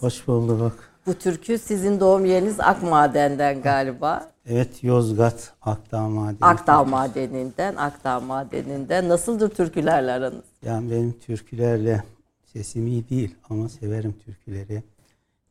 Hoş 0.00 0.26
bulduk. 0.26 0.78
Bu 1.06 1.14
türkü 1.14 1.58
sizin 1.58 2.00
doğum 2.00 2.24
yeriniz 2.24 2.60
Akmaden'den 2.60 3.62
galiba. 3.62 4.32
Evet 4.46 4.84
Yozgat 4.84 5.52
Akdağ 5.62 6.08
Madeni. 6.08 6.38
Akdağ 6.40 6.84
Madeni'nden, 6.84 7.76
Akdağ 7.76 8.20
Madeni'nden. 8.20 9.08
Nasıldır 9.08 9.50
türkülerle 9.50 10.12
aranız? 10.12 10.44
Yani 10.64 10.90
benim 10.90 11.12
türkülerle 11.12 12.04
sesim 12.44 12.86
iyi 12.86 13.08
değil 13.08 13.34
ama 13.50 13.68
severim 13.68 14.14
türküleri. 14.24 14.82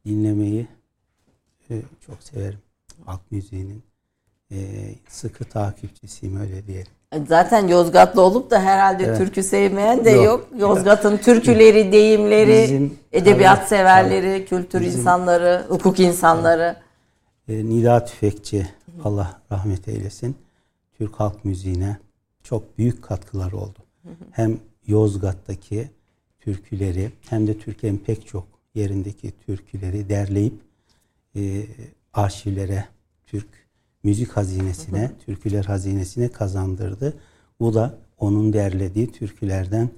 Dinlemeyi 0.05 0.67
e, 1.69 1.81
çok 2.05 2.23
severim. 2.23 2.59
Halk 3.05 3.31
müziğinin 3.31 3.83
e, 4.51 4.57
sıkı 5.07 5.45
takipçisiyim 5.45 6.39
öyle 6.39 6.67
diyelim. 6.67 6.96
Zaten 7.27 7.67
Yozgatlı 7.67 8.21
olup 8.21 8.51
da 8.51 8.61
herhalde 8.61 9.03
Evet. 9.03 9.17
türkü 9.17 9.43
sevmeyen 9.43 10.05
de 10.05 10.09
Yok. 10.09 10.25
yok. 10.25 10.47
Yozgat'ın 10.57 11.17
türküleri, 11.17 11.91
deyimleri, 11.91 12.63
Bizim- 12.63 12.99
edebiyat 13.11 13.57
tabii, 13.57 13.67
severleri, 13.69 14.45
kültür 14.45 14.81
Bizim- 14.81 14.99
insanları, 14.99 15.65
hukuk 15.69 15.99
insanları. 15.99 16.75
E, 17.49 17.65
Nida 17.65 18.05
Tüfekçi 18.05 18.67
Allah 19.03 19.41
rahmet 19.51 19.87
eylesin. 19.87 20.35
Türk 20.97 21.19
halk 21.19 21.45
müziğine 21.45 21.97
çok 22.43 22.77
büyük 22.77 23.03
katkıları 23.03 23.57
oldu. 23.57 23.79
Hem 24.31 24.57
Yozgat'taki 24.87 25.89
türküleri 26.39 27.11
hem 27.29 27.47
de 27.47 27.57
Türkiye'nin 27.57 27.97
pek 27.97 28.27
çok 28.27 28.47
yerindeki 28.75 29.31
türküleri 29.45 30.09
derleyip 30.09 30.53
e, 31.35 31.41
arşivlere, 32.13 32.85
Türk 33.25 33.47
müzik 34.07 34.31
hazinesine, 34.37 35.11
türküler 35.25 35.63
hazinesine 35.63 36.27
kazandırdı. 36.27 37.13
Bu 37.59 37.73
da 37.73 37.97
onun 38.17 38.53
derlediği 38.53 39.11
türkülerden 39.11 39.89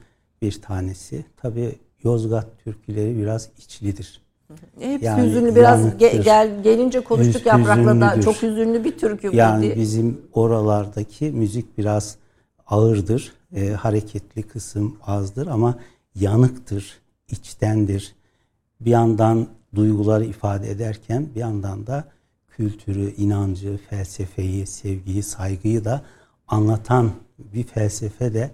bir 0.42 0.62
tanesi. 0.62 1.26
Tabi 1.38 1.76
Yozgat 2.04 2.48
türküleri 2.64 3.18
biraz 3.18 3.50
içlidir. 3.58 4.22
Hepsi 4.80 5.06
Yani 5.06 5.28
hüzünlü 5.28 5.56
biraz 5.56 5.86
ge- 5.86 6.24
gel 6.24 6.64
gelince 6.64 7.00
konuştuk 7.04 7.42
Hüz- 7.42 7.48
yaprakla 7.48 8.02
da 8.02 8.22
çok 8.22 8.36
hüzünlü 8.44 8.84
bir 8.84 8.98
türkü 8.98 9.32
bu. 9.32 9.36
Yani 9.36 9.62
diye. 9.64 9.76
bizim 9.76 10.22
oralardaki 10.34 11.26
müzik 11.32 11.78
biraz 11.78 12.16
ağırdır. 12.68 13.34
e, 13.56 13.70
hareketli 13.70 14.44
kısım 14.44 14.98
azdır 15.06 15.48
ama 15.48 15.80
yanıktır, 16.16 17.00
içtendir. 17.30 18.16
Bir 18.82 18.92
yandan 18.92 19.48
duyguları 19.76 20.26
ifade 20.26 20.72
ederken 20.72 21.28
bir 21.36 21.40
yandan 21.40 21.88
da 21.88 22.04
kültürü, 22.64 23.14
inancı, 23.18 23.78
felsefeyi, 23.90 24.68
sevgiyi, 24.68 25.24
saygıyı 25.24 25.86
da 25.86 26.02
anlatan 26.48 27.12
bir 27.40 27.64
felsefe 27.64 28.34
de 28.34 28.52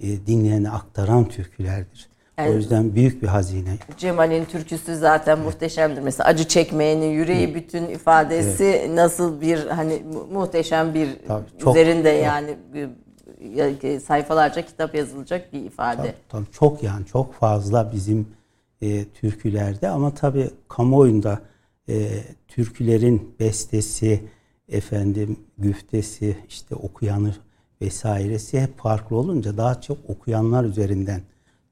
e, 0.00 0.26
dinleyene 0.26 0.70
aktaran 0.70 1.28
türkülerdir. 1.28 2.08
O 2.38 2.42
Evet. 2.42 2.54
yüzden 2.54 2.94
büyük 2.94 3.22
bir 3.22 3.26
hazine. 3.28 3.74
Cemal'in 3.96 4.44
türküsü 4.44 4.96
zaten 4.96 5.38
muhteşemdir. 5.38 6.02
Mesela 6.02 6.28
acı 6.28 6.48
çekmeyenin 6.48 7.06
yüreği 7.10 7.54
bütün 7.54 7.86
ifadesi 7.86 8.90
nasıl 8.94 9.40
bir 9.40 9.66
hani 9.66 10.02
mu- 10.12 10.26
muhteşem 10.32 10.94
bir 10.94 11.08
Tabii, 11.28 11.44
çok- 11.58 11.76
üzerinde 11.76 12.14
çok. 12.16 12.24
yani 12.24 12.56
bir- 12.74 12.88
ya- 13.56 14.00
sayfalarca 14.00 14.62
kitap 14.66 14.94
yazılacak 14.94 15.52
bir 15.52 15.60
ifade. 15.64 15.96
Tabii, 15.96 16.12
tabii 16.28 16.50
çok 16.52 16.82
yani 16.82 17.06
çok 17.06 17.34
fazla 17.34 17.92
bizim 17.92 18.28
e, 18.82 19.04
türkülerde 19.04 19.88
ama 19.88 20.14
tabii 20.14 20.50
kamuoyunda 20.68 21.38
e, 21.88 22.24
türkülerin 22.48 23.34
bestesi, 23.40 24.24
efendim 24.68 25.36
güftesi, 25.58 26.36
işte 26.48 26.74
okuyanı 26.74 27.34
vesairesi 27.80 28.60
hep 28.60 28.78
farklı 28.78 29.16
olunca 29.16 29.56
daha 29.56 29.80
çok 29.80 29.98
okuyanlar 30.08 30.64
üzerinden 30.64 31.22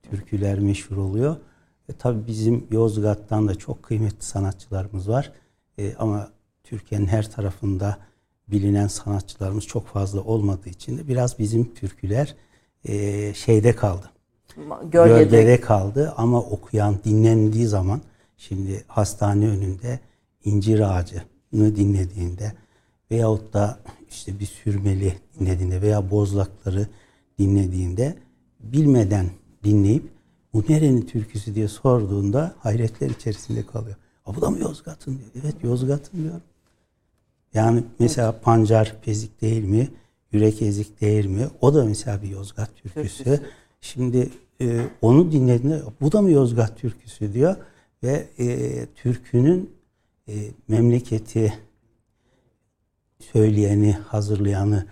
türküler 0.03 0.59
meşhur 0.59 0.97
oluyor. 0.97 1.37
E, 1.89 1.93
tabii 1.93 2.27
bizim 2.27 2.67
Yozgat'tan 2.71 3.49
da 3.49 3.55
çok 3.55 3.83
kıymetli 3.83 4.25
sanatçılarımız 4.25 5.09
var. 5.09 5.33
E, 5.79 5.95
ama 5.95 6.31
Türkiye'nin 6.65 7.07
her 7.07 7.31
tarafında 7.31 7.99
bilinen 8.49 8.87
sanatçılarımız 8.87 9.67
çok 9.67 9.87
fazla 9.87 10.21
olmadığı 10.21 10.69
için 10.69 10.99
de 10.99 11.09
biraz 11.09 11.39
bizim 11.39 11.75
türküler 11.75 12.37
e, 12.85 13.35
şeyde 13.35 13.77
kaldı. 13.77 14.11
Gölgede, 14.83 15.25
Gölgede 15.25 15.61
kaldı 15.61 16.15
ama 16.17 16.41
okuyan 16.41 16.97
dinlendiği 17.05 17.67
zaman 17.67 18.01
şimdi 18.49 18.85
hastane 18.89 19.49
önünde 19.49 20.01
incir 20.45 20.81
ağacını 20.81 21.77
dinlediğinde 21.77 22.53
veyahut 23.11 23.53
da 23.53 23.79
işte 24.11 24.41
bir 24.41 24.47
sürmeli 24.47 25.15
dinlediğinde 25.39 25.83
veya 25.83 26.11
bozlakları 26.11 26.87
dinlediğinde 27.39 28.17
bilmeden 28.61 29.27
dinleyip 29.65 30.09
bu 30.55 30.65
nerenin 30.69 31.03
türküsü 31.03 31.55
diye 31.55 31.69
sorduğunda 31.69 32.55
hayretler 32.59 33.11
içerisinde 33.11 33.67
kalıyor. 33.67 33.97
"Aa, 34.27 34.37
bu 34.37 34.41
da 34.41 34.51
mı 34.51 34.59
Yozgat'ın 34.59 35.19
diyor. 35.19 35.31
Evet 35.45 35.55
Yozgat'ın 35.65 36.23
diyor. 36.23 36.41
Yani 37.55 37.85
mesela 37.99 38.41
pancar 38.41 38.97
pezik 39.03 39.41
değil 39.41 39.65
mi? 39.65 39.89
Yürek 40.33 40.63
ezik 40.63 41.01
değil 41.01 41.27
mi? 41.27 41.47
O 41.61 41.75
da 41.75 41.85
mesela 41.85 42.23
bir 42.23 42.29
Yozgat 42.29 42.77
türküsü. 42.77 43.25
Türküsü. 43.25 43.41
Şimdi 43.81 44.31
e, 44.61 44.87
onu 45.03 45.33
dinlediğinde 45.33 45.83
bu 46.01 46.13
da 46.13 46.23
mı 46.23 46.31
Yozgat 46.31 46.79
türküsü 46.79 47.35
diyor 47.35 47.57
ve 48.03 48.29
e, 48.39 48.87
türkünün 48.95 49.71
e, 50.29 50.35
memleketi 50.69 51.53
söyleyeni, 53.33 53.93
hazırlayanı, 53.93 54.87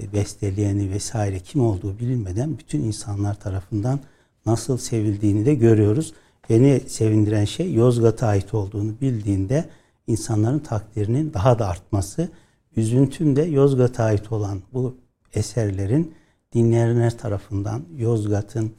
e, 0.00 0.12
besteleyeni 0.12 0.90
vesaire 0.90 1.40
kim 1.40 1.60
olduğu 1.60 1.98
bilinmeden 1.98 2.58
bütün 2.58 2.82
insanlar 2.82 3.40
tarafından 3.40 4.00
nasıl 4.46 4.76
sevildiğini 4.76 5.46
de 5.46 5.54
görüyoruz. 5.54 6.14
Beni 6.50 6.80
sevindiren 6.86 7.44
şey 7.44 7.74
Yozgat'a 7.74 8.26
ait 8.26 8.54
olduğunu 8.54 9.00
bildiğinde 9.00 9.70
insanların 10.06 10.58
takdirinin 10.58 11.32
daha 11.34 11.58
da 11.58 11.68
artması. 11.68 12.28
Üzüntüm 12.76 13.36
de 13.36 13.42
Yozgat'a 13.42 14.04
ait 14.04 14.32
olan 14.32 14.62
bu 14.72 14.96
eserlerin 15.34 16.14
dinleyenler 16.52 17.18
tarafından 17.18 17.84
Yozgat'ın 17.96 18.72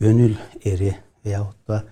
gönül 0.00 0.34
eri 0.64 0.94
veyahut 1.24 1.68
da 1.68 1.84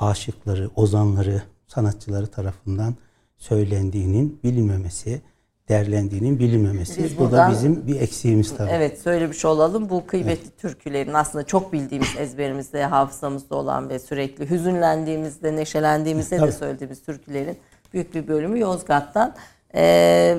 aşıkları, 0.00 0.70
ozanları, 0.76 1.42
sanatçıları 1.66 2.26
tarafından 2.26 2.94
söylendiğinin 3.38 4.40
bilinmemesi, 4.44 5.20
derlendiğinin 5.68 6.38
bilinmemesi. 6.38 7.04
Biz 7.04 7.18
Bu 7.18 7.20
buradan- 7.24 7.50
da 7.50 7.54
bizim 7.54 7.86
bir 7.86 8.00
eksiğimiz 8.00 8.56
tabii. 8.56 8.70
Evet 8.70 9.00
söylemiş 9.00 9.44
olalım. 9.44 9.90
Bu 9.90 10.06
kıymetli 10.06 10.50
türkülerin 10.50 11.14
aslında 11.14 11.44
çok 11.46 11.72
bildiğimiz 11.72 12.08
ezberimizde, 12.18 12.84
hafızamızda 12.84 13.54
olan 13.56 13.88
ve 13.88 13.98
sürekli 13.98 14.50
hüzünlendiğimizde, 14.50 15.56
neşelendiğimizde 15.56 16.36
de 16.36 16.40
Tabii. 16.40 16.52
söylediğimiz 16.52 17.02
türkülerin 17.02 17.58
büyük 17.92 18.14
bir 18.14 18.28
bölümü 18.28 18.58
Yozgat'tan. 18.60 19.34
Ee, 19.74 20.38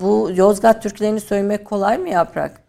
bu 0.00 0.30
Yozgat 0.34 0.82
türkülerini 0.82 1.20
söylemek 1.20 1.64
kolay 1.64 1.98
mı 1.98 2.08
Yaprak? 2.08 2.65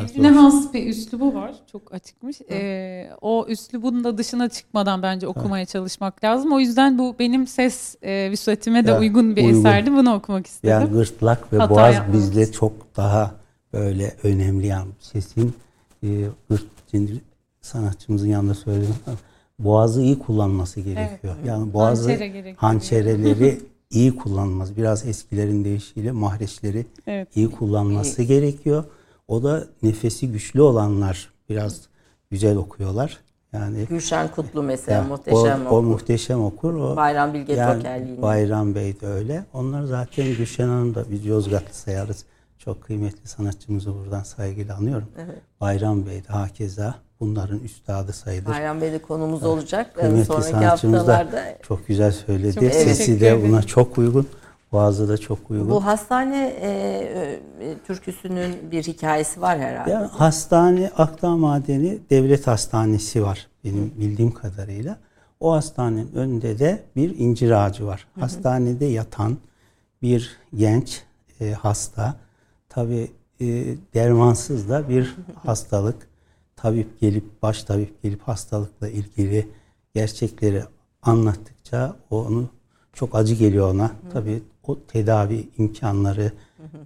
Kendine 0.00 0.32
zor. 0.34 0.40
has 0.40 0.74
bir 0.74 0.86
üslubu 0.86 1.34
var. 1.34 1.54
Çok 1.72 1.94
açıkmış. 1.94 2.40
Ee, 2.50 3.10
o 3.20 3.46
üslubun 3.48 4.04
da 4.04 4.18
dışına 4.18 4.48
çıkmadan 4.48 5.02
bence 5.02 5.28
okumaya 5.28 5.66
çalışmak 5.66 6.24
lazım. 6.24 6.52
O 6.52 6.60
yüzden 6.60 6.98
bu 6.98 7.14
benim 7.18 7.46
ses 7.46 7.96
e, 8.02 8.30
vüsatime 8.30 8.86
de 8.86 8.90
Ya, 8.90 9.00
uygun 9.00 9.36
bir 9.36 9.44
uygun. 9.44 9.58
eserdi. 9.60 9.92
Bunu 9.92 10.14
okumak 10.14 10.46
istedim. 10.46 10.70
Yani 10.70 10.90
gırtlak 10.90 11.52
ve 11.52 11.56
Hata 11.58 11.74
boğaz 11.74 11.94
yapmamız. 11.94 12.22
bizde 12.30 12.52
çok 12.52 12.72
daha 12.96 13.34
böyle 13.72 14.14
önemli 14.22 14.66
yani 14.66 14.88
sesin 15.00 15.54
e, 16.02 16.08
gırt, 16.50 16.64
şimdi 16.90 17.12
sanatçımızın 17.60 18.28
yanında 18.28 18.54
söyledim 18.54 18.94
ama 19.06 19.16
boğazı 19.58 20.02
iyi 20.02 20.18
kullanması 20.18 20.80
gerekiyor. 20.80 21.34
Yani 21.46 21.72
boğazı 21.72 22.08
Hançere 22.10 22.28
gerekiyor. 22.28 22.56
hançereleri 22.58 23.58
iyi 23.90 24.16
kullanmaz. 24.16 24.76
Biraz 24.76 25.06
eskilerin 25.06 25.64
deyişiyle 25.64 26.12
mahreçleri 26.12 26.86
Evet. 27.06 27.28
iyi 27.36 27.50
kullanması 27.50 28.22
gerekiyor. 28.22 28.84
O 29.28 29.42
da 29.42 29.64
nefesi 29.82 30.32
güçlü 30.32 30.62
olanlar 30.62 31.30
biraz 31.48 31.80
güzel 32.30 32.56
okuyorlar. 32.56 33.20
Yani 33.52 33.84
Gülşen 33.84 34.28
Kutlu 34.28 34.62
mesela 34.62 34.98
ya, 34.98 35.04
muhteşem 35.04 35.66
o, 35.66 35.70
o 35.70 35.78
o. 35.78 35.82
muhteşem 35.82 36.44
okur. 36.44 36.74
O, 36.74 36.96
Bayram 36.96 37.34
Bilge 37.34 37.52
yani 37.52 37.76
Tokerliğini. 37.76 38.22
Bayram 38.22 38.74
Bey 38.74 39.00
de 39.00 39.06
öyle. 39.06 39.44
Onlar 39.52 39.84
zaten 39.84 40.26
Gülşen 40.26 40.68
Hanım 40.68 40.94
da 40.94 41.04
biz 41.10 41.26
Yozgatlı 41.26 41.74
sayarız. 41.74 42.24
Çok 42.58 42.82
kıymetli 42.82 43.28
sanatçımızı 43.28 43.94
buradan 43.94 44.22
saygıyla 44.22 44.76
anıyorum. 44.76 45.08
Evet. 45.16 45.38
Bayram 45.60 46.06
Bey 46.06 46.24
de 46.24 46.28
hakeza 46.28 46.94
bunların 47.20 47.58
üstadı 47.58 48.12
sayılır. 48.12 48.46
Bayram 48.46 48.80
Bey'de 48.80 49.02
konumuz 49.02 49.44
olacak. 49.44 49.94
Kıymetli 49.94 50.24
Sonraki 50.24 50.48
sanatçımız 50.48 51.06
da 51.06 51.18
haftalarda 51.18 51.58
çok 51.62 51.86
güzel 51.86 52.12
söyledi. 52.12 52.54
Çok 52.54 52.72
Sesi 52.72 53.20
de 53.20 53.48
buna 53.48 53.62
çok 53.62 53.98
uygun. 53.98 54.26
Boğazı 54.72 55.08
da 55.08 55.18
çok 55.18 55.50
uygun. 55.50 55.70
bu 55.70 55.84
hastane 55.84 56.46
e, 56.60 56.70
e, 57.60 57.78
türküsünün 57.86 58.70
bir 58.70 58.82
hikayesi 58.82 59.40
var 59.40 59.58
herhalde. 59.58 59.90
Ya, 59.90 60.10
hastane 60.12 60.90
Akdağ 60.96 61.36
Madeni 61.36 61.98
Devlet 62.10 62.46
Hastanesi 62.46 63.22
var 63.22 63.48
benim 63.64 63.92
bildiğim 63.96 64.32
kadarıyla. 64.32 64.98
O 65.40 65.52
hastanenin 65.52 66.12
önünde 66.14 66.58
de 66.58 66.82
bir 66.96 67.18
incir 67.18 67.50
ağacı 67.50 67.86
var. 67.86 68.06
Hastanede 68.20 68.84
yatan 68.84 69.36
bir 70.02 70.36
genç 70.54 71.02
e, 71.40 71.52
hasta. 71.52 72.14
Tabi 72.68 73.10
dermansız 73.94 74.68
da 74.68 74.88
bir 74.88 75.16
hastalık. 75.44 76.08
Tabip 76.56 77.00
gelip, 77.00 77.42
baş 77.42 77.64
tabip 77.64 78.02
gelip 78.02 78.22
hastalıkla 78.22 78.88
ilgili 78.88 79.48
gerçekleri 79.94 80.62
anlattıkça 81.02 81.96
onu 82.10 82.48
çok 82.92 83.14
acı 83.14 83.34
geliyor 83.34 83.74
ona. 83.74 83.90
Tabi 84.12 84.42
o 84.66 84.78
tedavi 84.88 85.48
imkanları 85.58 86.32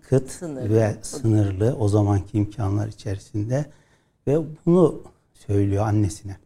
kıt 0.09 0.31
Sınırlı. 0.31 0.75
ve 0.75 0.97
sınırlı 1.03 1.77
o 1.79 1.89
zamanki 1.89 2.39
imkanlar 2.39 2.89
içerisinde 2.89 3.67
ve 4.27 4.39
bunu 4.67 5.03
söylüyor 5.35 5.87
annesine. 5.87 6.37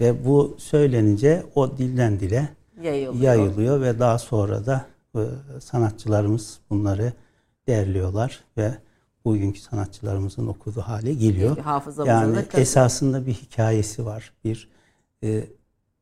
Ve 0.00 0.26
bu 0.26 0.56
söylenince 0.58 1.46
o 1.54 1.78
dilden 1.78 2.20
dile 2.20 2.48
Yayılıyor. 2.82 3.24
yayılıyor 3.24 3.80
ve 3.80 3.98
daha 3.98 4.18
sonra 4.18 4.66
da 4.66 4.86
e, 5.16 5.20
sanatçılarımız 5.60 6.58
bunları 6.70 7.12
derliyorlar 7.68 8.44
ve 8.56 8.74
bugünkü 9.24 9.60
sanatçılarımızın 9.60 10.46
okuduğu 10.46 10.80
hale 10.80 11.14
geliyor. 11.14 11.56
Yani 12.06 12.36
da 12.36 12.60
esasında 12.60 13.26
bir 13.26 13.32
hikayesi 13.32 14.06
var. 14.06 14.32
Bir 14.44 14.68
e, 15.24 15.44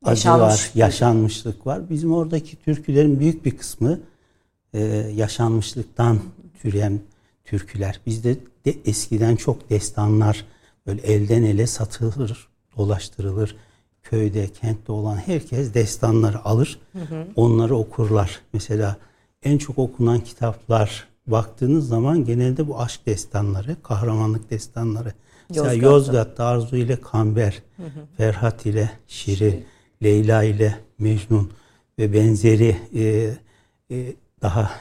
acı 0.03 0.29
var, 0.29 0.71
yaşanmışlık 0.75 1.67
var. 1.67 1.89
Bizim 1.89 2.13
oradaki 2.13 2.55
türkülerin 2.55 3.19
büyük 3.19 3.45
bir 3.45 3.57
kısmı 3.57 3.99
e, 4.73 4.81
yaşanmışlıktan 5.15 6.19
türeyen 6.61 6.99
türküler. 7.45 7.99
Bizde 8.05 8.37
de 8.65 8.75
eskiden 8.85 9.35
çok 9.35 9.69
destanlar 9.69 10.45
böyle 10.87 11.01
elden 11.01 11.43
ele 11.43 11.67
satılır, 11.67 12.47
dolaştırılır. 12.77 13.55
Köyde, 14.03 14.47
kentte 14.47 14.91
olan 14.91 15.15
herkes 15.15 15.73
destanları 15.73 16.45
alır, 16.45 16.79
onları 17.35 17.75
okurlar. 17.75 18.41
Mesela 18.53 18.97
en 19.43 19.57
çok 19.57 19.77
okunan 19.77 20.19
kitaplar 20.19 21.07
baktığınız 21.27 21.87
zaman 21.87 22.25
genelde 22.25 22.67
bu 22.67 22.79
aşk 22.79 23.05
destanları, 23.05 23.75
kahramanlık 23.83 24.49
destanları. 24.49 25.13
Mesela 25.49 25.73
Yozgat'ta. 25.73 25.91
Yozgat'ta 25.91 26.45
Arzu 26.45 26.75
ile 26.75 27.01
Kamber, 27.01 27.63
Ferhat 28.17 28.65
ile 28.65 28.91
Şiri, 29.07 29.63
Leyla 30.03 30.43
ile 30.43 30.75
Mecnun 30.99 31.51
ve 31.99 32.13
benzeri 32.13 32.77
e, 32.95 33.33
e, 33.91 34.13
daha 34.43 34.71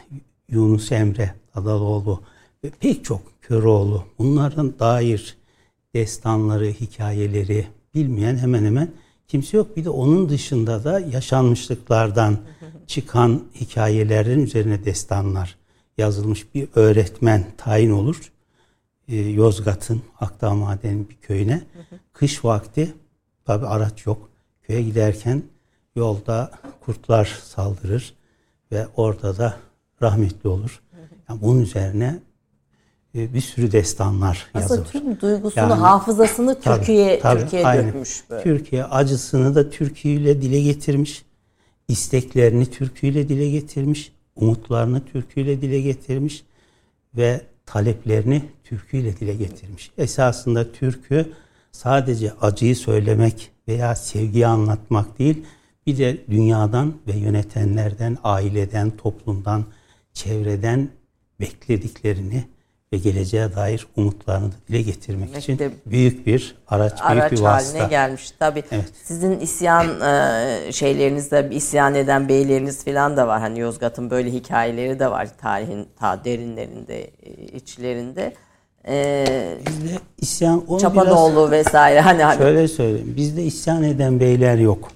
Yunus 0.48 0.92
Emre 0.92 1.34
Adaloğlu 1.54 2.22
ve 2.64 2.70
pek 2.80 3.04
çok 3.04 3.20
Köroğlu 3.40 4.04
bunların 4.18 4.78
dair 4.78 5.36
destanları, 5.94 6.66
hikayeleri 6.66 7.66
bilmeyen 7.94 8.36
hemen 8.36 8.64
hemen 8.64 8.90
kimse 9.28 9.56
yok. 9.56 9.76
Bir 9.76 9.84
de 9.84 9.90
onun 9.90 10.28
dışında 10.28 10.84
da 10.84 11.00
yaşanmışlıklardan 11.00 12.38
çıkan 12.86 13.42
hikayelerin 13.54 14.42
üzerine 14.44 14.84
destanlar 14.84 15.56
yazılmış 15.98 16.54
bir 16.54 16.68
öğretmen 16.74 17.44
tayin 17.56 17.90
olur. 17.90 18.32
Ee, 19.08 19.16
Yozgat'ın 19.16 20.02
Akdağ 20.20 20.54
Madeni 20.54 21.08
bir 21.08 21.16
köyüne. 21.16 21.62
Kış 22.12 22.44
vakti 22.44 22.94
tabi 23.44 23.66
araç 23.66 24.06
yok. 24.06 24.28
Köye 24.62 24.82
giderken 24.82 25.42
yolda 25.96 26.50
kurtlar 26.80 27.40
saldırır 27.44 28.14
ve 28.72 28.86
orada 28.96 29.38
da 29.38 29.56
rahmetli 30.02 30.48
olur. 30.48 30.80
Yani 31.28 31.40
bunun 31.42 31.60
üzerine 31.62 32.18
e, 33.14 33.34
bir 33.34 33.40
sürü 33.40 33.72
destanlar 33.72 34.46
Aslında 34.54 34.74
yazılır. 34.74 34.86
tüm 34.92 35.20
duygusunu, 35.20 35.60
Yani- 35.62 35.72
hafızasını 35.72 36.60
Türkiye 36.60 37.18
tabii, 37.20 37.40
Türkiye'ye 37.40 37.66
aynen. 37.68 37.88
dökmüş 37.88 38.24
böyle. 38.30 38.42
Türkiye 38.42 38.84
acısını 38.84 39.54
da 39.54 39.70
türküyle 39.70 40.42
dile 40.42 40.60
getirmiş. 40.62 41.24
isteklerini 41.88 42.66
türküyle 42.66 43.28
dile 43.28 43.50
getirmiş. 43.50 44.12
Umutlarını 44.36 45.04
türküyle 45.04 45.60
dile 45.62 45.80
getirmiş. 45.80 46.44
Ve 47.16 47.40
taleplerini 47.66 48.42
türküyle 48.64 49.16
dile 49.16 49.34
getirmiş. 49.34 49.90
Esasında 49.98 50.72
türkü 50.72 51.32
sadece 51.72 52.32
acıyı 52.40 52.76
söylemek 52.76 53.50
veya 53.68 53.94
sevgiyi 53.94 54.46
anlatmak 54.46 55.18
değil, 55.18 55.42
bir 55.86 55.98
de 55.98 56.16
dünyadan 56.30 56.94
ve 57.06 57.12
yönetenlerden, 57.12 58.18
aileden, 58.24 58.90
toplumdan, 58.90 59.64
çevreden 60.12 60.88
beklediklerini 61.40 62.44
ve 62.92 62.96
geleceğe 62.96 63.54
dair 63.56 63.86
umutlarını 63.96 64.50
dile 64.68 64.82
getirmek 64.82 65.28
Demek 65.28 65.42
için 65.42 65.58
de 65.58 65.70
büyük 65.86 66.26
bir 66.26 66.54
araç, 66.68 66.92
büyük 66.92 67.04
araç 67.22 67.32
bir 67.32 67.40
vasıta. 67.40 67.78
haline 67.78 67.90
gelmiş. 67.90 68.30
Tabii 68.38 68.62
Evet. 68.70 68.84
sizin 69.04 69.40
isyan 69.40 70.00
e, 70.00 70.72
şeylerinizde 70.72 71.48
isyan 71.52 71.94
eden 71.94 72.28
beyleriniz 72.28 72.84
falan 72.84 73.16
da 73.16 73.28
var. 73.28 73.40
Hani 73.40 73.58
Yozgat'ın 73.60 74.10
böyle 74.10 74.32
hikayeleri 74.32 74.98
de 74.98 75.10
var 75.10 75.28
tarihin 75.40 75.86
ta 75.98 76.24
derinlerinde, 76.24 77.00
e, 77.22 77.32
içlerinde. 77.56 78.34
E, 78.88 79.24
Bizde 79.66 79.98
isyan 80.18 80.58
onu 80.58 80.66
biraz 80.68 80.80
Çapanoğlu 80.80 81.50
vesaire 81.50 82.00
hani 82.00 82.22
hani 82.22 82.38
şöyle 82.38 82.68
söyleyeyim. 82.68 83.14
Bizde 83.16 83.42
isyan 83.42 83.82
eden 83.82 84.20
beyler 84.20 84.56
yok. 84.58 84.88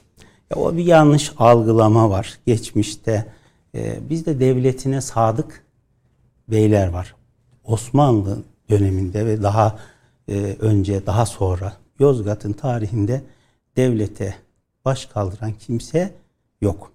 Ya 0.50 0.56
o 0.62 0.76
bir 0.76 0.84
yanlış 0.84 1.32
algılama 1.38 2.10
var 2.10 2.38
geçmişte. 2.46 3.26
e, 3.74 4.10
bizde 4.10 4.40
devletine 4.40 5.00
sadık 5.00 5.64
beyler 6.48 6.88
var. 6.88 7.14
Osmanlı 7.64 8.38
döneminde 8.70 9.26
ve 9.26 9.42
daha 9.42 9.78
e, 10.28 10.56
önce 10.60 11.06
daha 11.06 11.26
sonra 11.26 11.72
Yozgat'ın 11.98 12.52
tarihinde 12.52 13.22
devlete 13.76 14.34
baş 14.84 15.06
kaldıran 15.06 15.52
kimse 15.52 16.14
yok. 16.60 16.92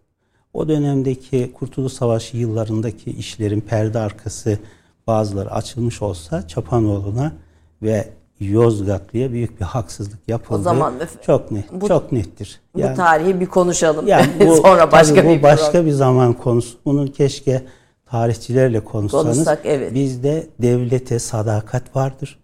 O 0.53 0.67
dönemdeki 0.67 1.51
Kurtuluş 1.53 1.93
Savaşı 1.93 2.37
yıllarındaki 2.37 3.11
işlerin 3.11 3.61
perde 3.61 3.99
arkası 3.99 4.59
bazıları 5.07 5.51
açılmış 5.51 6.01
olsa 6.01 6.47
Çapanoğlu'na 6.47 7.33
ve 7.81 8.09
Yozgatlı'ya 8.45 9.31
büyük 9.31 9.59
bir 9.59 9.65
haksızlık 9.65 10.19
yapıldı. 10.27 10.59
O 10.59 10.61
zaman 10.61 10.93
çok 11.25 11.51
net, 11.51 11.65
bu- 11.73 11.87
çok 11.87 12.11
nettir. 12.11 12.61
bu 12.75 12.81
tarihi 12.81 13.39
bir 13.39 13.45
konuşalım. 13.45 14.07
Yani 14.07 14.27
bu, 14.47 14.55
Sonra 14.55 14.91
başka 14.91 15.15
tabii 15.15 15.27
bu 15.27 15.31
bir 15.31 15.43
başka 15.43 15.65
program. 15.65 15.85
bir 15.85 15.91
zaman 15.91 16.33
konusu. 16.33 16.77
Bunu 16.85 17.11
keşke 17.11 17.63
tarihçilerle 18.05 18.79
konuşsanız. 18.83 19.35
Konuşsak, 19.35 19.59
evet. 19.63 19.93
Bizde 19.93 20.47
devlete 20.61 21.19
sadakat 21.19 21.95
vardır. 21.95 22.39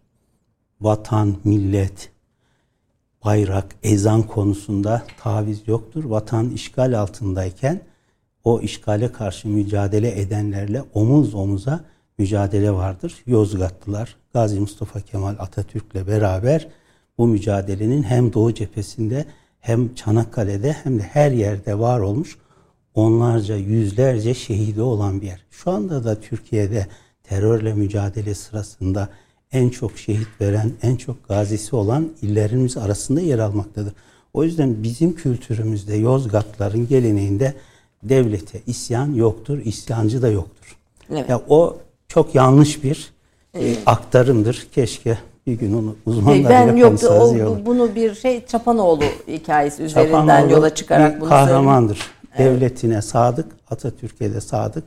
Vatan, 0.81 1.35
millet, 1.43 2.09
bayrak, 3.25 3.65
ezan 3.83 4.23
konusunda 4.23 5.01
taviz 5.23 5.67
yoktur. 5.67 6.03
Vatan 6.03 6.49
işgal 6.49 6.99
altındayken 6.99 7.81
o 8.43 8.59
işgale 8.59 9.11
karşı 9.11 9.47
mücadele 9.47 10.21
edenlerle 10.21 10.83
omuz 10.93 11.35
omuza 11.35 11.79
mücadele 12.17 12.71
vardır. 12.71 13.15
Yozgatlılar 13.25 14.15
Gazi 14.37 14.59
Mustafa 14.59 15.01
Kemal 15.01 15.35
Atatürk'le 15.39 16.07
beraber 16.07 16.67
bu 17.17 17.27
mücadelenin 17.27 18.03
hem 18.03 18.33
Doğu 18.33 18.53
cephesinde 18.53 19.25
hem 19.59 19.95
Çanakkale'de 19.95 20.73
hem 20.83 20.99
de 20.99 21.03
her 21.03 21.31
yerde 21.31 21.79
var 21.79 21.99
olmuş 21.99 22.37
onlarca 22.95 23.55
yüzlerce 23.55 24.33
şehidi 24.33 24.81
olan 24.81 25.21
bir 25.21 25.27
yer. 25.27 25.45
Şu 25.51 25.71
anda 25.71 26.03
da 26.03 26.19
Türkiye'de 26.21 26.87
terörle 27.23 27.73
mücadele 27.73 28.35
sırasında 28.35 29.09
en 29.51 29.69
çok 29.69 29.97
şehit 29.97 30.27
veren, 30.41 30.71
en 30.81 30.95
çok 30.95 31.27
gazisi 31.27 31.75
olan 31.75 32.09
illerimiz 32.21 32.77
arasında 32.77 33.21
yer 33.21 33.39
almaktadır. 33.39 33.93
O 34.33 34.43
yüzden 34.43 34.83
bizim 34.83 35.15
kültürümüzde 35.15 35.95
Yozgatların 35.95 36.87
geleneğinde 36.87 37.53
devlete 38.03 38.61
isyan 38.67 39.13
yoktur, 39.13 39.57
isyancı 39.57 40.21
da 40.21 40.29
yoktur. 40.29 40.77
Evet. 41.11 41.29
Ya 41.29 41.41
o 41.49 41.77
çok 42.07 42.35
yanlış 42.35 42.83
bir 42.83 43.16
e, 43.59 43.75
aktarımdır. 43.85 44.67
Keşke 44.71 45.17
bir 45.47 45.53
gün 45.53 45.73
onu 45.73 45.95
uzmanlarla 46.05 46.49
ben 46.49 46.75
yoktu 46.75 47.07
o, 47.07 47.65
bunu 47.65 47.95
bir 47.95 48.15
şey 48.15 48.45
Çapanoğlu 48.45 49.03
hikayesi 49.27 49.83
üzerinden 49.83 50.27
Çapanoğlu 50.27 50.51
yola 50.51 50.75
çıkarak 50.75 51.21
bunu 51.21 51.29
kahramandır. 51.29 51.99
Evet. 52.35 52.39
Devletine 52.39 53.01
sadık, 53.01 53.45
Atatürk'e 53.69 54.33
de 54.33 54.41
sadık 54.41 54.83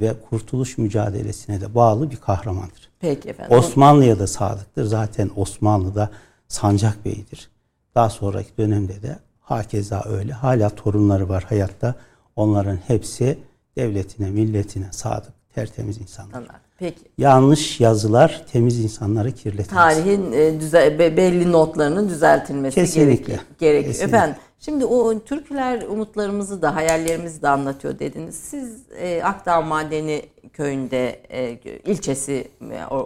ve 0.00 0.14
kurtuluş 0.30 0.78
mücadelesine 0.78 1.60
de 1.60 1.74
bağlı 1.74 2.10
bir 2.10 2.16
kahramandır. 2.16 2.90
Peki 3.00 3.28
efendim. 3.28 3.58
Osmanlı'ya 3.58 4.18
da 4.18 4.26
sadıktır. 4.26 4.84
Zaten 4.84 5.30
Osmanlı'da 5.36 6.10
Sancak 6.48 7.04
Bey'dir. 7.04 7.50
Daha 7.94 8.10
sonraki 8.10 8.56
dönemde 8.58 9.02
de 9.02 9.18
hakeza 9.40 10.04
öyle. 10.08 10.32
Hala 10.32 10.70
torunları 10.70 11.28
var 11.28 11.44
hayatta. 11.48 11.94
Onların 12.36 12.76
hepsi 12.76 13.38
devletine, 13.76 14.30
milletine 14.30 14.88
sadık, 14.90 15.32
tertemiz 15.54 15.98
insanlar. 15.98 16.38
Anladım. 16.38 16.56
Peki. 16.84 17.04
Yanlış 17.18 17.80
yazılar 17.80 18.44
temiz 18.52 18.84
insanları 18.84 19.32
kirletmez. 19.32 19.68
Tarihin 19.68 20.32
e, 20.32 20.60
düze, 20.60 20.98
belli 20.98 21.52
notlarının 21.52 22.08
düzeltilmesi 22.08 22.74
Kesinlikle. 22.74 23.40
gerekiyor. 23.58 23.84
Kesinlikle. 23.84 24.04
Efendim 24.04 24.36
şimdi 24.60 24.84
o 24.84 25.20
türküler 25.20 25.82
umutlarımızı 25.82 26.62
da 26.62 26.74
hayallerimizi 26.74 27.42
de 27.42 27.48
anlatıyor 27.48 27.98
dediniz. 27.98 28.34
Siz 28.34 28.82
e, 28.98 29.22
Akdağ 29.22 29.60
Madeni 29.60 30.22
köyünde 30.52 31.20
e, 31.30 31.58
ilçesi 31.86 32.48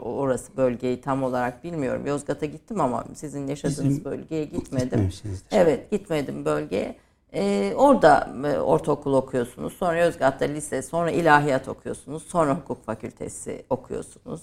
orası 0.02 0.56
bölgeyi 0.56 1.00
tam 1.00 1.22
olarak 1.22 1.64
bilmiyorum. 1.64 2.06
Yozgat'a 2.06 2.46
gittim 2.46 2.80
ama 2.80 3.04
sizin 3.14 3.46
yaşadığınız 3.46 3.84
Bizim, 3.84 4.04
bölgeye 4.04 4.44
gitmedim. 4.44 5.10
Evet 5.50 5.90
gitmedim 5.90 6.44
bölgeye. 6.44 6.96
Ee, 7.34 7.72
orada 7.76 8.28
e, 8.44 8.58
ortaokul 8.58 9.12
okuyorsunuz, 9.12 9.72
sonra 9.72 10.04
Yozgat'ta 10.04 10.44
lise, 10.44 10.82
sonra 10.82 11.10
ilahiyat 11.10 11.68
okuyorsunuz, 11.68 12.22
sonra 12.22 12.54
hukuk 12.54 12.84
fakültesi 12.84 13.64
okuyorsunuz. 13.70 14.40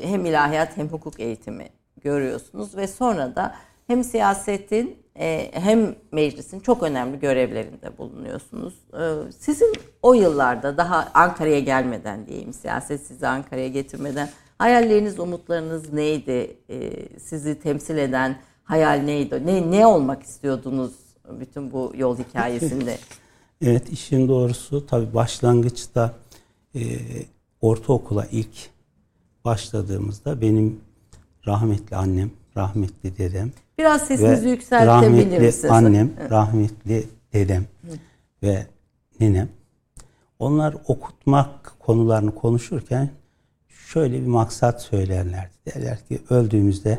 Ee, 0.00 0.08
hem 0.08 0.26
ilahiyat 0.26 0.76
hem 0.76 0.88
hukuk 0.88 1.20
eğitimi 1.20 1.68
görüyorsunuz 2.02 2.76
ve 2.76 2.86
sonra 2.86 3.36
da 3.36 3.54
hem 3.86 4.04
siyasetin 4.04 4.98
e, 5.18 5.50
hem 5.52 5.94
meclisin 6.12 6.60
çok 6.60 6.82
önemli 6.82 7.18
görevlerinde 7.20 7.98
bulunuyorsunuz. 7.98 8.74
Ee, 8.94 9.32
sizin 9.38 9.72
o 10.02 10.14
yıllarda 10.14 10.76
daha 10.76 11.08
Ankara'ya 11.14 11.60
gelmeden 11.60 12.26
diyeyim, 12.26 12.52
siyaset 12.52 13.00
sizi 13.00 13.26
Ankara'ya 13.26 13.68
getirmeden 13.68 14.28
hayalleriniz, 14.58 15.18
umutlarınız 15.18 15.92
neydi? 15.92 16.56
Ee, 16.70 16.90
sizi 17.18 17.60
temsil 17.60 17.98
eden 17.98 18.36
hayal 18.64 18.98
neydi? 18.98 19.46
Ne, 19.46 19.70
ne 19.70 19.86
olmak 19.86 20.22
istiyordunuz 20.22 21.05
bütün 21.40 21.72
bu 21.72 21.92
yol 21.96 22.18
hikayesinde. 22.18 22.98
evet 23.62 23.88
işin 23.88 24.28
doğrusu 24.28 24.86
tabii 24.86 25.14
başlangıçta 25.14 26.14
e, 26.74 26.80
ortaokula 27.60 28.26
ilk 28.32 28.70
başladığımızda 29.44 30.40
benim 30.40 30.80
rahmetli 31.46 31.96
annem, 31.96 32.30
rahmetli 32.56 33.18
dedem 33.18 33.50
Biraz 33.78 34.06
sesinizi 34.06 34.48
yükseltebilir 34.48 35.38
misiniz? 35.38 35.64
annem, 35.70 36.12
rahmetli 36.30 37.04
dedem 37.32 37.64
ve 38.42 38.66
nenem 39.20 39.48
onlar 40.38 40.76
okutmak 40.86 41.74
konularını 41.78 42.34
konuşurken 42.34 43.10
şöyle 43.68 44.22
bir 44.22 44.26
maksat 44.26 44.82
söylerlerdi. 44.82 45.52
Derler 45.66 46.06
ki 46.06 46.20
öldüğümüzde 46.30 46.98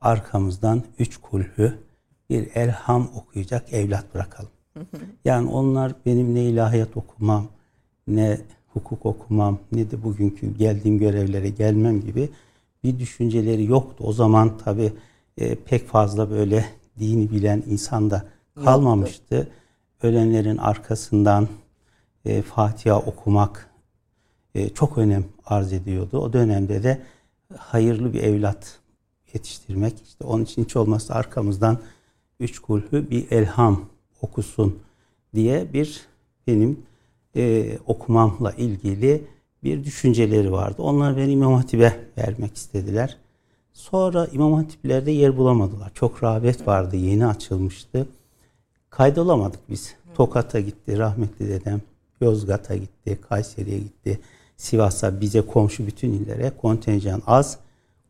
arkamızdan 0.00 0.82
üç 0.98 1.16
kulhü 1.16 1.78
bir 2.30 2.48
elham 2.54 3.10
okuyacak 3.14 3.72
evlat 3.72 4.14
bırakalım. 4.14 4.50
Yani 5.24 5.48
onlar 5.50 5.92
benim 6.06 6.34
ne 6.34 6.42
ilahiyat 6.42 6.96
okumam, 6.96 7.46
ne 8.08 8.40
hukuk 8.72 9.06
okumam, 9.06 9.58
ne 9.72 9.90
de 9.90 10.02
bugünkü 10.02 10.56
geldiğim 10.58 10.98
görevlere 10.98 11.48
gelmem 11.48 12.00
gibi 12.00 12.28
bir 12.84 12.98
düşünceleri 12.98 13.64
yoktu. 13.64 14.04
O 14.06 14.12
zaman 14.12 14.58
tabi 14.58 14.92
e, 15.38 15.54
pek 15.54 15.88
fazla 15.88 16.30
böyle 16.30 16.64
dini 16.98 17.30
bilen 17.30 17.62
insan 17.68 18.10
da 18.10 18.24
kalmamıştı. 18.64 19.34
Yoktu. 19.34 19.52
Ölenlerin 20.02 20.56
arkasından 20.56 21.48
e, 22.24 22.42
Fatiha 22.42 22.98
okumak 22.98 23.70
e, 24.54 24.68
çok 24.68 24.98
önem 24.98 25.24
arz 25.46 25.72
ediyordu. 25.72 26.18
O 26.18 26.32
dönemde 26.32 26.82
de 26.82 27.02
hayırlı 27.56 28.12
bir 28.12 28.22
evlat 28.22 28.78
yetiştirmek, 29.34 29.94
işte 30.04 30.24
onun 30.24 30.44
için 30.44 30.64
hiç 30.64 30.76
olmazsa 30.76 31.14
arkamızdan 31.14 31.78
üç 32.44 32.58
kulhü 32.58 33.10
bir 33.10 33.30
elham 33.30 33.80
okusun 34.22 34.78
diye 35.34 35.72
bir 35.72 36.00
benim 36.46 36.78
e, 37.36 37.72
okumamla 37.86 38.52
ilgili 38.52 39.24
bir 39.62 39.84
düşünceleri 39.84 40.52
vardı. 40.52 40.82
Onlar 40.82 41.16
beni 41.16 41.32
İmam 41.32 41.54
Hatip'e 41.54 42.00
vermek 42.18 42.56
istediler. 42.56 43.16
Sonra 43.72 44.26
İmam 44.32 44.52
Hatip'lerde 44.52 45.10
yer 45.10 45.36
bulamadılar. 45.36 45.90
Çok 45.94 46.22
rağbet 46.22 46.66
vardı, 46.66 46.96
yeni 46.96 47.26
açılmıştı. 47.26 48.06
Kaydolamadık 48.90 49.60
biz. 49.70 49.94
Tokat'a 50.14 50.60
gitti 50.60 50.98
rahmetli 50.98 51.48
dedem. 51.48 51.80
Yozgat'a 52.20 52.76
gitti, 52.76 53.18
Kayseri'ye 53.28 53.78
gitti. 53.78 54.20
Sivas'a 54.56 55.20
bize 55.20 55.40
komşu 55.40 55.86
bütün 55.86 56.12
illere 56.12 56.52
kontenjan 56.60 57.22
az, 57.26 57.58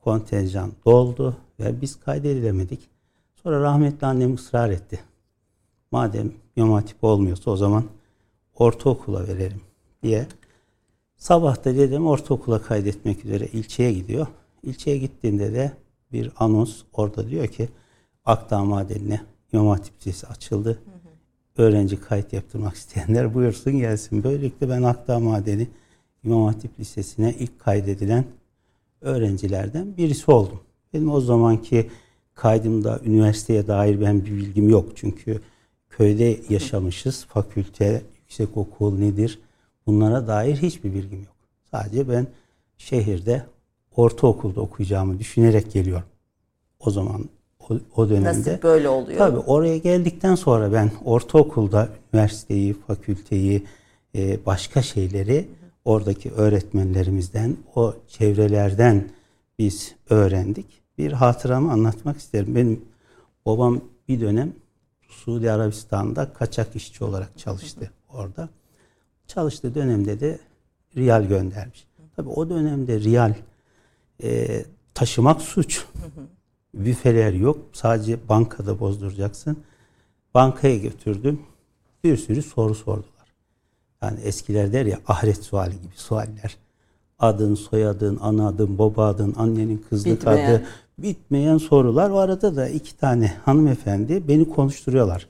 kontenjan 0.05 0.73
doldu 0.87 1.37
ve 1.61 1.81
biz 1.81 2.01
kaydedilemedik. 2.01 2.94
Sonra 3.45 3.61
rahmetli 3.61 4.07
annem 4.07 4.35
ısrar 4.35 4.71
etti. 4.71 5.01
Madem 5.91 6.33
İmam 6.57 6.85
olmuyorsa 7.03 7.51
o 7.51 7.57
zaman 7.57 7.85
ortaokula 8.55 9.29
verelim 9.29 9.61
diye. 10.03 10.27
Sabah 11.17 11.65
da 11.65 11.77
dedim 11.77 12.07
ortaokula 12.07 12.63
kaydetmek 12.63 13.25
üzere 13.25 13.47
ilçeye 13.47 13.93
gidiyor. 13.93 14.27
İlçeye 14.63 14.99
gittiğinde 14.99 15.53
de 15.53 15.73
bir 16.13 16.31
anons 16.37 16.83
orada 16.93 17.29
diyor 17.29 17.47
ki 17.47 17.69
Akdağ 18.25 18.65
Madeni'ne 18.65 19.21
İmam 19.53 19.69
Hatip 19.69 19.95
Lisesi 20.01 20.27
açıldı. 20.27 20.71
Hı 20.71 20.75
hı. 20.75 21.63
Öğrenci 21.63 22.01
kayıt 22.01 22.33
yaptırmak 22.33 22.75
isteyenler 22.75 23.35
buyursun 23.35 23.73
gelsin. 23.73 24.25
Böylelikle 24.25 24.69
ben 24.69 24.83
Akdağ 24.83 25.19
Madeni 25.19 25.69
İmam 26.25 26.45
Hatip 26.45 26.81
Lisesi'ne 26.81 27.35
ilk 27.39 27.59
kaydedilen 27.59 28.25
öğrencilerden 29.01 29.97
birisi 29.97 30.31
oldum. 30.31 30.61
Benim 30.95 31.11
o 31.11 31.21
zamanki 31.21 31.91
kaydımda 32.35 33.01
üniversiteye 33.05 33.67
dair 33.67 34.01
ben 34.01 34.25
bir 34.25 34.31
bilgim 34.31 34.69
yok. 34.69 34.89
Çünkü 34.95 35.41
köyde 35.91 36.41
yaşamışız. 36.49 37.25
Fakülte, 37.25 38.03
yüksek 38.21 38.57
okul 38.57 38.99
nedir? 38.99 39.39
Bunlara 39.87 40.27
dair 40.27 40.57
hiçbir 40.57 40.95
bilgim 40.95 41.19
yok. 41.19 41.35
Sadece 41.71 42.09
ben 42.09 42.27
şehirde 42.79 43.45
ortaokulda 43.97 44.61
okuyacağımı 44.61 45.19
düşünerek 45.19 45.73
geliyorum. 45.73 46.07
O 46.81 46.91
zaman 46.91 47.29
o, 47.71 47.75
o 47.97 48.09
dönemde. 48.09 48.29
Nasıl 48.29 48.63
böyle 48.63 48.89
oluyor? 48.89 49.19
Tabii 49.19 49.39
oraya 49.39 49.79
geldikten 49.79 50.35
sonra 50.35 50.73
ben 50.73 50.91
ortaokulda 51.05 51.89
üniversiteyi, 52.13 52.75
fakülteyi, 52.87 53.63
e, 54.15 54.47
başka 54.47 54.83
şeyleri 54.83 55.49
oradaki 55.85 56.31
öğretmenlerimizden, 56.31 57.57
o 57.75 57.95
çevrelerden 58.09 59.11
biz 59.59 59.95
öğrendik 60.11 60.84
bir 60.99 61.13
hatıramı 61.13 61.73
anlatmak 61.73 62.17
isterim. 62.19 62.55
Benim 62.55 62.85
babam 63.47 63.81
bir 64.09 64.21
dönem 64.21 64.53
Suudi 65.09 65.51
Arabistan'da 65.51 66.33
kaçak 66.33 66.77
işçi 66.77 67.05
olarak 67.05 67.39
çalıştı 67.39 67.91
orada. 68.09 68.49
Çalıştığı 69.27 69.75
dönemde 69.75 70.21
de 70.21 70.39
riyal 70.97 71.25
göndermiş. 71.25 71.87
Tabi 72.17 72.29
o 72.29 72.51
dönemde 72.51 73.01
riyal 73.01 73.35
e, 74.23 74.65
taşımak 74.95 75.43
suç. 75.43 75.85
Büfeler 76.75 77.33
yok. 77.33 77.59
Sadece 77.73 78.29
bankada 78.29 78.81
bozduracaksın. 78.81 79.57
Bankaya 80.35 80.77
götürdüm. 80.77 81.41
Bir 82.05 82.17
sürü 82.17 82.43
soru 82.43 82.75
sordular. 82.75 83.35
Yani 84.03 84.21
eskiler 84.21 84.73
der 84.73 84.87
ya 84.87 85.01
ahiret 85.07 85.45
suali 85.45 85.73
gibi 85.73 85.95
sualler. 85.97 86.57
Adın, 87.19 87.55
soyadın, 87.55 88.19
ana 88.21 88.49
adın, 88.49 88.79
baba 88.79 89.07
adın, 89.07 89.35
annenin 89.37 89.85
kızlık 89.91 90.21
Bitmeyen. 90.21 90.51
adı, 90.51 90.67
bitmeyen 90.99 91.59
sorular. 91.59 92.11
O 92.11 92.19
arada 92.19 92.57
da 92.57 92.69
iki 92.69 92.97
tane 92.97 93.33
hanımefendi 93.45 94.29
beni 94.29 94.49
konuşturuyorlar. 94.49 95.29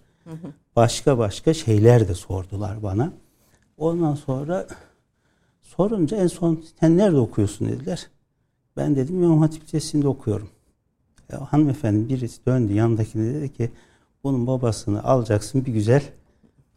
Başka 0.76 1.18
başka 1.18 1.54
şeyler 1.54 2.08
de 2.08 2.14
sordular 2.14 2.82
bana. 2.82 3.12
Ondan 3.78 4.14
sonra 4.14 4.66
sorunca 5.62 6.16
en 6.16 6.26
son 6.26 6.64
sen 6.80 6.96
nerede 6.96 7.16
okuyorsun 7.16 7.68
dediler. 7.68 8.10
Ben 8.76 8.96
dedim 8.96 9.22
İmam 9.22 9.40
Hatip 9.40 9.64
Lisesi'nde 9.64 10.08
okuyorum. 10.08 10.48
Ya, 11.32 11.52
hanımefendi 11.52 12.08
birisi 12.08 12.46
döndü 12.46 12.72
yanındakine 12.72 13.34
dedi 13.34 13.52
ki 13.52 13.70
bunun 14.24 14.46
babasını 14.46 15.04
alacaksın 15.04 15.64
bir 15.64 15.72
güzel 15.72 16.02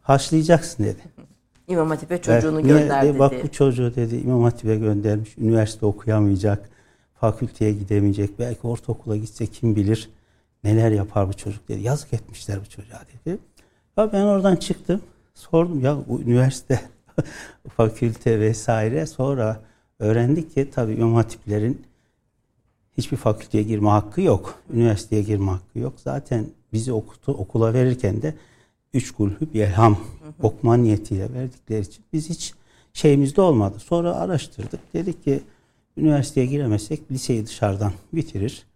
haşlayacaksın 0.00 0.84
dedi. 0.84 1.00
İmam 1.68 1.88
Hatip'e 1.88 2.22
çocuğunu 2.22 2.62
gönderdi. 2.62 3.18
Bak 3.18 3.32
bu 3.44 3.48
çocuğu 3.48 3.94
dedi 3.96 4.16
İmam 4.16 4.42
Hatip'e 4.42 4.76
göndermiş. 4.76 5.38
Üniversite 5.38 5.86
okuyamayacak 5.86 6.70
fakülteye 7.20 7.72
gidemeyecek. 7.72 8.38
Belki 8.38 8.66
ortaokula 8.66 9.16
gitse 9.16 9.46
kim 9.46 9.76
bilir 9.76 10.10
neler 10.64 10.90
yapar 10.90 11.28
bu 11.28 11.32
çocuk 11.32 11.68
dedi. 11.68 11.82
Yazık 11.82 12.12
etmişler 12.12 12.58
bu 12.60 12.70
çocuğa 12.70 13.00
dedi. 13.00 13.38
Ya 13.96 14.12
ben 14.12 14.22
oradan 14.22 14.56
çıktım. 14.56 15.00
Sordum 15.34 15.80
ya 15.80 15.98
üniversite, 16.26 16.80
fakülte 17.76 18.40
vesaire. 18.40 19.06
Sonra 19.06 19.60
öğrendik 19.98 20.54
ki 20.54 20.70
tabii 20.70 20.92
İmam 20.92 21.14
Hatiplerin 21.14 21.82
hiçbir 22.98 23.16
fakülteye 23.16 23.64
girme 23.64 23.88
hakkı 23.88 24.20
yok. 24.20 24.62
Üniversiteye 24.72 25.22
girme 25.22 25.50
hakkı 25.50 25.78
yok. 25.78 25.92
Zaten 25.96 26.46
bizi 26.72 26.92
okutu, 26.92 27.32
okula 27.32 27.74
verirken 27.74 28.22
de 28.22 28.34
üç 28.94 29.10
kulhü 29.10 29.52
bir 29.54 29.60
elham 29.60 29.98
okuma 30.42 30.76
niyetiyle 30.76 31.34
verdikleri 31.34 31.80
için 31.80 32.04
biz 32.12 32.30
hiç 32.30 32.54
şeyimizde 32.92 33.40
olmadı. 33.40 33.78
Sonra 33.78 34.14
araştırdık. 34.14 34.94
Dedik 34.94 35.24
ki 35.24 35.40
üniversiteye 35.98 36.46
giremezsek 36.46 37.10
liseyi 37.10 37.46
dışarıdan 37.46 37.92
bitirir. 38.12 38.66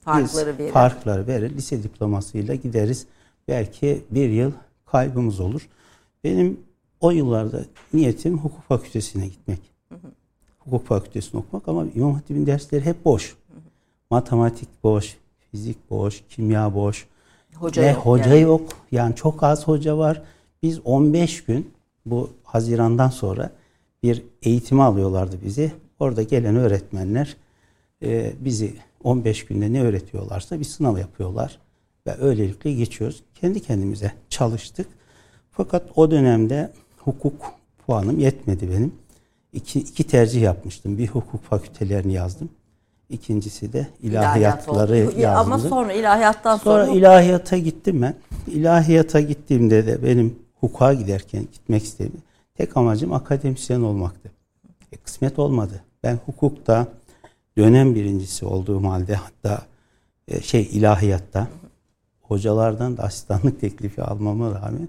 Farkları 0.00 0.58
verir. 0.58 0.72
Farkları 0.72 1.26
verir. 1.26 1.50
Lise 1.50 1.82
diplomasıyla 1.82 2.54
gideriz. 2.54 3.06
Belki 3.48 4.02
bir 4.10 4.28
yıl 4.28 4.52
kaybımız 4.86 5.40
olur. 5.40 5.68
Benim 6.24 6.60
o 7.00 7.10
yıllarda 7.10 7.64
niyetim 7.94 8.38
hukuk 8.38 8.62
fakültesine 8.68 9.26
gitmek. 9.26 9.58
Hı 9.88 9.94
hı. 9.94 10.08
Hukuk 10.58 10.86
fakültesini 10.86 11.38
okumak 11.38 11.68
ama 11.68 11.86
İmam 11.94 12.14
Hatip'in 12.14 12.46
dersleri 12.46 12.84
hep 12.84 13.04
boş. 13.04 13.30
Hı 13.30 13.56
hı. 13.56 13.60
Matematik 14.10 14.68
boş, 14.82 15.16
fizik 15.50 15.90
boş, 15.90 16.22
kimya 16.28 16.74
boş. 16.74 17.06
Hoca 17.54 17.82
Ve 17.82 17.90
yok 17.90 18.06
hoca 18.06 18.30
yani. 18.30 18.40
yok. 18.40 18.68
Yani 18.92 19.14
çok 19.14 19.42
az 19.42 19.68
hoca 19.68 19.98
var. 19.98 20.22
Biz 20.62 20.80
15 20.84 21.44
gün 21.44 21.70
bu 22.06 22.30
Haziran'dan 22.44 23.10
sonra 23.10 23.50
bir 24.02 24.22
eğitimi 24.42 24.82
alıyorlardı 24.82 25.36
bizi. 25.44 25.72
Orada 26.00 26.22
gelen 26.22 26.56
öğretmenler 26.56 27.36
e, 28.02 28.32
bizi 28.40 28.74
15 29.04 29.46
günde 29.46 29.72
ne 29.72 29.82
öğretiyorlarsa 29.82 30.60
bir 30.60 30.64
sınav 30.64 30.98
yapıyorlar. 30.98 31.58
Ve 32.06 32.16
öylelikle 32.20 32.72
geçiyoruz. 32.72 33.22
Kendi 33.34 33.60
kendimize 33.60 34.12
çalıştık. 34.30 34.86
Fakat 35.50 35.82
o 35.96 36.10
dönemde 36.10 36.72
hukuk 36.98 37.54
puanım 37.86 38.18
yetmedi 38.18 38.70
benim. 38.70 38.94
İki, 39.52 39.80
iki 39.80 40.04
tercih 40.04 40.42
yapmıştım. 40.42 40.98
Bir 40.98 41.08
hukuk 41.08 41.44
fakültelerini 41.44 42.12
yazdım. 42.12 42.48
İkincisi 43.08 43.72
de 43.72 43.86
ilahiyatları 44.02 44.96
İlahiyat 44.96 45.18
yazdım. 45.18 45.52
Ama 45.52 45.68
sonra 45.68 45.92
ilahiyattan 45.92 46.56
sonra... 46.56 46.86
Sonra 46.86 46.96
ilahiyata 46.96 47.58
gittim 47.58 48.02
ben. 48.02 48.14
İlahiyata 48.46 49.20
gittiğimde 49.20 49.86
de 49.86 50.02
benim 50.02 50.38
hukuka 50.60 50.94
giderken 50.94 51.40
gitmek 51.52 51.84
istedim. 51.84 52.22
Tek 52.54 52.76
amacım 52.76 53.12
akademisyen 53.12 53.80
olmaktı. 53.80 54.30
E, 54.92 54.96
kısmet 54.96 55.38
olmadı. 55.38 55.85
Ben 56.02 56.18
hukukta 56.26 56.88
dönem 57.58 57.94
birincisi 57.94 58.46
olduğum 58.46 58.84
halde 58.84 59.14
hatta 59.14 59.66
e, 60.28 60.40
şey 60.40 60.62
ilahiyatta 60.62 61.48
hocalardan 62.20 62.96
da 62.96 63.02
asistanlık 63.02 63.60
teklifi 63.60 64.02
almama 64.02 64.50
rağmen 64.50 64.88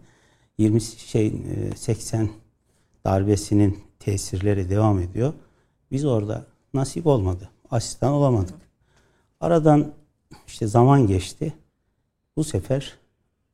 20 0.57 0.81
şey 0.81 1.33
80 1.75 2.23
e, 2.23 2.29
darbesinin 3.05 3.79
tesirleri 3.99 4.69
devam 4.69 4.99
ediyor. 4.99 5.33
Biz 5.91 6.05
orada 6.05 6.45
nasip 6.73 7.07
olmadı. 7.07 7.49
Asistan 7.71 8.13
olamadık. 8.13 8.55
Aradan 9.39 9.93
işte 10.47 10.67
zaman 10.67 11.07
geçti. 11.07 11.53
Bu 12.37 12.43
sefer 12.43 12.97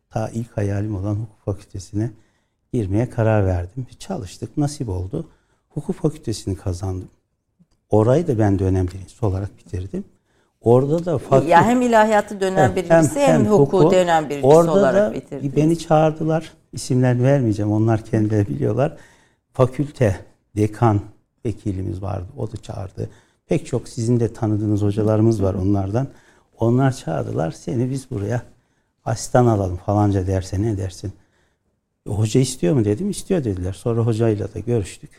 ta 0.09 0.29
ilk 0.29 0.57
hayalim 0.57 0.95
olan 0.95 1.15
hukuk 1.15 1.41
fakültesine 1.45 2.11
girmeye 2.73 3.09
karar 3.09 3.45
verdim. 3.45 3.87
Çalıştık, 3.99 4.57
nasip 4.57 4.89
oldu. 4.89 5.29
Hukuk 5.69 5.95
fakültesini 5.95 6.55
kazandım. 6.55 7.09
Orayı 7.89 8.27
da 8.27 8.39
ben 8.39 8.59
dönem 8.59 8.87
birincisi 8.87 9.25
olarak 9.25 9.57
bitirdim. 9.57 10.03
Orada 10.61 11.05
da 11.05 11.17
farklı... 11.17 11.49
Ya 11.49 11.65
hem 11.65 11.81
ilahiyatı 11.81 12.41
dönem 12.41 12.75
birincisi 12.75 13.19
hem, 13.19 13.27
hem, 13.27 13.45
hem 13.45 13.51
hukuku, 13.51 13.77
hukuku 13.77 13.91
dönem 13.91 14.29
birincisi 14.29 14.47
orada 14.47 14.73
olarak 14.73 15.13
bitirdiniz. 15.13 15.43
Orada 15.43 15.55
beni 15.55 15.79
çağırdılar. 15.79 16.53
İsimler 16.73 17.23
vermeyeceğim. 17.23 17.71
Onlar 17.71 18.05
kendileri 18.05 18.47
biliyorlar. 18.47 18.97
Fakülte, 19.53 20.19
dekan 20.55 21.01
vekilimiz 21.45 22.01
vardı. 22.01 22.27
O 22.37 22.51
da 22.51 22.57
çağırdı. 22.57 23.09
Pek 23.47 23.65
çok 23.65 23.87
sizin 23.89 24.19
de 24.19 24.33
tanıdığınız 24.33 24.81
hocalarımız 24.81 25.43
var 25.43 25.53
onlardan. 25.53 26.07
Onlar 26.59 26.91
çağırdılar. 26.95 27.51
Seni 27.51 27.89
biz 27.89 28.11
buraya 28.11 28.41
asistan 29.05 29.45
alalım 29.45 29.77
falanca 29.77 30.27
derse 30.27 30.61
ne 30.61 30.77
dersin? 30.77 31.13
Hoca 32.07 32.39
istiyor 32.39 32.75
mu 32.75 32.85
dedim. 32.85 33.09
İstiyor 33.09 33.43
dediler. 33.43 33.73
Sonra 33.73 34.01
hocayla 34.01 34.53
da 34.53 34.59
görüştük. 34.59 35.09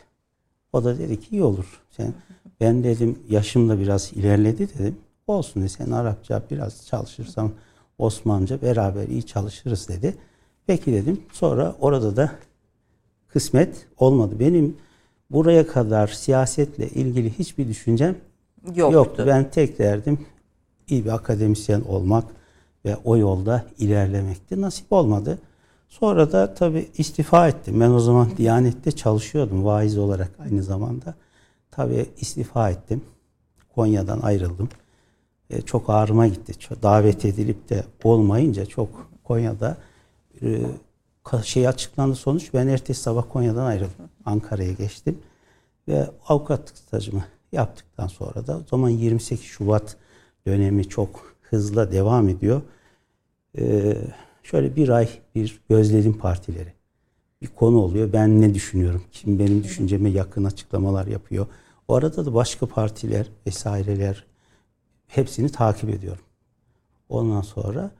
O 0.73 0.83
da 0.83 0.99
dedi 0.99 1.19
ki 1.19 1.27
iyi 1.31 1.43
olur. 1.43 1.81
Sen 1.91 2.13
ben 2.59 2.83
dedim 2.83 3.19
yaşım 3.29 3.69
da 3.69 3.79
biraz 3.79 4.13
ilerledi 4.13 4.69
dedim. 4.79 4.97
Olsun 5.27 5.61
dedi. 5.61 5.69
Sen 5.69 5.91
Arapça 5.91 6.41
biraz 6.51 6.87
çalışırsam 6.87 7.51
Osmanlıca 7.97 8.61
beraber 8.61 9.07
iyi 9.07 9.23
çalışırız 9.23 9.87
dedi. 9.87 10.15
Peki 10.67 10.93
dedim. 10.93 11.21
Sonra 11.31 11.75
orada 11.79 12.15
da 12.15 12.31
kısmet 13.27 13.87
olmadı. 13.97 14.35
Benim 14.39 14.77
buraya 15.31 15.67
kadar 15.67 16.07
siyasetle 16.07 16.89
ilgili 16.89 17.39
hiçbir 17.39 17.67
düşüncem 17.67 18.15
yoktu. 18.75 18.93
yoktu. 18.93 19.23
Ben 19.27 19.49
tek 19.49 19.79
derdim 19.79 20.19
iyi 20.87 21.05
bir 21.05 21.09
akademisyen 21.09 21.81
olmak 21.81 22.25
ve 22.85 22.95
o 23.03 23.17
yolda 23.17 23.65
ilerlemekti. 23.77 24.61
Nasip 24.61 24.93
olmadı. 24.93 25.39
Sonra 25.89 26.31
da 26.31 26.53
tabii 26.53 26.89
istifa 26.97 27.47
ettim. 27.47 27.79
Ben 27.79 27.89
o 27.89 27.99
zaman 27.99 28.29
Diyanet'te 28.37 28.91
çalışıyordum 28.91 29.65
vaiz 29.65 29.97
olarak 29.97 30.31
aynı 30.39 30.63
zamanda. 30.63 31.15
Tabii 31.75 32.05
istifa 32.17 32.69
ettim. 32.69 33.01
Konya'dan 33.75 34.19
ayrıldım. 34.19 34.69
E, 35.49 35.61
çok 35.61 35.89
ağrıma 35.89 36.27
gitti. 36.27 36.59
Çok 36.59 36.83
davet 36.83 37.25
edilip 37.25 37.69
de 37.69 37.83
olmayınca 38.03 38.65
çok 38.65 39.09
Konya'da 39.23 39.77
e, 40.41 40.61
şey 41.43 41.67
açıklandı 41.67 42.15
sonuç. 42.15 42.53
Ben 42.53 42.67
ertesi 42.67 43.01
sabah 43.01 43.23
Konya'dan 43.29 43.65
ayrıldım. 43.65 44.09
Ankara'ya 44.25 44.71
geçtim. 44.71 45.19
Ve 45.87 46.09
avukatlık 46.27 46.77
stajımı 46.77 47.25
yaptıktan 47.51 48.07
sonra 48.07 48.47
da 48.47 48.57
o 48.57 48.61
zaman 48.69 48.89
28 48.89 49.45
Şubat 49.45 49.97
dönemi 50.47 50.89
çok 50.89 51.35
hızla 51.41 51.91
devam 51.91 52.29
ediyor. 52.29 52.61
Ee, 53.57 53.97
şöyle 54.43 54.75
bir 54.75 54.89
ay 54.89 55.09
bir 55.35 55.61
gözledim 55.69 56.17
partileri. 56.17 56.73
Bir 57.41 57.47
konu 57.47 57.77
oluyor. 57.77 58.13
Ben 58.13 58.41
ne 58.41 58.53
düşünüyorum? 58.53 59.03
Kim 59.11 59.39
benim 59.39 59.63
düşünceme 59.63 60.09
yakın 60.09 60.43
açıklamalar 60.43 61.07
yapıyor. 61.07 61.47
O 61.87 61.95
arada 61.95 62.25
da 62.25 62.33
başka 62.33 62.65
partiler 62.65 63.25
vesaireler 63.47 64.25
hepsini 65.07 65.49
takip 65.49 65.89
ediyorum. 65.89 66.23
Ondan 67.09 67.41
sonra 67.41 67.91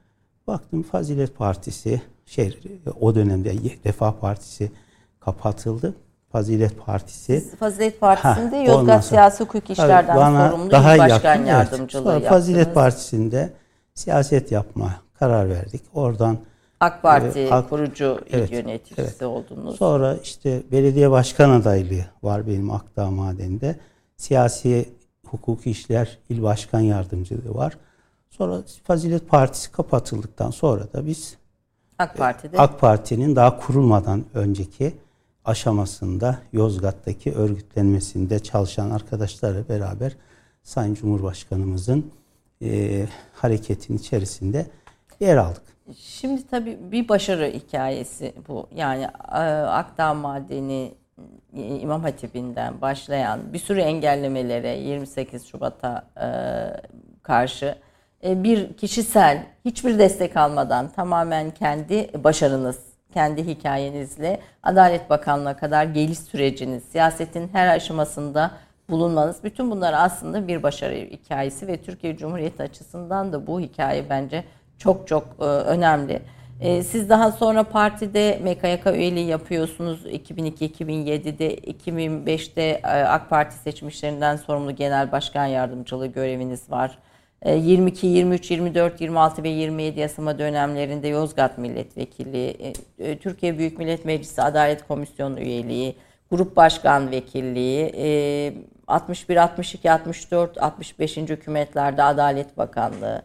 baktım 0.48 0.84
Fazilet 0.84 1.38
Partisi 1.38 2.02
şey 2.26 2.60
o 3.02 3.16
dönemde 3.16 3.54
Refah 3.86 4.14
Partisi 4.14 4.72
kapatıldı. 5.20 5.94
Fazilet 6.32 6.86
Partisi. 6.86 7.56
Fazilet 7.60 8.00
Partisi'nde 8.00 8.58
ha, 8.58 8.64
Yozgat 8.64 9.06
Siyasi 9.06 9.44
Hukuk 9.44 9.70
İşlerden 9.70 10.18
bana 10.18 10.50
sorumlu 10.50 10.72
daha 10.72 10.98
başkan 10.98 11.36
yakın, 11.36 11.46
yardımcılığı 11.46 12.14
evet. 12.14 12.30
Fazilet 12.30 12.74
Partisi'nde 12.74 13.54
siyaset 13.94 14.52
yapma 14.52 14.96
karar 15.14 15.50
verdik. 15.50 15.82
Oradan 15.94 16.38
AK 16.80 17.02
Parti 17.02 17.40
e, 17.40 17.52
AK, 17.52 17.70
kurucu 17.70 18.20
evet, 18.30 18.52
yöneticisi 18.52 19.02
evet. 19.02 19.22
oldunuz. 19.22 19.76
Sonra 19.76 20.18
işte 20.24 20.64
belediye 20.72 21.12
başkan 21.12 21.50
adaylığı 21.50 22.06
var 22.24 22.48
benim 22.48 22.72
Akdağ 22.72 23.12
Maden'de. 23.12 23.80
Siyasi 24.18 24.90
hukuki 25.26 25.72
işler 25.72 26.18
il 26.30 26.44
başkan 26.44 26.80
yardımcılığı 26.80 27.56
var. 27.56 27.78
Sonra 28.30 28.62
Fazilet 28.84 29.30
Partisi 29.30 29.72
kapatıldıktan 29.72 30.52
sonra 30.52 30.94
da 30.94 31.06
biz 31.06 31.38
AK 32.00 32.18
Parti'de 32.18 32.58
AK 32.58 32.80
Parti'nin 32.80 33.36
daha 33.36 33.60
kurulmadan 33.60 34.24
önceki 34.34 34.94
aşamasında 35.46 36.40
Yozgat'taki 36.54 37.34
örgütlenmesinde 37.34 38.40
çalışan 38.40 38.90
arkadaşlarla 38.90 39.70
beraber 39.70 40.16
Sayın 40.64 40.94
Cumhurbaşkanımızın 40.94 42.12
e, 42.62 43.06
hareketin 43.34 43.98
içerisinde 43.98 44.68
yer 45.20 45.38
aldık. 45.38 45.75
Şimdi 45.94 46.48
tabii 46.48 46.78
bir 46.92 47.10
başarı 47.10 47.46
hikayesi 47.46 48.34
bu. 48.48 48.68
Yani 48.76 49.04
e, 49.32 49.38
Akdağ 49.62 50.14
Madeni 50.14 50.94
e, 51.58 51.62
İmam 51.62 52.02
Hatibi'nden 52.02 52.82
başlayan 52.82 53.54
bir 53.54 53.60
sürü 53.60 53.80
engellemelere 53.80 54.78
28 54.78 55.48
Şubat'a 55.48 56.06
e, 56.22 56.28
karşı 57.24 57.76
bir 58.24 58.74
kişisel 58.74 59.44
hiçbir 59.66 60.00
destek 60.00 60.38
almadan 60.38 60.90
tamamen 60.90 61.52
kendi 61.52 62.24
başarınız, 62.24 62.80
kendi 63.14 63.48
hikayenizle 63.48 64.40
Adalet 64.64 65.10
Bakanlığı'na 65.10 65.58
kadar 65.58 65.86
geliş 65.86 66.20
süreciniz, 66.20 66.84
siyasetin 66.84 67.50
her 67.54 67.76
aşamasında 67.76 68.52
bulunmanız 68.90 69.44
bütün 69.44 69.72
bunlar 69.72 69.94
aslında 69.94 70.48
bir 70.48 70.64
başarı 70.64 70.96
hikayesi 70.96 71.68
ve 71.68 71.82
Türkiye 71.82 72.18
Cumhuriyeti 72.18 72.64
açısından 72.64 73.34
da 73.34 73.48
bu 73.48 73.60
hikaye 73.60 74.10
bence 74.10 74.44
çok 74.78 75.08
çok 75.08 75.24
e, 75.40 75.44
önemli. 75.44 76.22
E, 76.62 76.84
siz 76.84 77.10
daha 77.10 77.32
sonra 77.32 77.64
partide 77.64 78.40
MKYK 78.44 78.88
üyeliği 78.88 79.26
yapıyorsunuz. 79.28 80.06
2002-2007'de, 80.06 81.56
2005'te 81.56 82.62
e, 82.62 82.88
AK 82.88 83.30
Parti 83.30 83.56
seçmişlerinden 83.56 84.36
sorumlu 84.36 84.76
genel 84.76 85.12
başkan 85.12 85.46
yardımcılığı 85.46 86.08
göreviniz 86.08 86.72
var. 86.72 86.98
22, 87.46 88.08
23, 88.08 88.52
24, 88.52 89.02
26 89.02 89.44
ve 89.44 89.50
27 89.50 90.00
yasama 90.00 90.40
dönemlerinde 90.40 91.08
Yozgat 91.08 91.58
Milletvekili, 91.58 92.74
e, 93.00 93.18
Türkiye 93.18 93.58
Büyük 93.58 93.78
Millet 93.78 94.06
Meclisi 94.06 94.42
Adalet 94.42 94.88
Komisyonu 94.88 95.40
üyeliği, 95.40 95.96
Grup 96.32 96.56
Başkan 96.56 97.12
Vekilliği, 97.12 97.94
61, 98.88 99.38
62, 99.38 99.92
64, 99.92 100.58
65. 100.62 101.18
hükümetlerde 101.18 102.04
Adalet 102.04 102.58
Bakanlığı, 102.58 103.22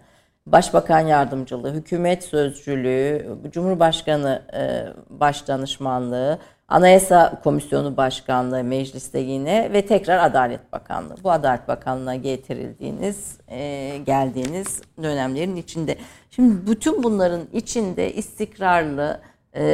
Başbakan 0.53 1.01
Yardımcılığı, 1.01 1.75
Hükümet 1.75 2.25
Sözcülüğü, 2.25 3.27
Cumhurbaşkanı 3.51 4.43
e, 4.55 4.87
Başdanışmanlığı, 5.21 6.39
Anayasa 6.69 7.41
Komisyonu 7.45 7.97
Başkanlığı 7.97 8.65
mecliste 8.65 9.19
yine 9.19 9.73
ve 9.73 9.87
tekrar 9.87 10.19
Adalet 10.19 10.73
Bakanlığı. 10.73 11.15
Bu 11.25 11.31
Adalet 11.31 11.69
Bakanlığı'na 11.69 12.17
getirildiğiniz, 12.17 13.39
e, 13.49 13.99
geldiğiniz 14.07 14.83
dönemlerin 15.03 15.57
içinde. 15.57 15.97
Şimdi 16.31 16.71
bütün 16.71 17.03
bunların 17.03 17.41
içinde 17.53 18.15
istikrarlı 18.15 19.21
e, 19.55 19.65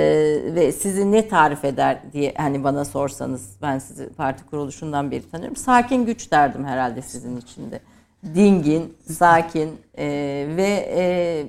ve 0.55 0.73
sizi 0.73 1.13
ne 1.13 1.29
tarif 1.29 1.65
eder 1.65 1.99
diye 2.13 2.35
hani 2.37 2.65
bana 2.65 2.85
sorsanız 2.85 3.57
ben 3.63 3.79
sizi 3.79 4.09
parti 4.09 4.47
kuruluşundan 4.47 5.11
beri 5.11 5.31
tanıyorum. 5.31 5.57
Sakin 5.57 6.07
güç 6.07 6.33
derdim 6.33 6.65
herhalde 6.65 7.03
sizin 7.03 7.37
içinde 7.37 7.81
dingin, 8.35 8.97
sakin 9.13 9.71
e, 9.99 10.07
ve 10.57 10.93
e, 10.97 11.47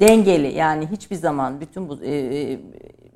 dengeli 0.00 0.52
yani 0.52 0.86
hiçbir 0.86 1.16
zaman 1.16 1.60
bütün 1.60 1.88
bu 1.88 2.02
e, 2.02 2.16
e, 2.16 2.58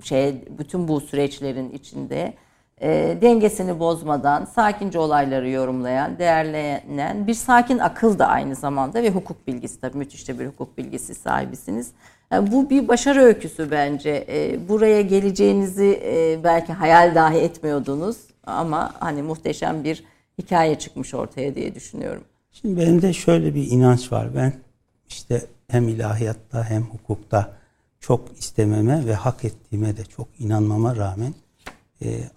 şey 0.02 0.34
bütün 0.58 0.88
bu 0.88 1.00
süreçlerin 1.00 1.70
içinde 1.70 2.34
e, 2.80 3.18
dengesini 3.22 3.78
bozmadan 3.78 4.44
sakince 4.44 4.98
olayları 4.98 5.50
yorumlayan, 5.50 6.18
değerleyen 6.18 7.26
bir 7.26 7.34
sakin 7.34 7.78
akıl 7.78 8.18
da 8.18 8.26
aynı 8.26 8.54
zamanda 8.54 9.02
ve 9.02 9.10
hukuk 9.10 9.46
bilgisi 9.46 9.80
tabii 9.80 9.98
müthiş 9.98 10.28
de 10.28 10.38
bir 10.38 10.46
hukuk 10.46 10.78
bilgisi 10.78 11.14
sahibisiniz. 11.14 11.92
Yani 12.30 12.52
bu 12.52 12.70
bir 12.70 12.88
başarı 12.88 13.20
öyküsü 13.20 13.70
bence. 13.70 14.24
E, 14.28 14.68
buraya 14.68 15.02
geleceğinizi 15.02 16.02
e, 16.04 16.44
belki 16.44 16.72
hayal 16.72 17.14
dahi 17.14 17.38
etmiyordunuz 17.38 18.16
ama 18.46 18.92
hani 19.00 19.22
muhteşem 19.22 19.84
bir 19.84 20.04
hikaye 20.38 20.74
çıkmış 20.74 21.14
ortaya 21.14 21.54
diye 21.54 21.74
düşünüyorum. 21.74 22.24
Şimdi 22.54 22.80
benim 22.80 23.02
de 23.02 23.12
şöyle 23.12 23.54
bir 23.54 23.70
inanç 23.70 24.12
var. 24.12 24.34
Ben 24.34 24.60
işte 25.08 25.46
hem 25.68 25.88
ilahiyatta 25.88 26.64
hem 26.64 26.82
hukukta 26.82 27.56
çok 28.00 28.38
istememe 28.38 29.06
ve 29.06 29.14
hak 29.14 29.44
ettiğime 29.44 29.96
de 29.96 30.04
çok 30.04 30.28
inanmama 30.38 30.96
rağmen 30.96 31.34
e, 32.02 32.30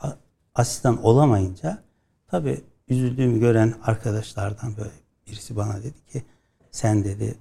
asistan 0.56 1.04
olamayınca 1.04 1.84
tabi 2.28 2.62
üzüldüğümü 2.88 3.40
gören 3.40 3.74
arkadaşlardan 3.84 4.78
böyle 4.78 4.92
birisi 5.28 5.56
bana 5.56 5.78
dedi 5.78 6.06
ki 6.12 6.24
sen 6.72 7.04
dedi 7.04 7.36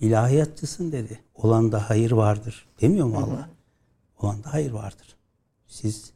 ilahiyatçısın 0.00 0.92
dedi. 0.92 1.20
Olan 1.34 1.72
da 1.72 1.90
hayır 1.90 2.12
vardır. 2.12 2.66
Demiyor 2.80 3.06
mu 3.06 3.18
Allah? 3.18 3.48
Olan 4.18 4.44
da 4.44 4.52
hayır 4.52 4.70
vardır. 4.70 5.16
Siz 5.66 6.12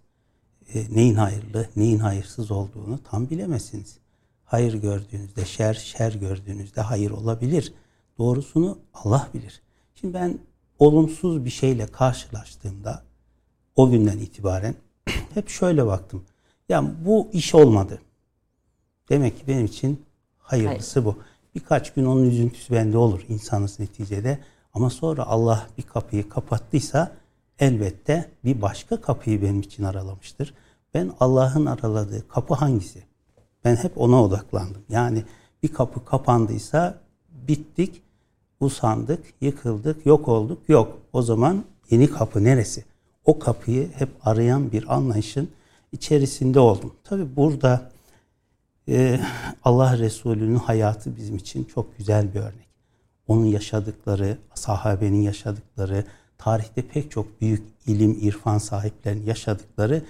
e, 0.75 0.95
neyin 0.95 1.15
hayırlı, 1.15 1.69
neyin 1.77 1.99
hayırsız 1.99 2.51
olduğunu 2.51 3.01
tam 3.11 3.31
bilemezsiniz 3.31 4.04
hayır 4.55 4.75
gördüğünüzde 4.75 5.45
şer, 5.45 5.75
şer 5.75 6.13
gördüğünüzde 6.13 6.81
hayır 6.81 7.11
olabilir. 7.11 7.75
Doğrusunu 8.19 8.79
Allah 8.95 9.29
bilir. 9.35 9.63
Şimdi 9.95 10.15
ben 10.15 10.39
olumsuz 10.79 11.45
bir 11.45 11.51
şeyle 11.51 11.87
karşılaştığımda 11.87 13.03
o 13.77 13.91
günden 13.91 14.19
itibaren 14.19 14.75
hep 15.35 15.49
şöyle 15.49 15.87
baktım. 15.87 16.25
Ya 16.69 16.93
bu 17.05 17.29
iş 17.33 17.55
olmadı. 17.55 17.99
Demek 19.09 19.39
ki 19.39 19.45
benim 19.49 19.65
için 19.65 20.03
hayırlısı 20.39 21.01
Hayır. 21.01 21.15
bu. 21.15 21.19
Birkaç 21.55 21.95
gün 21.95 22.05
onun 22.05 22.31
üzüntüsü 22.31 22.75
bende 22.75 22.99
olur 22.99 23.25
insanız 23.29 23.81
neticede. 23.81 24.39
Ama 24.75 24.91
sonra 24.91 25.27
Allah 25.27 25.67
bir 25.79 25.83
kapıyı 25.83 26.29
kapattıysa 26.29 27.13
elbette 27.59 28.31
bir 28.45 28.63
başka 28.63 29.01
kapıyı 29.01 29.43
benim 29.43 29.61
için 29.61 29.83
aralamıştır. 29.83 30.55
Ben 30.95 31.13
Allah'ın 31.21 31.67
araladığı 31.67 32.29
kapı 32.29 32.55
hangisi? 32.55 33.14
Ben 33.65 33.77
hep 33.77 33.99
ona 33.99 34.25
odaklandım. 34.25 34.83
Yani 34.89 35.25
bir 35.63 35.69
kapı 35.69 36.05
kapandıysa 36.05 36.99
bittik, 37.31 38.03
usandık, 38.61 39.25
yıkıldık, 39.41 40.07
yok 40.07 40.29
olduk. 40.29 40.69
Yok. 40.69 40.99
O 41.13 41.23
zaman 41.23 41.65
yeni 41.91 42.11
kapı 42.11 42.45
neresi? 42.45 42.85
O 43.25 43.39
kapıyı 43.39 43.93
hep 43.93 44.09
arayan 44.23 44.73
bir 44.73 44.95
anlayışın 44.95 45.49
içerisinde 45.93 46.61
oldum. 46.61 46.95
Tabi 47.05 47.37
burada 47.37 47.91
e, 48.89 49.21
Allah 49.65 49.99
Resulü'nün 49.99 50.57
hayatı 50.57 51.17
bizim 51.17 51.37
için 51.37 51.65
çok 51.65 51.99
güzel 51.99 52.35
bir 52.35 52.41
örnek. 52.41 52.69
Onun 53.29 53.45
yaşadıkları, 53.45 54.39
sahabenin 54.55 55.23
yaşadıkları, 55.23 56.05
tarihte 56.39 56.83
pek 56.83 57.11
çok 57.11 57.41
büyük 57.41 57.63
ilim, 57.87 58.19
irfan 58.21 58.59
sahiplerinin 58.59 59.27
yaşadıkları 59.27 60.03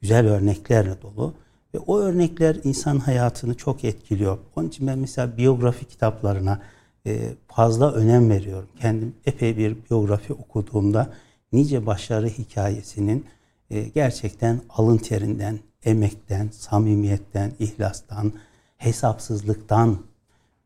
güzel 0.00 0.26
örneklerle 0.26 1.02
dolu. 1.02 1.34
Ve 1.74 1.78
o 1.78 1.98
örnekler 1.98 2.56
insan 2.64 2.98
hayatını 2.98 3.54
çok 3.54 3.84
etkiliyor. 3.84 4.38
Onun 4.56 4.68
için 4.68 4.86
ben 4.86 4.98
mesela 4.98 5.36
biyografi 5.36 5.84
kitaplarına 5.84 6.60
e, 7.06 7.34
fazla 7.48 7.92
önem 7.92 8.30
veriyorum. 8.30 8.68
Kendim 8.80 9.14
epey 9.26 9.56
bir 9.56 9.76
biyografi 9.90 10.32
okuduğumda 10.32 11.12
nice 11.52 11.86
başarı 11.86 12.28
hikayesinin 12.28 13.26
e, 13.70 13.82
gerçekten 13.82 14.60
alın 14.68 14.98
terinden, 14.98 15.58
emekten, 15.84 16.48
samimiyetten, 16.52 17.52
ihlastan, 17.58 18.32
hesapsızlıktan 18.76 19.98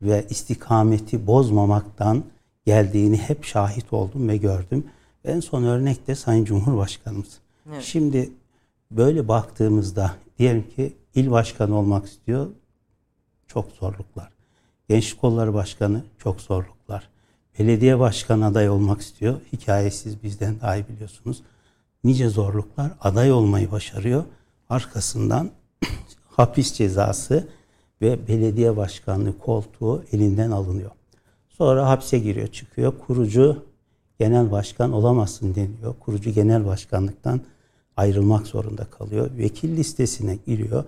ve 0.02 0.26
istikameti 0.30 1.26
bozmamaktan 1.26 2.24
geldiğini 2.66 3.16
hep 3.16 3.44
şahit 3.44 3.92
oldum 3.92 4.28
ve 4.28 4.36
gördüm. 4.36 4.84
En 5.24 5.40
son 5.40 5.62
örnek 5.62 6.06
de 6.06 6.14
Sayın 6.14 6.44
Cumhurbaşkanımız. 6.44 7.40
Evet. 7.68 7.82
Şimdi 7.82 8.30
böyle 8.90 9.28
baktığımızda 9.28 10.12
diyelim 10.38 10.68
ki 10.68 10.96
il 11.14 11.30
başkanı 11.30 11.78
olmak 11.78 12.06
istiyor. 12.06 12.46
Çok 13.46 13.70
zorluklar. 13.70 14.28
Gençlik 14.88 15.20
kolları 15.20 15.54
başkanı 15.54 16.04
çok 16.18 16.40
zorluklar. 16.40 17.08
Belediye 17.58 17.98
başkanı 17.98 18.46
aday 18.46 18.68
olmak 18.68 19.00
istiyor. 19.00 19.40
Hikayesiz 19.52 20.22
bizden 20.22 20.60
daha 20.60 20.76
iyi 20.76 20.88
biliyorsunuz. 20.88 21.42
Nice 22.04 22.28
zorluklar 22.28 22.92
aday 23.00 23.32
olmayı 23.32 23.70
başarıyor. 23.72 24.24
Arkasından 24.68 25.50
hapis 26.28 26.72
cezası 26.72 27.48
ve 28.02 28.28
belediye 28.28 28.76
başkanlığı 28.76 29.38
koltuğu 29.38 30.04
elinden 30.12 30.50
alınıyor. 30.50 30.90
Sonra 31.48 31.88
hapse 31.88 32.18
giriyor, 32.18 32.48
çıkıyor. 32.48 32.92
Kurucu 33.06 33.64
genel 34.18 34.50
başkan 34.50 34.92
olamazsın 34.92 35.54
deniyor. 35.54 35.94
Kurucu 36.00 36.30
genel 36.30 36.66
başkanlıktan 36.66 37.40
ayrılmak 37.96 38.46
zorunda 38.46 38.84
kalıyor. 38.84 39.30
Vekil 39.38 39.76
listesine 39.76 40.38
giriyor. 40.46 40.84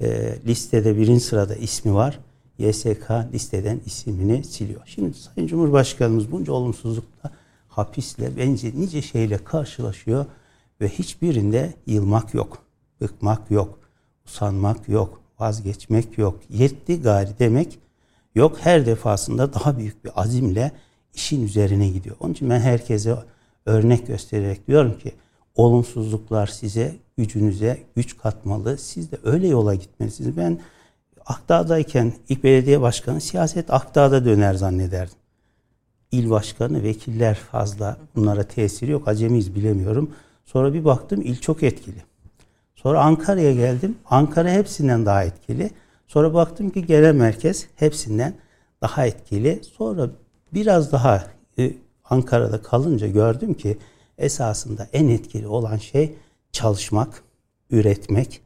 E, 0.00 0.36
listede 0.46 0.96
birinci 0.96 1.24
sırada 1.24 1.54
ismi 1.54 1.94
var. 1.94 2.18
YSK 2.58 3.10
listeden 3.32 3.80
ismini 3.86 4.44
siliyor. 4.44 4.80
Şimdi 4.86 5.14
Sayın 5.14 5.46
Cumhurbaşkanımız 5.46 6.32
bunca 6.32 6.52
olumsuzlukla 6.52 7.30
hapisle 7.68 8.36
bence 8.36 8.72
nice 8.74 9.02
şeyle 9.02 9.38
karşılaşıyor 9.44 10.26
ve 10.80 10.88
hiçbirinde 10.88 11.74
yılmak 11.86 12.34
yok, 12.34 12.58
bıkmak 13.00 13.50
yok, 13.50 13.78
usanmak 14.26 14.88
yok, 14.88 15.20
vazgeçmek 15.40 16.18
yok. 16.18 16.40
Yetti 16.50 17.02
gari 17.02 17.30
demek 17.38 17.78
yok. 18.34 18.56
Her 18.60 18.86
defasında 18.86 19.54
daha 19.54 19.78
büyük 19.78 20.04
bir 20.04 20.10
azimle 20.14 20.72
işin 21.14 21.44
üzerine 21.44 21.88
gidiyor. 21.88 22.16
Onun 22.20 22.32
için 22.32 22.50
ben 22.50 22.60
herkese 22.60 23.16
örnek 23.66 24.06
göstererek 24.06 24.68
diyorum 24.68 24.98
ki 24.98 25.12
olumsuzluklar 25.56 26.46
size, 26.46 26.96
gücünüze 27.18 27.78
güç 27.96 28.16
katmalı. 28.16 28.78
Siz 28.78 29.12
de 29.12 29.16
öyle 29.24 29.48
yola 29.48 29.74
gitmelisiniz. 29.74 30.36
Ben 30.36 30.60
Akdağ'dayken 31.26 32.12
ilk 32.28 32.44
belediye 32.44 32.80
başkanı 32.80 33.20
siyaset 33.20 33.72
Akdağ'da 33.72 34.24
döner 34.24 34.54
zannederdim. 34.54 35.18
İl 36.12 36.30
başkanı, 36.30 36.82
vekiller 36.82 37.34
fazla 37.34 37.96
bunlara 38.16 38.42
tesiri 38.42 38.90
yok. 38.90 39.08
Acemiyiz 39.08 39.54
bilemiyorum. 39.54 40.10
Sonra 40.44 40.74
bir 40.74 40.84
baktım 40.84 41.20
il 41.20 41.36
çok 41.40 41.62
etkili. 41.62 42.02
Sonra 42.74 43.00
Ankara'ya 43.00 43.52
geldim. 43.52 43.96
Ankara 44.10 44.50
hepsinden 44.50 45.06
daha 45.06 45.24
etkili. 45.24 45.70
Sonra 46.08 46.34
baktım 46.34 46.70
ki 46.70 46.86
genel 46.86 47.14
merkez 47.14 47.66
hepsinden 47.76 48.34
daha 48.82 49.06
etkili. 49.06 49.60
Sonra 49.76 50.10
biraz 50.54 50.92
daha 50.92 51.24
e, 51.58 51.72
Ankara'da 52.04 52.62
kalınca 52.62 53.06
gördüm 53.06 53.54
ki 53.54 53.78
esasında 54.18 54.88
en 54.92 55.08
etkili 55.08 55.46
olan 55.46 55.76
şey 55.76 56.14
çalışmak, 56.52 57.22
üretmek, 57.70 58.40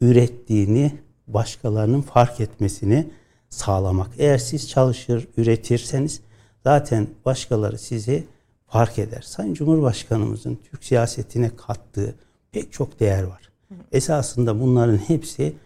ürettiğini 0.00 0.92
başkalarının 1.26 2.02
fark 2.02 2.40
etmesini 2.40 3.06
sağlamak. 3.48 4.10
Eğer 4.18 4.38
siz 4.38 4.68
çalışır, 4.68 5.28
üretirseniz 5.36 6.20
zaten 6.64 7.06
başkaları 7.24 7.78
sizi 7.78 8.24
fark 8.66 8.98
eder. 8.98 9.22
Sayın 9.22 9.54
Cumhurbaşkanımızın 9.54 10.58
Türk 10.70 10.84
siyasetine 10.84 11.50
kattığı 11.56 12.14
pek 12.52 12.72
çok 12.72 13.00
değer 13.00 13.22
var. 13.22 13.50
Esasında 13.92 14.60
bunların 14.60 14.96
hepsi 14.96 15.56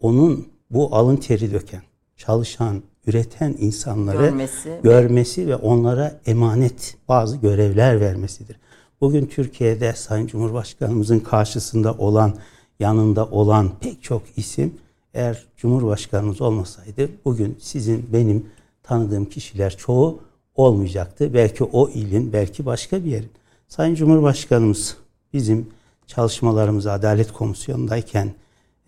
onun 0.00 0.48
bu 0.70 0.96
alın 0.96 1.16
teri 1.16 1.52
döken, 1.52 1.82
çalışan, 2.16 2.82
üreten 3.06 3.54
insanları 3.58 4.16
görmesi, 4.16 4.80
görmesi 4.82 5.48
ve 5.48 5.56
onlara 5.56 6.20
emanet 6.26 6.96
bazı 7.08 7.36
görevler 7.36 8.00
vermesidir. 8.00 8.56
Bugün 9.02 9.26
Türkiye'de 9.26 9.92
Sayın 9.92 10.26
Cumhurbaşkanımızın 10.26 11.20
karşısında 11.20 11.92
olan, 11.92 12.34
yanında 12.80 13.26
olan 13.26 13.70
pek 13.80 14.02
çok 14.02 14.22
isim 14.36 14.74
eğer 15.14 15.46
Cumhurbaşkanımız 15.56 16.40
olmasaydı 16.40 17.08
bugün 17.24 17.58
sizin 17.60 18.12
benim 18.12 18.46
tanıdığım 18.82 19.24
kişiler 19.24 19.76
çoğu 19.76 20.20
olmayacaktı. 20.54 21.34
Belki 21.34 21.64
o 21.64 21.88
ilin, 21.88 22.32
belki 22.32 22.66
başka 22.66 23.04
bir 23.04 23.10
yerin. 23.10 23.30
Sayın 23.68 23.94
Cumhurbaşkanımız 23.94 24.96
bizim 25.32 25.70
çalışmalarımız 26.06 26.86
Adalet 26.86 27.32
Komisyonu'ndayken 27.32 28.34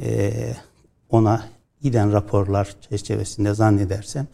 e, 0.01 0.33
ona 1.11 1.45
giden 1.81 2.13
raporlar 2.13 2.77
çerçevesinde 2.91 3.55
zannedersem 3.55 4.27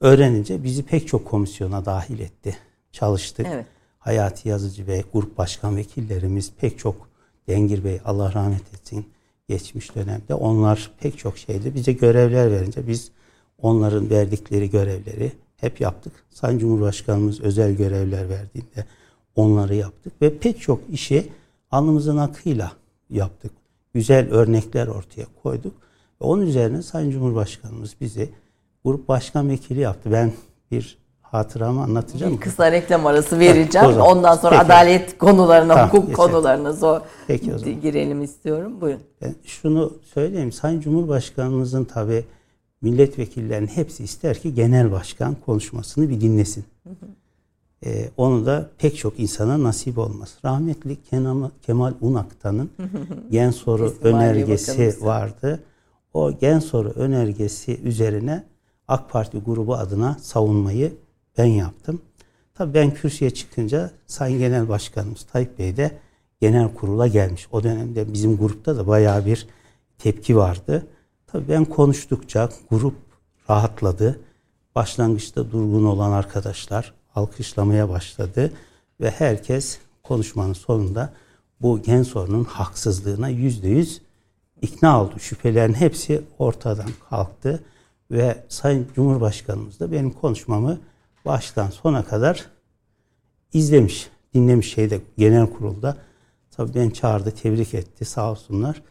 öğrenince 0.00 0.64
bizi 0.64 0.82
pek 0.82 1.08
çok 1.08 1.24
komisyona 1.24 1.84
dahil 1.84 2.18
etti. 2.18 2.56
Çalıştık. 2.92 3.46
Evet. 3.50 3.66
Hayati 4.02 4.48
Yazıcı 4.48 4.86
ve 4.86 5.04
grup 5.12 5.38
başkan 5.38 5.76
vekillerimiz 5.76 6.52
pek 6.60 6.78
çok 6.78 7.08
Dengir 7.48 7.84
Bey 7.84 8.00
Allah 8.04 8.34
rahmet 8.34 8.74
etsin 8.74 9.06
geçmiş 9.48 9.94
dönemde 9.94 10.34
onlar 10.34 10.90
pek 11.00 11.18
çok 11.18 11.38
şeyde 11.38 11.74
bize 11.74 11.92
görevler 11.92 12.50
verince 12.50 12.88
biz 12.88 13.10
onların 13.58 14.10
verdikleri 14.10 14.70
görevleri 14.70 15.32
hep 15.56 15.80
yaptık. 15.80 16.12
Sayın 16.30 16.58
Cumhurbaşkanımız 16.58 17.40
özel 17.40 17.76
görevler 17.76 18.28
verdiğinde 18.28 18.86
onları 19.36 19.74
yaptık 19.74 20.12
ve 20.22 20.38
pek 20.38 20.60
çok 20.60 20.80
işi 20.90 21.28
alnımızın 21.70 22.16
akıyla 22.16 22.72
yaptık. 23.10 23.52
Güzel 23.94 24.30
örnekler 24.30 24.86
ortaya 24.86 25.26
koyduk. 25.42 25.74
Ve 26.20 26.24
onun 26.24 26.46
üzerine 26.46 26.82
Sayın 26.82 27.10
Cumhurbaşkanımız 27.10 27.94
bizi 28.00 28.30
grup 28.84 29.08
başkan 29.08 29.48
vekili 29.48 29.80
yaptı. 29.80 30.12
Ben 30.12 30.32
bir 30.70 31.01
hatıramı 31.32 31.82
anlatacağım. 31.82 32.32
Bir 32.32 32.40
kısa 32.40 32.72
reklam 32.72 33.06
arası 33.06 33.38
vereceğim. 33.38 33.86
Evet, 33.90 34.00
Ondan 34.00 34.36
sonra 34.36 34.50
Peki. 34.50 34.64
adalet 34.64 35.18
konularına, 35.18 35.74
tamam, 35.74 35.88
hukuk 35.88 36.00
geçelim. 36.08 36.16
konularına 36.16 36.72
zor 36.72 37.00
Peki 37.26 37.54
o 37.54 37.58
zaman. 37.58 37.80
girelim 37.80 38.22
istiyorum. 38.22 38.80
Buyurun. 38.80 39.02
Ben 39.22 39.34
şunu 39.44 39.92
söyleyeyim. 40.14 40.52
Sayın 40.52 40.80
Cumhurbaşkanımızın 40.80 41.84
tabi 41.84 42.24
milletvekillerinin 42.82 43.66
hepsi 43.66 44.04
ister 44.04 44.38
ki 44.38 44.54
genel 44.54 44.92
başkan 44.92 45.36
konuşmasını 45.46 46.08
bir 46.08 46.20
dinlesin. 46.20 46.64
Hı 46.84 46.90
hı. 46.90 46.94
Ee, 47.86 48.10
onu 48.16 48.46
da 48.46 48.68
pek 48.78 48.96
çok 48.98 49.20
insana 49.20 49.62
nasip 49.62 49.98
olmaz. 49.98 50.34
Rahmetli 50.44 50.96
Kemal, 51.10 51.48
Kemal 51.62 51.92
Unaktan'ın 52.00 52.70
gen 53.30 53.50
soru 53.50 53.94
önergesi 54.02 54.96
vardı. 55.00 55.60
O 56.14 56.32
gen 56.32 56.58
soru 56.58 56.88
önergesi 56.88 57.80
üzerine 57.82 58.44
AK 58.88 59.10
Parti 59.10 59.38
grubu 59.38 59.74
adına 59.74 60.16
savunmayı 60.22 60.92
ben 61.38 61.44
yaptım. 61.44 62.02
Tabii 62.54 62.74
ben 62.74 62.94
kürsüye 62.94 63.30
çıkınca 63.30 63.90
Sayın 64.06 64.38
Genel 64.38 64.68
Başkanımız 64.68 65.22
Tayyip 65.22 65.58
Bey 65.58 65.76
de 65.76 65.98
genel 66.40 66.74
kurula 66.74 67.06
gelmiş. 67.06 67.48
O 67.52 67.62
dönemde 67.62 68.12
bizim 68.12 68.36
grupta 68.36 68.76
da 68.76 68.86
bayağı 68.86 69.26
bir 69.26 69.46
tepki 69.98 70.36
vardı. 70.36 70.86
Tabii 71.26 71.48
ben 71.48 71.64
konuştukça 71.64 72.48
grup 72.70 72.94
rahatladı. 73.50 74.20
Başlangıçta 74.74 75.52
durgun 75.52 75.84
olan 75.84 76.12
arkadaşlar 76.12 76.94
alkışlamaya 77.14 77.88
başladı 77.88 78.52
ve 79.00 79.10
herkes 79.10 79.78
konuşmanın 80.02 80.52
sonunda 80.52 81.12
bu 81.60 81.82
gen 81.82 82.02
sorunun 82.02 82.44
haksızlığına 82.44 83.28
yüzde 83.28 83.68
yüz 83.68 84.02
ikna 84.62 85.02
oldu. 85.02 85.18
Şüphelerin 85.18 85.74
hepsi 85.74 86.22
ortadan 86.38 86.90
kalktı 87.10 87.62
ve 88.10 88.44
Sayın 88.48 88.86
Cumhurbaşkanımız 88.94 89.80
da 89.80 89.92
benim 89.92 90.10
konuşmamı 90.10 90.78
baştan 91.24 91.70
sona 91.70 92.04
kadar 92.04 92.46
izlemiş, 93.52 94.10
dinlemiş 94.34 94.74
şeyde 94.74 95.00
genel 95.18 95.46
kurulda. 95.46 95.96
Tabii 96.50 96.74
ben 96.74 96.90
çağırdı, 96.90 97.30
tebrik 97.30 97.74
etti 97.74 98.04
sağ 98.04 98.30
olsunlar. 98.30 98.82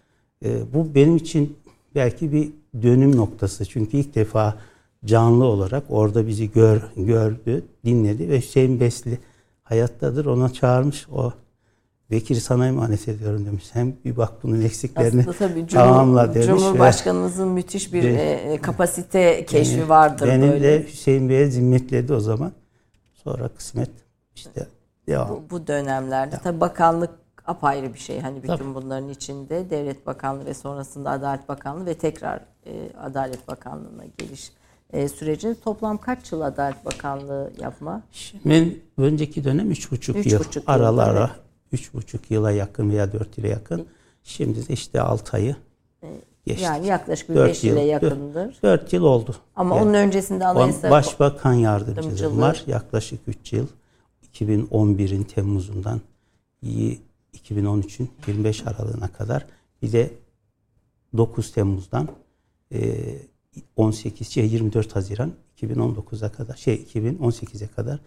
Ee, 0.45 0.73
bu 0.73 0.95
benim 0.95 1.15
için 1.15 1.57
belki 1.95 2.31
bir 2.31 2.49
dönüm 2.81 3.15
noktası. 3.15 3.65
Çünkü 3.65 3.97
ilk 3.97 4.15
defa 4.15 4.57
canlı 5.05 5.45
olarak 5.45 5.83
orada 5.89 6.27
bizi 6.27 6.51
gör, 6.51 6.81
gördü, 6.97 7.63
dinledi 7.85 8.29
ve 8.29 8.37
Hüseyin 8.37 8.79
Besli 8.79 9.19
hayattadır. 9.63 10.25
Ona 10.25 10.53
çağırmış. 10.53 11.07
O 11.11 11.33
Bekir 12.11 12.35
sana 12.35 12.67
emanet 12.67 13.07
ediyorum 13.07 13.45
demiş. 13.45 13.69
Hem 13.73 13.93
bir 14.05 14.17
bak 14.17 14.43
bunun 14.43 14.61
eksiklerini 14.61 15.21
Aslında 15.21 15.37
tabii 15.37 15.67
Cumhur, 15.67 15.85
tamamla 15.85 16.33
demiş. 16.33 16.47
Cumhurbaşkanımızın 16.47 17.49
ve, 17.49 17.53
müthiş 17.53 17.93
bir 17.93 18.03
e, 18.03 18.59
kapasite 18.61 19.45
keşfi 19.45 19.89
vardır 19.89 20.27
benim 20.27 20.51
böyle. 20.51 20.63
de 20.63 20.87
Hüseyin 20.87 21.29
Bey'e 21.29 21.47
zimmetledi 21.47 22.13
o 22.13 22.19
zaman. 22.19 22.51
Sonra 23.13 23.47
kısmet 23.47 23.89
işte 24.35 24.67
devam. 25.07 25.29
Bu, 25.29 25.43
bu 25.49 25.67
dönemlerde 25.67 26.39
tabii 26.43 26.59
bakanlık 26.59 27.09
apayrı 27.45 27.93
bir 27.93 27.99
şey. 27.99 28.19
Hani 28.19 28.43
bütün 28.43 28.57
tabii. 28.57 28.75
bunların 28.75 29.09
içinde 29.09 29.69
Devlet 29.69 30.07
Bakanlığı 30.07 30.45
ve 30.45 30.53
sonrasında 30.53 31.09
Adalet 31.09 31.49
Bakanlığı 31.49 31.85
ve 31.85 31.93
tekrar 31.93 32.41
e, 32.65 32.71
Adalet 33.03 33.47
Bakanlığı'na 33.47 34.03
geliş 34.17 34.51
e, 34.93 35.09
sürecin 35.09 35.57
toplam 35.63 35.97
kaç 35.97 36.31
yıl 36.31 36.41
Adalet 36.41 36.85
Bakanlığı 36.85 37.51
yapma? 37.59 38.01
Ben 38.45 38.73
önceki 38.97 39.43
dönem 39.43 39.71
3,5 39.71 40.29
yıl. 40.29 40.39
Buçuk 40.39 40.63
Aralara 40.67 41.31
evet. 41.71 41.81
üç 41.81 41.93
buçuk 41.93 42.31
yıla 42.31 42.51
yakın 42.51 42.89
veya 42.89 43.13
dört 43.13 43.37
yıla 43.37 43.47
yakın. 43.47 43.85
Şimdi 44.23 44.67
de 44.67 44.73
işte 44.73 45.01
6 45.01 45.37
ayı 45.37 45.55
e, 46.03 46.07
geçtik. 46.45 46.65
Yani 46.65 46.87
yaklaşık 46.87 47.29
bir 47.29 47.35
5 47.35 47.63
yıla 47.63 47.79
yakındır. 47.79 48.57
4 48.63 48.93
yıl 48.93 49.03
oldu. 49.03 49.35
Ama 49.55 49.75
yani, 49.75 49.85
onun 49.85 49.93
öncesinde 49.93 50.45
anayasa... 50.45 50.91
Başbakan 50.91 51.53
yardımcılığım 51.53 52.41
var. 52.41 52.63
Yaklaşık 52.67 53.19
3 53.27 53.53
yıl. 53.53 53.67
2011'in 54.33 55.23
Temmuz'undan 55.23 56.01
2013'ün 57.33 58.09
25 58.27 58.67
Aralığına 58.67 59.07
kadar 59.07 59.45
bir 59.81 59.91
de 59.91 60.13
9 61.17 61.51
Temmuz'dan 61.51 62.07
18 63.75 64.27
şey 64.27 64.47
24 64.47 64.95
Haziran 64.95 65.31
2019'a 65.61 66.31
kadar 66.31 66.55
şey 66.55 66.85
2018'e 66.93 67.67
kadar 67.67 67.99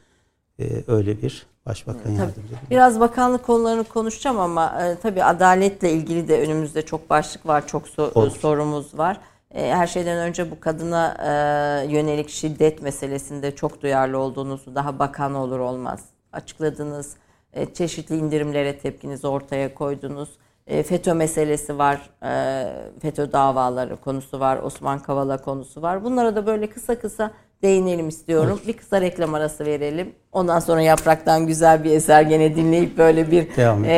e, 0.61 0.65
öyle 0.89 1.23
bir 1.23 1.47
başbakan 1.67 2.11
yardımcısı. 2.11 2.61
Biraz 2.71 3.01
bakanlık 3.01 3.43
konularını 3.43 3.85
konuşacağım 3.85 4.39
ama 4.39 4.83
e, 4.83 4.97
tabii 5.03 5.25
adaletle 5.25 5.93
ilgili 5.93 6.29
de 6.29 6.41
önümüzde 6.41 6.83
çok 6.83 7.11
başlık 7.11 7.47
var, 7.47 7.67
çok 7.67 7.87
so- 7.87 8.31
sorumuz 8.31 8.99
var. 8.99 9.21
E, 9.51 9.75
her 9.75 9.87
şeyden 9.87 10.19
önce 10.19 10.51
bu 10.51 10.61
kadına 10.61 11.17
e, 11.25 11.93
yönelik 11.93 12.29
şiddet 12.29 12.83
meselesinde 12.83 13.55
çok 13.55 13.83
duyarlı 13.83 14.19
olduğunuzu 14.19 14.75
daha 14.75 14.99
bakan 14.99 15.35
olur 15.35 15.59
olmaz 15.59 16.01
açıkladınız. 16.33 17.17
E, 17.53 17.75
çeşitli 17.75 18.17
indirimlere 18.17 18.79
tepkinizi 18.79 19.27
ortaya 19.27 19.75
koydunuz. 19.75 20.29
E, 20.67 20.83
FETÖ 20.83 21.15
meselesi 21.15 21.79
var, 21.79 22.11
e, 22.23 22.73
FETÖ 23.03 23.33
davaları 23.33 23.97
konusu 23.97 24.41
var, 24.41 24.59
Osman 24.63 24.99
Kavala 24.99 25.37
konusu 25.39 25.83
var. 25.83 26.05
Bunlara 26.05 26.37
da 26.37 26.47
böyle 26.47 26.71
kısa 26.71 26.99
kısa 26.99 27.31
değinelim 27.65 28.09
istiyorum. 28.09 28.53
Olur. 28.53 28.61
Bir 28.67 28.73
kısa 28.73 29.01
reklam 29.01 29.35
arası 29.35 29.65
verelim. 29.65 30.13
Ondan 30.33 30.61
sonra 30.61 30.83
Yaprak'tan 30.83 31.47
güzel 31.47 31.85
bir 31.85 31.91
eser 31.91 32.23
gene 32.23 32.57
dinleyip 32.57 32.99
böyle 32.99 33.31
bir 33.31 33.49
Devam 33.57 33.85
e, 33.85 33.89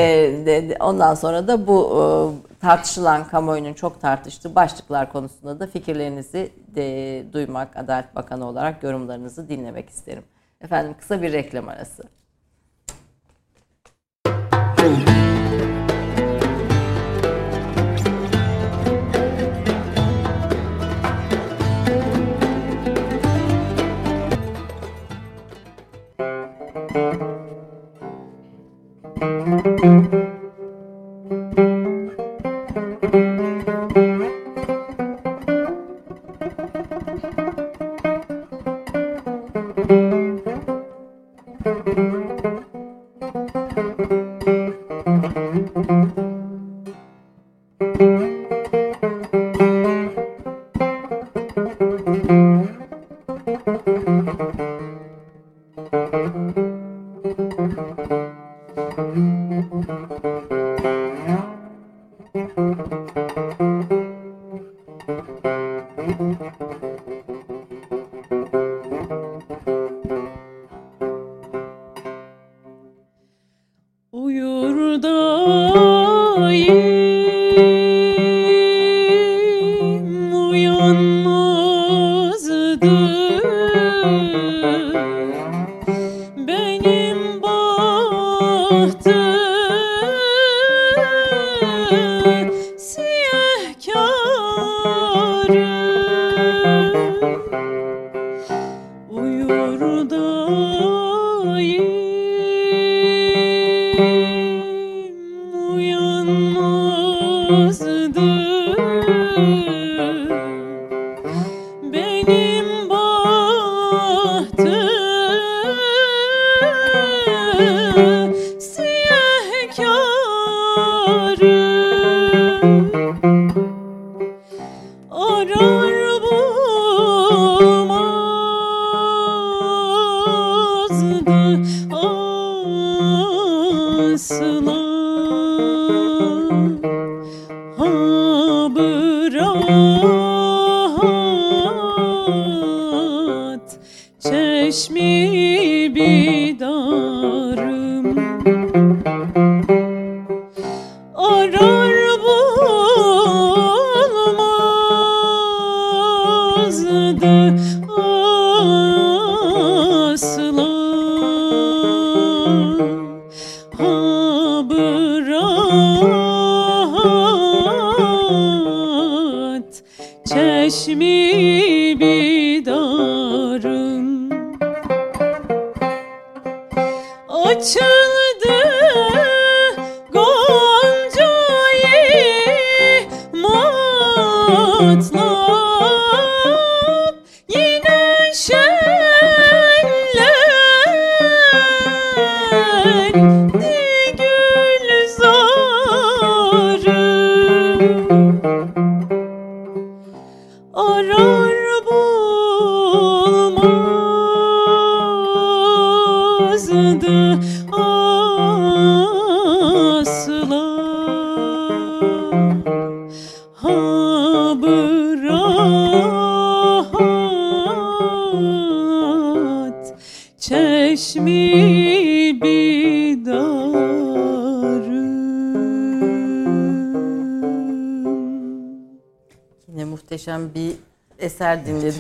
de, 0.47 0.69
de, 0.69 0.77
ondan 0.81 1.15
sonra 1.15 1.49
da 1.49 1.67
bu 1.67 1.91
e, 1.93 2.03
tartışılan 2.61 3.29
kamuoyunun 3.29 3.75
çok 3.75 4.01
tartıştığı 4.01 4.55
başlıklar 4.55 5.13
konusunda 5.13 5.61
da 5.61 5.67
fikirlerinizi 5.67 6.51
de, 6.75 7.25
duymak 7.33 7.77
Adalet 7.77 8.15
Bakanı 8.17 8.49
olarak 8.49 8.83
yorumlarınızı 8.83 9.49
dinlemek 9.49 9.91
isterim. 9.91 10.23
Efendim 10.61 10.95
kısa 10.99 11.23
bir 11.23 11.33
reklam 11.33 11.69
arası. 11.69 12.03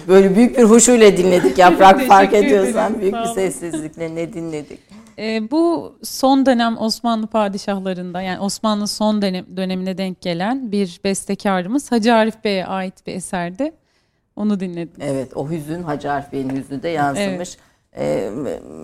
Böyle 0.08 0.36
büyük 0.36 0.58
bir 0.58 0.62
huşuyla 0.62 1.16
dinledik 1.16 1.58
Yaprak 1.58 2.00
fark 2.00 2.34
ediyorsan. 2.34 3.00
Büyük 3.00 3.14
bir 3.14 3.24
sessizlikle 3.24 4.14
ne 4.14 4.32
dinledik. 4.32 4.80
E, 5.18 5.50
bu 5.50 5.94
son 6.02 6.46
dönem 6.46 6.78
Osmanlı 6.78 7.26
padişahlarında 7.26 8.22
yani 8.22 8.40
Osmanlı 8.40 8.88
son 8.88 9.22
dönem, 9.22 9.56
dönemine 9.56 9.98
denk 9.98 10.20
gelen 10.20 10.72
bir 10.72 11.00
bestekarımız 11.04 11.92
Hacı 11.92 12.14
Arif 12.14 12.44
Bey'e 12.44 12.66
ait 12.66 13.06
bir 13.06 13.14
eserdi. 13.14 13.72
Onu 14.36 14.60
dinledim. 14.60 15.00
Evet 15.00 15.36
o 15.36 15.50
hüzün 15.50 15.82
Hacı 15.82 16.12
Arif 16.12 16.32
Bey'in 16.32 16.50
hüznü 16.50 16.82
de 16.82 16.88
yansımış. 16.88 17.26
Evet 17.26 17.58
e, 17.98 18.30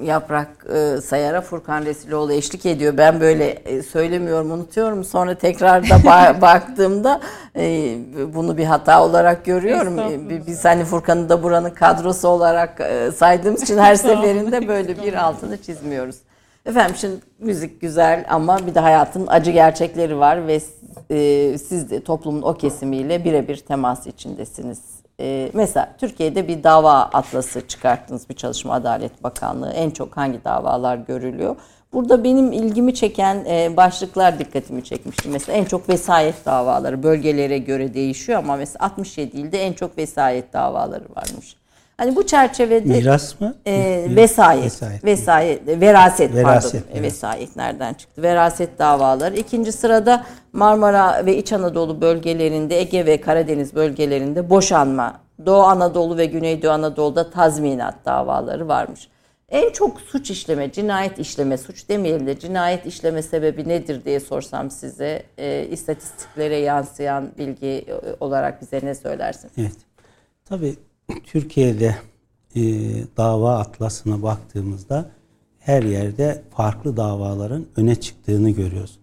Yaprak 0.03 0.67
e, 0.75 1.01
Sayar'a 1.01 1.41
Furkan 1.41 1.85
Resiloğlu 1.85 2.33
eşlik 2.33 2.67
ediyor. 2.67 2.97
Ben 2.97 3.21
böyle 3.21 3.45
e, 3.45 3.83
söylemiyorum, 3.83 4.51
unutuyorum. 4.51 5.05
Sonra 5.05 5.35
tekrar 5.35 5.83
da 5.83 5.95
ba- 5.95 6.41
baktığımda 6.41 7.21
e, 7.57 7.97
bunu 8.35 8.57
bir 8.57 8.65
hata 8.65 9.05
olarak 9.05 9.45
görüyorum. 9.45 9.99
E, 9.99 10.47
biz 10.47 10.65
hani 10.65 10.85
Furkan'ı 10.85 11.29
da 11.29 11.43
buranın 11.43 11.71
kadrosu 11.71 12.29
olarak 12.29 12.81
e, 12.81 13.11
saydığımız 13.11 13.63
için 13.63 13.79
her 13.79 13.95
seferinde 13.95 14.69
böyle 14.69 15.03
bir 15.03 15.15
altını 15.15 15.63
çizmiyoruz. 15.63 16.17
Efendim 16.67 16.97
şimdi 16.97 17.17
müzik 17.39 17.81
güzel 17.81 18.25
ama 18.29 18.67
bir 18.67 18.75
de 18.75 18.81
hayatın 18.81 19.27
acı 19.27 19.51
gerçekleri 19.51 20.19
var 20.19 20.47
ve 20.47 20.61
e, 21.11 21.59
siz 21.59 21.91
de 21.91 22.05
toplumun 22.05 22.43
o 22.43 22.55
kesimiyle 22.55 23.25
birebir 23.25 23.57
temas 23.57 24.07
içindesiniz 24.07 25.02
e, 25.21 25.51
mesela 25.55 25.95
Türkiye'de 25.99 26.49
bir 26.49 26.65
dava 26.65 26.93
atlası 26.93 27.69
çıkarttınız 27.69 28.29
bir 28.29 28.35
çalışma 28.35 28.75
Adalet 28.75 29.25
Bakanlığı. 29.25 29.73
En 29.73 29.91
çok 29.91 30.17
hangi 30.17 30.45
davalar 30.45 30.97
görülüyor? 30.97 31.57
Burada 31.93 32.25
benim 32.25 32.53
ilgimi 32.53 32.95
çeken 32.95 33.45
e, 33.45 33.77
başlıklar 33.77 34.39
dikkatimi 34.39 34.85
çekmişti. 34.85 35.29
Mesela 35.29 35.59
en 35.59 35.65
çok 35.65 35.89
vesayet 35.89 36.47
davaları 36.47 37.03
bölgelere 37.03 37.59
göre 37.59 37.95
değişiyor 37.95 38.39
ama 38.39 38.57
mesela 38.57 38.87
67 38.87 39.37
ilde 39.37 39.63
en 39.63 39.73
çok 39.73 39.99
vesayet 39.99 40.53
davaları 40.53 41.05
varmış. 41.17 41.57
Hani 41.97 42.17
bu 42.17 42.27
çerçevede 42.27 42.89
miras 42.89 43.41
mı? 43.41 43.55
E, 43.67 44.07
vesayet, 44.17 44.65
vesayet, 44.65 45.05
vesayet, 45.05 45.69
veraset, 45.69 46.35
veraset 46.35 46.73
pardon. 46.73 46.87
Evet. 46.93 47.03
Vesayet 47.03 47.57
nereden 47.57 47.95
çıktı? 47.95 48.23
Veraset 48.23 48.79
davaları. 48.79 49.37
İkinci 49.37 49.73
sırada 49.73 50.25
Marmara 50.53 51.27
ve 51.27 51.37
İç 51.37 51.53
Anadolu 51.53 52.01
bölgelerinde, 52.01 52.81
Ege 52.81 53.07
ve 53.07 53.21
Karadeniz 53.21 53.75
bölgelerinde 53.75 54.51
boşanma, 54.51 55.21
Doğu 55.47 55.63
Anadolu 55.63 56.17
ve 56.17 56.27
Güneydoğu 56.27 56.71
Anadolu'da 56.71 57.31
tazminat 57.31 58.05
davaları 58.05 58.69
varmış. 58.69 59.09
En 59.49 59.73
çok 59.73 60.01
suç 60.01 60.31
işleme, 60.31 60.73
cinayet 60.73 61.19
işleme, 61.19 61.59
suç 61.59 61.89
demeyelim 61.89 62.27
de 62.27 62.39
cinayet 62.39 62.87
işleme 62.87 63.23
sebebi 63.23 63.69
nedir 63.69 64.05
diye 64.05 64.21
sorsam 64.21 64.71
size 64.71 65.23
e, 65.39 65.67
istatistiklere 65.71 66.57
yansıyan 66.57 67.31
bilgi 67.39 67.67
e, 67.67 67.95
olarak 68.21 68.63
bize 68.63 68.81
ne 68.83 68.95
söylersiniz? 68.95 69.53
Evet. 69.59 69.77
Tabii 70.45 70.77
Türkiye'de 71.25 71.97
e, 72.57 72.63
dava 73.17 73.59
atlasına 73.59 74.23
baktığımızda 74.23 75.11
her 75.59 75.83
yerde 75.83 76.43
farklı 76.57 76.97
davaların 76.97 77.67
öne 77.77 77.95
çıktığını 77.95 78.51
görüyoruz. 78.51 78.99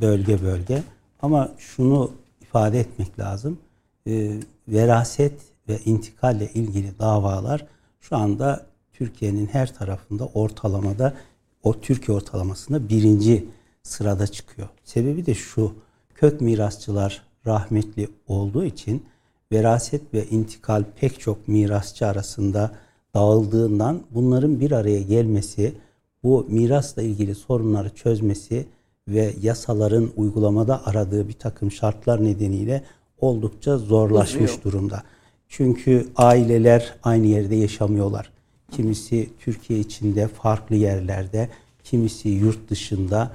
Bölge 0.00 0.42
bölge. 0.42 0.82
Ama 1.22 1.52
şunu 1.58 2.12
ifade 2.40 2.80
etmek 2.80 3.18
lazım. 3.18 3.58
E, 4.06 4.40
veraset 4.68 5.40
ve 5.68 5.78
intikalle 5.84 6.50
ilgili 6.54 6.98
davalar 6.98 7.66
şu 8.00 8.16
anda 8.16 8.66
Türkiye'nin 8.92 9.46
her 9.46 9.74
tarafında 9.74 10.26
ortalamada 10.26 11.14
o 11.62 11.80
Türkiye 11.80 12.16
ortalamasında 12.16 12.88
birinci 12.88 13.48
sırada 13.82 14.26
çıkıyor. 14.26 14.68
Sebebi 14.84 15.26
de 15.26 15.34
şu. 15.34 15.74
Kök 16.14 16.40
mirasçılar 16.40 17.22
rahmetli 17.46 18.08
olduğu 18.26 18.64
için 18.64 19.06
veraset 19.54 20.14
ve 20.14 20.26
intikal 20.26 20.84
pek 21.00 21.20
çok 21.20 21.48
mirasçı 21.48 22.06
arasında 22.06 22.70
dağıldığından 23.14 24.00
bunların 24.10 24.60
bir 24.60 24.70
araya 24.70 25.02
gelmesi, 25.02 25.74
bu 26.22 26.46
mirasla 26.48 27.02
ilgili 27.02 27.34
sorunları 27.34 27.90
çözmesi 27.90 28.66
ve 29.08 29.34
yasaların 29.42 30.10
uygulamada 30.16 30.86
aradığı 30.86 31.28
bir 31.28 31.32
takım 31.32 31.70
şartlar 31.70 32.24
nedeniyle 32.24 32.82
oldukça 33.20 33.78
zorlaşmış 33.78 34.64
durumda. 34.64 35.02
Çünkü 35.48 36.06
aileler 36.16 36.94
aynı 37.02 37.26
yerde 37.26 37.54
yaşamıyorlar. 37.54 38.30
Kimisi 38.70 39.30
Türkiye 39.38 39.78
içinde 39.78 40.28
farklı 40.28 40.76
yerlerde, 40.76 41.48
kimisi 41.84 42.28
yurt 42.28 42.70
dışında 42.70 43.32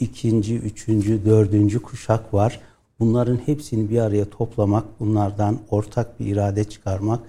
ikinci, 0.00 0.56
üçüncü, 0.56 1.24
dördüncü 1.24 1.82
kuşak 1.82 2.34
var. 2.34 2.60
Bunların 3.00 3.36
hepsini 3.36 3.90
bir 3.90 3.98
araya 3.98 4.24
toplamak, 4.24 5.00
bunlardan 5.00 5.58
ortak 5.70 6.20
bir 6.20 6.26
irade 6.26 6.64
çıkarmak 6.64 7.20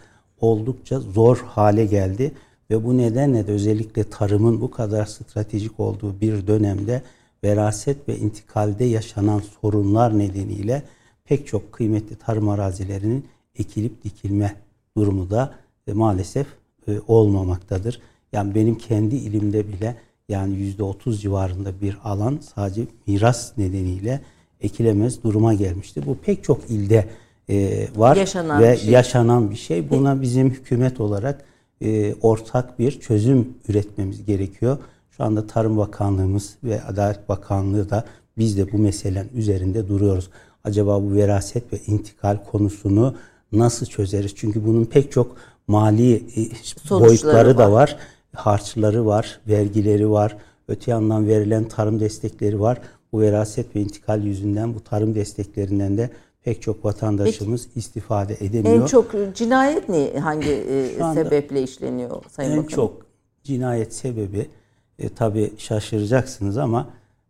oldukça 0.41 0.99
zor 0.99 1.37
hale 1.37 1.85
geldi. 1.85 2.31
Ve 2.69 2.85
bu 2.85 2.97
nedenle 2.97 3.47
de 3.47 3.51
özellikle 3.51 4.03
tarımın 4.03 4.61
bu 4.61 4.71
kadar 4.71 5.05
stratejik 5.05 5.79
olduğu 5.79 6.21
bir 6.21 6.47
dönemde 6.47 7.01
veraset 7.43 8.09
ve 8.09 8.17
intikalde 8.17 8.85
yaşanan 8.85 9.41
sorunlar 9.61 10.19
nedeniyle 10.19 10.83
pek 11.25 11.47
çok 11.47 11.71
kıymetli 11.71 12.15
tarım 12.15 12.49
arazilerinin 12.49 13.25
ekilip 13.55 14.03
dikilme 14.03 14.55
durumu 14.97 15.29
da 15.29 15.53
e, 15.87 15.93
maalesef 15.93 16.47
e, 16.87 16.91
olmamaktadır. 17.07 18.01
Yani 18.33 18.55
benim 18.55 18.77
kendi 18.77 19.15
ilimde 19.15 19.67
bile 19.67 19.95
yani 20.29 20.55
yüzde 20.55 20.83
otuz 20.83 21.21
civarında 21.21 21.81
bir 21.81 21.97
alan 22.03 22.39
sadece 22.55 22.87
miras 23.07 23.57
nedeniyle 23.57 24.21
ekilemez 24.61 25.23
duruma 25.23 25.53
gelmişti. 25.53 26.05
Bu 26.05 26.17
pek 26.17 26.43
çok 26.43 26.69
ilde 26.69 27.05
e, 27.49 27.87
var 27.95 28.15
yaşanan 28.15 28.63
ve 28.63 28.71
bir 28.71 28.77
şey. 28.77 28.89
yaşanan 28.89 29.51
bir 29.51 29.55
şey. 29.55 29.89
Buna 29.89 30.21
bizim 30.21 30.49
hükümet 30.49 30.99
olarak 30.99 31.43
e, 31.81 32.15
ortak 32.21 32.79
bir 32.79 32.99
çözüm 32.99 33.53
üretmemiz 33.67 34.25
gerekiyor. 34.25 34.77
Şu 35.11 35.23
anda 35.23 35.47
Tarım 35.47 35.77
Bakanlığımız 35.77 36.55
ve 36.63 36.83
Adalet 36.83 37.29
Bakanlığı 37.29 37.89
da 37.89 38.05
biz 38.37 38.57
de 38.57 38.71
bu 38.71 38.77
meselenin 38.77 39.29
üzerinde 39.35 39.87
duruyoruz. 39.87 40.29
Acaba 40.63 41.03
bu 41.03 41.13
veraset 41.13 41.73
ve 41.73 41.77
intikal 41.87 42.37
konusunu 42.51 43.15
nasıl 43.51 43.85
çözeriz? 43.85 44.31
Çünkü 44.35 44.65
bunun 44.65 44.85
pek 44.85 45.11
çok 45.11 45.35
mali 45.67 46.15
e, 46.15 46.41
boyutları 46.89 47.57
da 47.57 47.71
var. 47.71 47.97
Harçları 48.35 49.05
var, 49.05 49.39
vergileri 49.47 50.09
var. 50.09 50.37
Öte 50.67 50.91
yandan 50.91 51.27
verilen 51.27 51.63
tarım 51.63 51.99
destekleri 51.99 52.59
var. 52.59 52.81
Bu 53.13 53.21
veraset 53.21 53.75
ve 53.75 53.81
intikal 53.81 54.23
yüzünden 54.23 54.75
bu 54.75 54.79
tarım 54.79 55.15
desteklerinden 55.15 55.97
de 55.97 56.09
pek 56.43 56.61
çok 56.61 56.85
vatandaşımız 56.85 57.67
Peki, 57.67 57.79
istifade 57.79 58.37
edemiyor. 58.39 58.81
En 58.81 58.85
çok 58.85 59.35
cinayet 59.35 59.89
ne 59.89 60.19
hangi 60.19 60.49
e, 60.49 60.89
sebeple 61.13 61.63
işleniyor 61.63 62.23
Sayın 62.29 62.51
en 62.51 62.57
Bakanım? 62.57 62.71
En 62.71 62.75
çok 62.75 63.05
cinayet 63.43 63.93
sebebi 63.93 64.49
e, 64.99 65.09
tabii 65.09 65.53
şaşıracaksınız 65.57 66.57
ama 66.57 66.87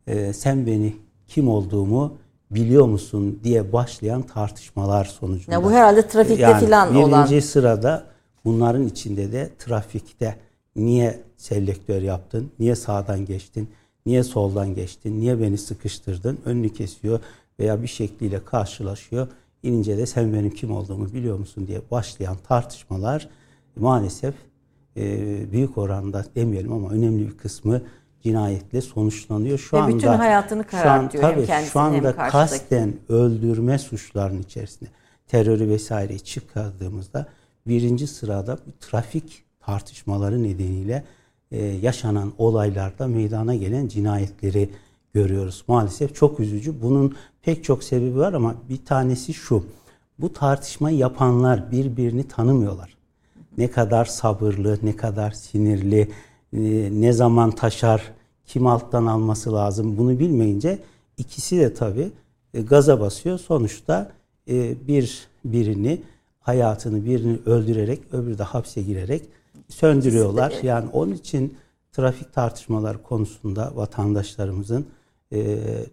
e, 0.07 0.33
sen 0.33 0.65
beni 0.65 0.95
kim 1.27 1.49
olduğumu 1.49 2.17
biliyor 2.51 2.85
musun 2.85 3.39
diye 3.43 3.73
başlayan 3.73 4.21
tartışmalar 4.21 5.05
sonucunda. 5.05 5.51
Ya 5.51 5.63
bu 5.63 5.71
herhalde 5.71 6.07
trafikte 6.07 6.41
yani 6.41 6.65
falan 6.65 6.95
olan. 6.95 7.25
Birinci 7.25 7.47
sırada 7.47 8.03
bunların 8.45 8.87
içinde 8.87 9.31
de 9.31 9.49
trafikte 9.59 10.35
niye 10.75 11.19
selektör 11.37 12.01
yaptın, 12.01 12.51
niye 12.59 12.75
sağdan 12.75 13.25
geçtin, 13.25 13.69
niye 14.05 14.23
soldan 14.23 14.75
geçtin, 14.75 15.19
niye 15.19 15.41
beni 15.41 15.57
sıkıştırdın, 15.57 16.39
önünü 16.45 16.73
kesiyor 16.73 17.19
veya 17.59 17.81
bir 17.81 17.87
şekliyle 17.87 18.45
karşılaşıyor. 18.45 19.27
İnince 19.63 19.97
de 19.97 20.05
sen 20.05 20.33
benim 20.33 20.49
kim 20.49 20.71
olduğumu 20.71 21.13
biliyor 21.13 21.39
musun 21.39 21.67
diye 21.67 21.81
başlayan 21.91 22.37
tartışmalar 22.47 23.29
maalesef 23.75 24.33
e, 24.97 25.51
büyük 25.51 25.77
oranda 25.77 26.25
demeyelim 26.35 26.73
ama 26.73 26.89
önemli 26.89 27.27
bir 27.27 27.37
kısmı 27.37 27.81
cinayetle 28.23 28.81
sonuçlanıyor. 28.81 29.57
Şu 29.57 29.75
Ve 29.75 29.81
anda 29.81 29.95
bütün 29.97 30.07
hayatını 30.07 30.63
karartıyor. 30.63 31.23
Şu, 31.23 31.27
an, 31.27 31.33
tabii, 31.33 31.47
hem 31.47 31.63
şu 31.63 31.79
anda 31.79 32.13
hem 32.17 32.29
kasten 32.29 32.93
öldürme 33.09 33.79
suçlarının 33.79 34.41
içerisinde 34.41 34.89
terörü 35.27 35.69
vesaireyi 35.69 36.19
çıkardığımızda 36.19 37.27
birinci 37.67 38.07
sırada 38.07 38.57
trafik 38.79 39.43
tartışmaları 39.59 40.43
nedeniyle 40.43 41.03
e, 41.51 41.65
yaşanan 41.65 42.33
olaylarda 42.37 43.07
meydana 43.07 43.55
gelen 43.55 43.87
cinayetleri 43.87 44.69
görüyoruz. 45.13 45.63
Maalesef 45.67 46.15
çok 46.15 46.39
üzücü. 46.39 46.81
Bunun 46.81 47.15
pek 47.41 47.63
çok 47.63 47.83
sebebi 47.83 48.17
var 48.17 48.33
ama 48.33 48.55
bir 48.69 48.85
tanesi 48.85 49.33
şu. 49.33 49.65
Bu 50.19 50.33
tartışmayı 50.33 50.97
yapanlar 50.97 51.71
birbirini 51.71 52.27
tanımıyorlar. 52.27 52.97
Ne 53.57 53.71
kadar 53.71 54.05
sabırlı, 54.05 54.79
ne 54.83 54.95
kadar 54.95 55.31
sinirli, 55.31 56.11
e, 56.53 56.89
ne 56.91 57.13
zaman 57.13 57.51
taşar, 57.51 58.11
kim 58.45 58.67
alttan 58.67 59.05
alması 59.05 59.53
lazım 59.53 59.97
bunu 59.97 60.19
bilmeyince 60.19 60.79
ikisi 61.17 61.59
de 61.59 61.73
tabii 61.73 62.11
e, 62.53 62.61
gaza 62.61 62.99
basıyor. 62.99 63.39
Sonuçta 63.39 64.11
bir 64.87 65.27
birini 65.45 66.01
hayatını 66.39 67.05
birini 67.05 67.37
öldürerek 67.45 68.01
öbürü 68.11 68.37
de 68.37 68.43
hapse 68.43 68.81
girerek 68.81 69.21
söndürüyorlar. 69.69 70.53
Yani 70.63 70.89
onun 70.93 71.13
için 71.13 71.57
trafik 71.91 72.33
tartışmalar 72.33 73.03
konusunda 73.03 73.71
vatandaşlarımızın 73.75 74.85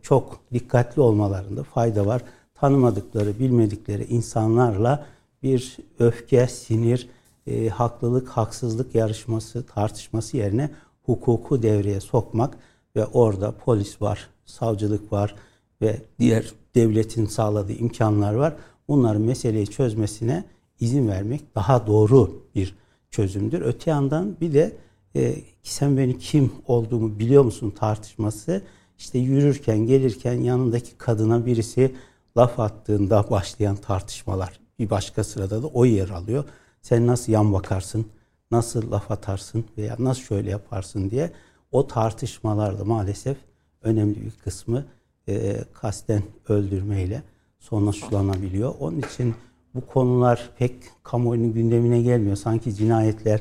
çok 0.03 0.41
dikkatli 0.53 1.03
olmalarında 1.03 1.63
fayda 1.63 2.07
var. 2.07 2.23
Tanımadıkları, 2.55 3.39
bilmedikleri 3.39 4.05
insanlarla 4.05 5.07
bir 5.43 5.77
öfke, 5.99 6.47
sinir, 6.47 7.09
e, 7.47 7.69
haklılık, 7.69 8.29
haksızlık 8.29 8.95
yarışması, 8.95 9.67
tartışması 9.67 10.37
yerine 10.37 10.71
hukuku 11.03 11.63
devreye 11.63 12.01
sokmak 12.01 12.57
ve 12.97 13.07
orada 13.07 13.53
polis 13.53 14.03
var, 14.03 14.29
savcılık 14.47 15.13
var 15.13 15.35
ve 15.83 16.03
diğer 16.19 16.53
devletin 16.75 17.27
sağladığı 17.27 17.73
imkanlar 17.73 18.35
var. 18.35 18.57
Bunların 18.89 19.23
meseleyi 19.23 19.67
çözmesine 19.67 20.45
izin 20.81 21.09
vermek 21.09 21.55
daha 21.55 21.87
doğru 21.87 22.43
bir 22.55 22.75
çözümdür. 23.11 23.61
Öte 23.61 23.91
yandan 23.91 24.37
bir 24.41 24.55
de 24.55 24.77
e, 25.17 25.35
sen 25.63 25.97
beni 25.97 26.19
kim 26.19 26.53
olduğumu 26.67 27.19
biliyor 27.19 27.45
musun 27.45 27.71
tartışması 27.71 28.63
işte 28.99 29.19
yürürken 29.19 29.79
gelirken 29.79 30.41
yanındaki 30.41 30.99
kadına 30.99 31.47
birisi 31.47 31.95
laf 32.37 32.61
attığında 32.61 33.31
başlayan 33.31 33.77
tartışmalar 33.77 34.61
bir 34.79 34.91
başka 34.91 35.25
sırada 35.25 35.63
da 35.63 35.67
o 35.67 35.85
yer 35.85 36.09
alıyor. 36.09 36.45
Sen 36.83 37.07
nasıl 37.07 37.33
yan 37.33 37.53
bakarsın, 37.53 38.07
nasıl 38.51 38.91
laf 38.91 39.11
atarsın 39.11 39.65
veya 39.79 39.97
nasıl 39.99 40.23
şöyle 40.23 40.51
yaparsın 40.51 41.11
diye 41.11 41.33
o 41.73 41.87
tartışmalarda 41.87 42.85
maalesef 42.85 43.37
önemli 43.83 44.25
bir 44.25 44.31
kısmı 44.31 44.87
e, 45.29 45.65
kasten 45.73 46.23
öldürmeyle 46.49 47.23
sonuçlanabiliyor. 47.59 48.75
Onun 48.81 48.99
için 48.99 49.35
bu 49.75 49.87
konular 49.87 50.51
pek 50.59 50.75
kamuoyunun 51.03 51.53
gündemine 51.53 52.03
gelmiyor. 52.03 52.37
Sanki 52.37 52.75
cinayetler 52.75 53.41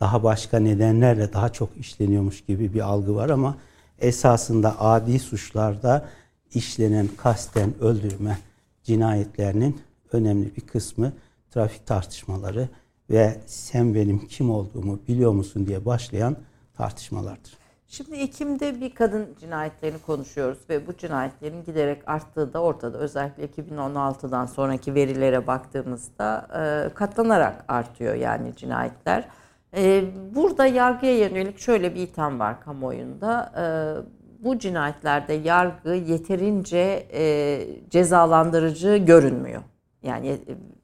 daha 0.00 0.22
başka 0.22 0.58
nedenlerle 0.58 1.32
daha 1.32 1.48
çok 1.48 1.76
işleniyormuş 1.76 2.44
gibi 2.44 2.74
bir 2.74 2.80
algı 2.80 3.14
var 3.14 3.28
ama 3.28 3.56
esasında 3.98 4.80
adi 4.80 5.18
suçlarda 5.18 6.08
işlenen 6.54 7.08
kasten 7.16 7.72
öldürme 7.80 8.38
cinayetlerinin 8.82 9.80
önemli 10.12 10.56
bir 10.56 10.60
kısmı 10.60 11.12
trafik 11.50 11.86
tartışmaları 11.86 12.68
ve 13.10 13.40
sen 13.46 13.94
benim 13.94 14.26
kim 14.26 14.50
olduğumu 14.50 15.00
biliyor 15.08 15.32
musun 15.32 15.66
diye 15.66 15.84
başlayan 15.84 16.36
tartışmalardır. 16.76 17.63
Şimdi 17.88 18.16
Ekim'de 18.16 18.80
bir 18.80 18.94
kadın 18.94 19.28
cinayetlerini 19.40 19.98
konuşuyoruz 19.98 20.58
ve 20.70 20.86
bu 20.86 20.96
cinayetlerin 20.96 21.64
giderek 21.64 22.02
arttığı 22.06 22.52
da 22.52 22.62
ortada. 22.62 22.98
Özellikle 22.98 23.44
2016'dan 23.44 24.46
sonraki 24.46 24.94
verilere 24.94 25.46
baktığımızda 25.46 26.48
e, 26.54 26.94
katlanarak 26.94 27.64
artıyor 27.68 28.14
yani 28.14 28.56
cinayetler. 28.56 29.28
E, 29.76 30.04
burada 30.34 30.66
yargıya 30.66 31.18
yönelik 31.18 31.58
şöyle 31.58 31.94
bir 31.94 32.00
itham 32.00 32.40
var 32.40 32.60
kamuoyunda. 32.60 33.52
E, 33.56 33.64
bu 34.44 34.58
cinayetlerde 34.58 35.32
yargı 35.32 35.94
yeterince 35.94 37.06
cezalandırıcı 37.90 38.96
görünmüyor. 38.96 39.62
Yani 40.02 40.38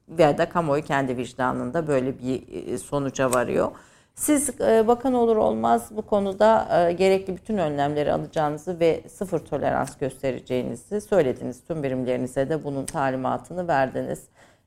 veya 0.09 0.37
da 0.37 0.49
kamuoyu 0.49 0.83
kendi 0.83 1.17
vicdanında 1.17 1.87
böyle 1.87 2.19
bir 2.19 2.77
sonuca 2.77 3.33
varıyor. 3.33 3.71
Siz 4.15 4.49
e, 4.61 4.87
bakan 4.87 5.13
olur 5.13 5.35
olmaz 5.35 5.89
bu 5.91 6.01
konuda 6.01 6.67
e, 6.89 6.93
gerekli 6.93 7.35
bütün 7.35 7.57
önlemleri 7.57 8.13
alacağınızı 8.13 8.79
ve 8.79 9.03
sıfır 9.09 9.39
tolerans 9.39 9.97
göstereceğinizi 9.97 11.01
söylediniz. 11.01 11.63
Tüm 11.67 11.83
birimlerinize 11.83 12.49
de 12.49 12.63
bunun 12.63 12.85
talimatını 12.85 13.67
verdiniz. 13.67 14.23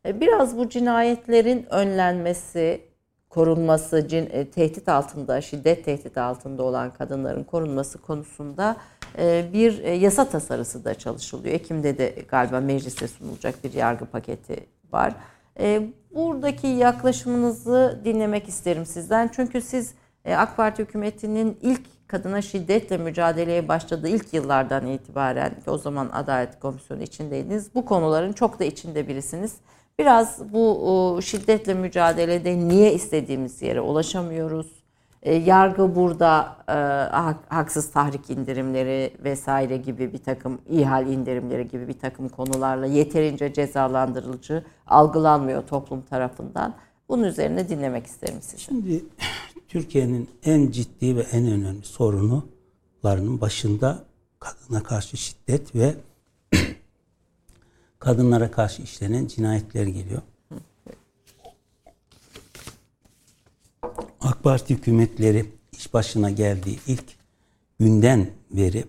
Biraz 0.06 0.58
bu 0.58 0.68
cinayetlerin 0.68 1.66
önlenmesi, 1.70 2.80
korunması, 3.30 4.08
cin, 4.08 4.26
tehdit 4.54 4.88
altında, 4.88 5.40
şiddet 5.40 5.84
tehdit 5.84 6.18
altında 6.18 6.62
olan 6.62 6.90
kadınların 6.90 7.44
korunması 7.44 7.98
konusunda 7.98 8.76
bir 9.52 9.84
yasa 9.84 10.28
tasarısı 10.28 10.84
da 10.84 10.94
çalışılıyor. 10.94 11.54
Ekim'de 11.54 11.98
de 11.98 12.14
galiba 12.28 12.60
meclise 12.60 13.08
sunulacak 13.08 13.64
bir 13.64 13.72
yargı 13.72 14.06
paketi 14.06 14.66
var. 14.92 15.14
E, 15.60 15.88
buradaki 16.14 16.66
yaklaşımınızı 16.66 18.00
dinlemek 18.04 18.48
isterim 18.48 18.86
sizden. 18.86 19.30
Çünkü 19.36 19.60
siz 19.60 19.94
e, 20.24 20.34
AK 20.34 20.56
Parti 20.56 20.82
hükümetinin 20.82 21.58
ilk 21.62 22.08
kadına 22.08 22.42
şiddetle 22.42 22.98
mücadeleye 22.98 23.68
başladığı 23.68 24.08
ilk 24.08 24.34
yıllardan 24.34 24.86
itibaren 24.86 25.54
o 25.66 25.78
zaman 25.78 26.10
Adalet 26.12 26.60
Komisyonu 26.60 27.02
içindeydiniz. 27.02 27.74
Bu 27.74 27.84
konuların 27.84 28.32
çok 28.32 28.60
da 28.60 28.64
içinde 28.64 29.08
birisiniz. 29.08 29.56
Biraz 29.98 30.52
bu 30.52 31.18
şiddetle 31.22 31.74
mücadelede 31.74 32.58
niye 32.58 32.94
istediğimiz 32.94 33.62
yere 33.62 33.80
ulaşamıyoruz? 33.80 34.83
E, 35.24 35.34
yargı 35.34 35.94
burada 35.94 36.56
e, 36.68 36.76
haksız 37.54 37.90
tahrik 37.90 38.30
indirimleri 38.30 39.12
vesaire 39.24 39.76
gibi 39.76 40.12
bir 40.12 40.18
takım 40.18 40.58
ihal 40.68 41.06
indirimleri 41.06 41.68
gibi 41.68 41.88
bir 41.88 41.98
takım 41.98 42.28
konularla 42.28 42.86
yeterince 42.86 43.52
cezalandırıcı 43.52 44.64
algılanmıyor 44.86 45.66
toplum 45.66 46.02
tarafından. 46.02 46.74
Bunun 47.08 47.22
üzerine 47.22 47.68
dinlemek 47.68 48.06
isterim 48.06 48.38
sizi. 48.40 48.62
Şimdi 48.62 49.04
Türkiye'nin 49.68 50.28
en 50.44 50.70
ciddi 50.70 51.16
ve 51.16 51.20
en 51.20 51.46
önemli 51.46 51.84
sorunlarının 51.84 53.40
başında 53.40 54.04
kadına 54.38 54.82
karşı 54.82 55.16
şiddet 55.16 55.74
ve 55.74 55.94
kadınlara 57.98 58.50
karşı 58.50 58.82
işlenen 58.82 59.26
cinayetler 59.26 59.86
geliyor. 59.86 60.22
Parti 64.32 64.74
hükümetleri 64.74 65.52
iş 65.72 65.94
başına 65.94 66.30
geldiği 66.30 66.78
ilk 66.86 67.04
günden 67.78 68.30
beri 68.50 68.84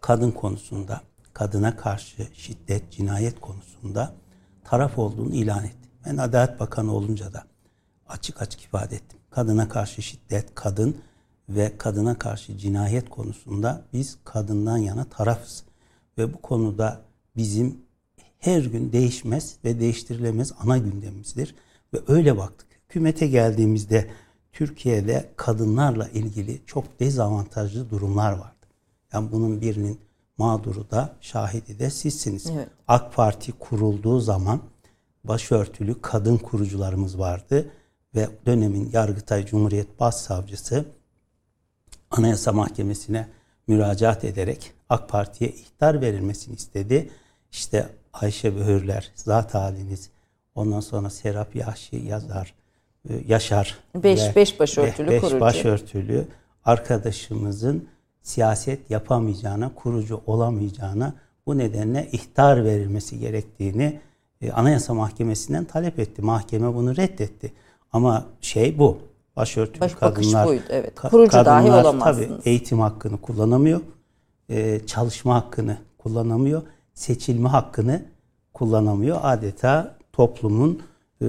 kadın 0.00 0.30
konusunda, 0.30 1.00
kadına 1.32 1.76
karşı 1.76 2.28
şiddet, 2.34 2.92
cinayet 2.92 3.40
konusunda 3.40 4.14
taraf 4.64 4.98
olduğunu 4.98 5.34
ilan 5.34 5.64
etti. 5.64 5.88
Ben 6.06 6.16
Adalet 6.16 6.60
Bakanı 6.60 6.92
olunca 6.94 7.32
da 7.32 7.44
açık 8.08 8.42
açık 8.42 8.62
ifade 8.62 8.96
ettim. 8.96 9.18
Kadına 9.30 9.68
karşı 9.68 10.02
şiddet, 10.02 10.54
kadın 10.54 10.96
ve 11.48 11.78
kadına 11.78 12.18
karşı 12.18 12.58
cinayet 12.58 13.10
konusunda 13.10 13.84
biz 13.92 14.18
kadından 14.24 14.78
yana 14.78 15.04
tarafız. 15.04 15.64
Ve 16.18 16.34
bu 16.34 16.42
konuda 16.42 17.00
bizim 17.36 17.78
her 18.38 18.62
gün 18.62 18.92
değişmez 18.92 19.56
ve 19.64 19.80
değiştirilemez 19.80 20.52
ana 20.58 20.78
gündemimizdir. 20.78 21.54
Ve 21.94 21.98
öyle 22.08 22.36
baktık. 22.36 22.68
Hükümete 22.88 23.26
geldiğimizde 23.26 24.10
Türkiye'de 24.58 25.30
kadınlarla 25.36 26.08
ilgili 26.08 26.60
çok 26.66 27.00
dezavantajlı 27.00 27.90
durumlar 27.90 28.32
vardı. 28.32 28.66
Yani 29.12 29.32
bunun 29.32 29.60
birinin 29.60 30.00
mağduru 30.38 30.90
da 30.90 31.16
şahidi 31.20 31.78
de 31.78 31.90
sizsiniz. 31.90 32.46
Evet. 32.46 32.68
AK 32.88 33.14
Parti 33.14 33.52
kurulduğu 33.52 34.20
zaman 34.20 34.60
başörtülü 35.24 36.00
kadın 36.02 36.36
kurucularımız 36.36 37.18
vardı 37.18 37.70
ve 38.14 38.28
dönemin 38.46 38.90
Yargıtay 38.92 39.46
Cumhuriyet 39.46 40.00
Başsavcısı 40.00 40.84
Anayasa 42.10 42.52
Mahkemesi'ne 42.52 43.28
müracaat 43.66 44.24
ederek 44.24 44.72
AK 44.88 45.08
Parti'ye 45.08 45.50
ihtar 45.50 46.00
verilmesini 46.00 46.54
istedi. 46.54 47.10
İşte 47.52 47.88
Ayşe 48.12 48.56
Böhürler, 48.56 49.12
zat 49.14 49.54
haliniz, 49.54 50.10
ondan 50.54 50.80
sonra 50.80 51.10
Serap 51.10 51.56
Yahşi 51.56 51.96
yazar, 51.96 52.54
Yaşar. 53.26 53.78
Beş, 53.94 54.36
beş 54.36 54.60
başörtülü 54.60 55.08
beş 55.08 55.20
kurucu. 55.20 55.40
başörtülü 55.40 56.26
arkadaşımızın 56.64 57.88
siyaset 58.22 58.90
yapamayacağına, 58.90 59.74
kurucu 59.74 60.20
olamayacağına 60.26 61.14
bu 61.46 61.58
nedenle 61.58 62.08
ihtar 62.12 62.64
verilmesi 62.64 63.18
gerektiğini 63.18 64.00
e, 64.42 64.52
Anayasa 64.52 64.94
Mahkemesi'nden 64.94 65.64
talep 65.64 65.98
etti. 65.98 66.22
Mahkeme 66.22 66.74
bunu 66.74 66.96
reddetti. 66.96 67.52
Ama 67.92 68.26
şey 68.40 68.78
bu. 68.78 68.98
Başörtülü 69.36 69.80
Baş, 69.80 69.94
kadınlar 69.94 70.46
buydu, 70.48 70.62
evet. 70.68 70.94
Kurucu 70.94 71.30
kadınlar, 71.30 71.62
dahi 71.64 71.70
olamazsınız. 71.70 72.28
Tabii 72.28 72.40
eğitim 72.44 72.80
hakkını 72.80 73.20
kullanamıyor. 73.20 73.80
E, 74.48 74.80
çalışma 74.86 75.34
hakkını 75.34 75.76
kullanamıyor. 75.98 76.62
Seçilme 76.94 77.48
hakkını 77.48 78.02
kullanamıyor. 78.54 79.18
Adeta 79.22 79.96
toplumun 80.12 80.82
e, 81.22 81.26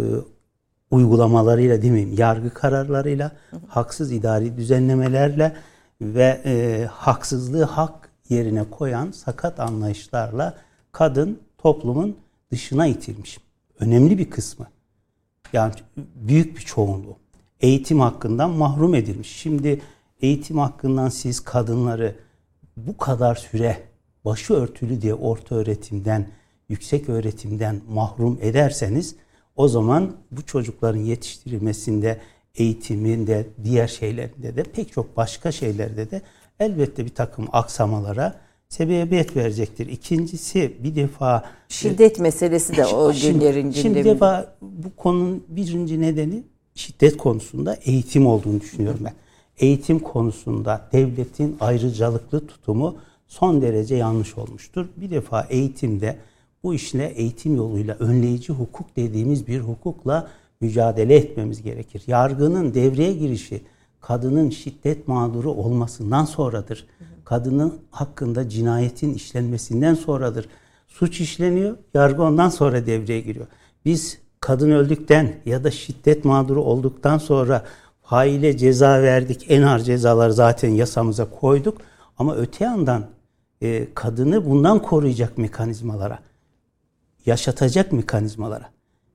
uygulamalarıyla 0.92 1.84
mi? 1.94 2.16
Yargı 2.18 2.54
kararlarıyla, 2.54 3.32
haksız 3.68 4.12
idari 4.12 4.58
düzenlemelerle 4.58 5.56
ve 6.02 6.42
e, 6.46 6.86
haksızlığı 6.92 7.64
hak 7.64 8.10
yerine 8.30 8.64
koyan 8.64 9.12
sakat 9.12 9.60
anlayışlarla 9.60 10.58
kadın 10.92 11.40
toplumun 11.58 12.18
dışına 12.52 12.88
itilmiş. 12.88 13.38
Önemli 13.80 14.18
bir 14.18 14.30
kısmı. 14.30 14.68
Yani 15.54 15.74
büyük 16.16 16.58
bir 16.58 16.62
çoğunluğu. 16.62 17.18
Eğitim 17.60 18.00
hakkından 18.00 18.50
mahrum 18.50 18.96
edilmiş. 18.96 19.30
Şimdi 19.30 19.82
eğitim 20.22 20.58
hakkından 20.58 21.10
siz 21.10 21.40
kadınları 21.40 22.16
bu 22.78 22.98
kadar 22.98 23.36
süre 23.36 23.84
başı 24.26 24.54
örtülü 24.54 25.02
diye 25.02 25.14
orta 25.14 25.56
öğretimden, 25.56 26.28
yüksek 26.70 27.10
öğretimden 27.10 27.82
mahrum 27.90 28.40
ederseniz 28.42 29.16
o 29.60 29.68
zaman 29.68 30.12
bu 30.32 30.45
çocukların 30.45 30.99
yetiştirilmesinde, 30.99 32.18
eğitiminde, 32.55 33.47
diğer 33.64 33.88
şeylerinde 33.88 34.55
de 34.55 34.64
pek 34.64 34.91
çok 34.91 35.18
başka 35.18 35.51
şeylerde 35.51 36.12
de 36.12 36.22
elbette 36.60 37.05
bir 37.05 37.16
takım 37.16 37.47
aksamalara 37.51 38.39
sebebiyet 38.70 39.36
verecektir. 39.36 39.88
İkincisi 39.88 40.74
bir 40.84 40.95
defa 40.95 41.43
şiddet 41.70 42.20
meselesi 42.20 42.78
de 42.78 42.86
o 42.86 43.14
şimdi, 43.14 43.34
günlerin 43.34 43.53
gündeminde. 43.53 43.82
Şimdi 43.82 44.03
defa 44.03 44.55
bu 44.62 44.95
konunun 44.95 45.43
birinci 45.47 46.01
nedeni 46.01 46.43
şiddet 46.76 47.18
konusunda 47.18 47.78
eğitim 47.86 48.28
olduğunu 48.28 48.62
düşünüyorum 48.62 49.01
ben. 49.03 49.14
Eğitim 49.57 49.99
konusunda 49.99 50.89
devletin 50.93 51.57
ayrıcalıklı 51.60 52.47
tutumu 52.47 52.97
son 53.28 53.62
derece 53.62 53.95
yanlış 53.95 54.38
olmuştur. 54.38 54.86
Bir 54.97 55.12
defa 55.12 55.47
eğitimde 55.49 56.18
bu 56.64 56.74
işle 56.74 57.05
eğitim 57.07 57.55
yoluyla 57.55 57.95
önleyici 57.99 58.53
hukuk 58.53 58.95
dediğimiz 58.95 59.47
bir 59.47 59.60
hukukla 59.60 60.28
mücadele 60.62 61.16
etmemiz 61.16 61.62
gerekir. 61.62 62.03
Yargının 62.07 62.74
devreye 62.74 63.14
girişi 63.14 63.62
kadının 64.01 64.49
şiddet 64.49 65.07
mağduru 65.07 65.51
olmasından 65.51 66.26
sonradır. 66.26 66.88
Kadının 67.26 67.80
hakkında 67.91 68.49
cinayetin 68.49 69.14
işlenmesinden 69.14 69.93
sonradır. 69.93 70.49
Suç 70.88 71.22
işleniyor, 71.22 71.78
yargı 71.93 72.24
ondan 72.24 72.49
sonra 72.49 72.86
devreye 72.86 73.22
giriyor. 73.22 73.47
Biz 73.86 74.18
kadın 74.39 74.72
öldükten 74.72 75.36
ya 75.45 75.64
da 75.64 75.72
şiddet 75.72 76.26
mağduru 76.26 76.64
olduktan 76.64 77.18
sonra 77.18 77.66
faile 78.01 78.57
ceza 78.57 79.01
verdik. 79.01 79.45
En 79.49 79.62
ağır 79.62 79.80
cezalar 79.80 80.30
zaten 80.30 80.70
yasamıza 80.70 81.30
koyduk. 81.30 81.78
Ama 82.18 82.36
öte 82.36 82.66
yandan 82.66 83.05
e, 83.62 83.93
kadını 83.93 84.45
bundan 84.45 84.82
koruyacak 84.82 85.38
mekanizmalara, 85.38 86.20
yaşatacak 87.30 87.92
mekanizmalara, 87.92 88.70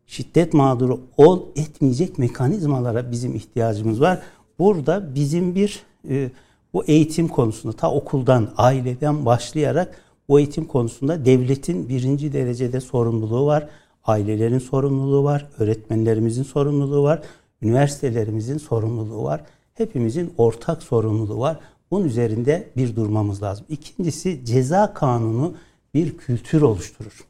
şiddet 0.06 0.54
mağduru 0.54 1.00
ol 1.16 1.42
etmeyecek 1.56 2.18
mekanizmalara 2.18 3.10
bizim 3.10 3.34
ihtiyacımız 3.34 4.00
var. 4.00 4.22
Burada 4.58 5.14
bizim 5.14 5.54
bir 5.54 5.82
e, 6.08 6.30
bu 6.72 6.84
eğitim 6.84 7.28
konusunda 7.28 7.76
ta 7.76 7.92
okuldan, 7.92 8.50
aileden 8.56 9.26
başlayarak 9.26 10.00
bu 10.28 10.38
eğitim 10.38 10.64
konusunda 10.64 11.24
devletin 11.24 11.88
birinci 11.88 12.32
derecede 12.32 12.80
sorumluluğu 12.80 13.46
var. 13.46 13.68
Ailelerin 14.04 14.58
sorumluluğu 14.58 15.24
var, 15.24 15.46
öğretmenlerimizin 15.58 16.42
sorumluluğu 16.42 17.02
var, 17.02 17.22
üniversitelerimizin 17.62 18.58
sorumluluğu 18.58 19.22
var. 19.24 19.44
Hepimizin 19.74 20.34
ortak 20.38 20.82
sorumluluğu 20.82 21.38
var. 21.38 21.58
Bunun 21.90 22.04
üzerinde 22.04 22.68
bir 22.76 22.96
durmamız 22.96 23.42
lazım. 23.42 23.66
İkincisi 23.68 24.44
ceza 24.44 24.94
kanunu 24.94 25.54
bir 25.94 26.16
kültür 26.16 26.62
oluşturur. 26.62 27.24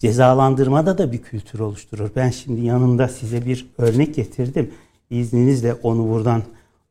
Cezalandırmada 0.00 0.98
da 0.98 1.12
bir 1.12 1.22
kültür 1.22 1.58
oluşturur. 1.60 2.10
Ben 2.16 2.30
şimdi 2.30 2.60
yanında 2.60 3.08
size 3.08 3.46
bir 3.46 3.66
örnek 3.78 4.14
getirdim. 4.14 4.70
İzninizle 5.10 5.74
onu 5.74 6.08
buradan 6.08 6.42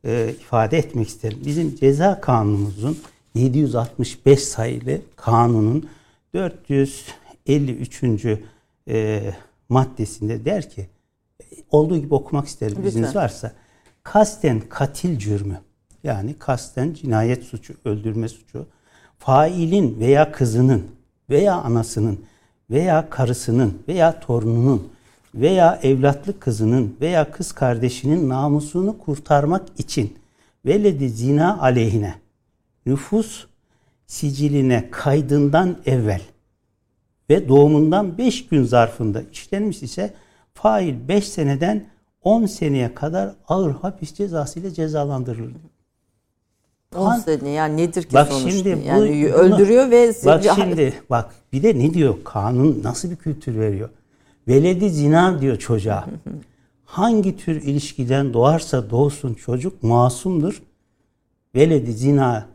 e, 0.04 0.34
ifade 0.40 0.78
etmek 0.78 1.08
isterim. 1.08 1.38
Bizim 1.46 1.76
ceza 1.76 2.20
kanunumuzun 2.20 2.98
765 3.34 4.42
sayılı 4.42 5.00
kanunun 5.16 5.88
453. 6.34 8.24
E, 8.88 9.34
maddesinde 9.68 10.44
der 10.44 10.70
ki 10.70 10.88
olduğu 11.70 11.98
gibi 11.98 12.14
okumak 12.14 12.46
isterim 12.46 12.76
Lütfen. 12.76 12.88
izniniz 12.88 13.16
varsa 13.16 13.52
kasten 14.02 14.60
katil 14.60 15.18
cürmü 15.18 15.60
yani 16.04 16.34
kasten 16.34 16.92
cinayet 16.92 17.44
suçu, 17.44 17.74
öldürme 17.84 18.28
suçu 18.28 18.66
failin 19.18 20.00
veya 20.00 20.32
kızının 20.32 20.86
veya 21.30 21.54
anasının 21.54 22.18
veya 22.70 23.10
karısının 23.10 23.82
veya 23.88 24.20
torununun 24.20 24.88
veya 25.34 25.80
evlatlık 25.82 26.40
kızının 26.40 26.96
veya 27.00 27.30
kız 27.30 27.52
kardeşinin 27.52 28.28
namusunu 28.28 28.98
kurtarmak 28.98 29.62
için 29.78 30.18
veledi 30.66 31.08
zina 31.08 31.60
aleyhine 31.60 32.14
nüfus 32.86 33.46
siciline 34.06 34.88
kaydından 34.90 35.76
evvel 35.86 36.22
ve 37.30 37.48
doğumundan 37.48 38.18
5 38.18 38.48
gün 38.48 38.64
zarfında 38.64 39.22
işlenmiş 39.32 39.82
ise 39.82 40.14
fail 40.54 41.08
5 41.08 41.28
seneden 41.28 41.86
10 42.22 42.46
seneye 42.46 42.94
kadar 42.94 43.34
ağır 43.48 43.74
hapis 43.74 44.14
cezası 44.14 44.60
ile 44.60 44.70
cezalandırılır. 44.70 45.69
10 46.96 47.14
sene 47.14 47.50
yani 47.50 47.76
nedir 47.76 48.02
ki 48.02 48.14
bak 48.14 48.32
sonuç? 48.32 48.52
Şimdi 48.54 48.76
bu, 48.76 48.86
yani 48.86 49.00
bunu, 49.00 49.32
öldürüyor 49.32 49.90
ve 49.90 50.12
bak 50.24 50.44
şimdi 50.54 50.94
bak 51.10 51.34
bir 51.52 51.62
de 51.62 51.78
ne 51.78 51.94
diyor 51.94 52.14
kanun 52.24 52.80
nasıl 52.84 53.10
bir 53.10 53.16
kültür 53.16 53.58
veriyor? 53.58 53.88
Veledi 54.48 54.90
zina 54.90 55.40
diyor 55.40 55.56
çocuğa. 55.56 56.06
Hangi 56.84 57.36
tür 57.36 57.62
ilişkiden 57.62 58.32
doğarsa 58.32 58.90
doğsun 58.90 59.34
çocuk 59.34 59.82
masumdur. 59.82 60.62
Veledi 61.54 61.92
zina 61.92 62.46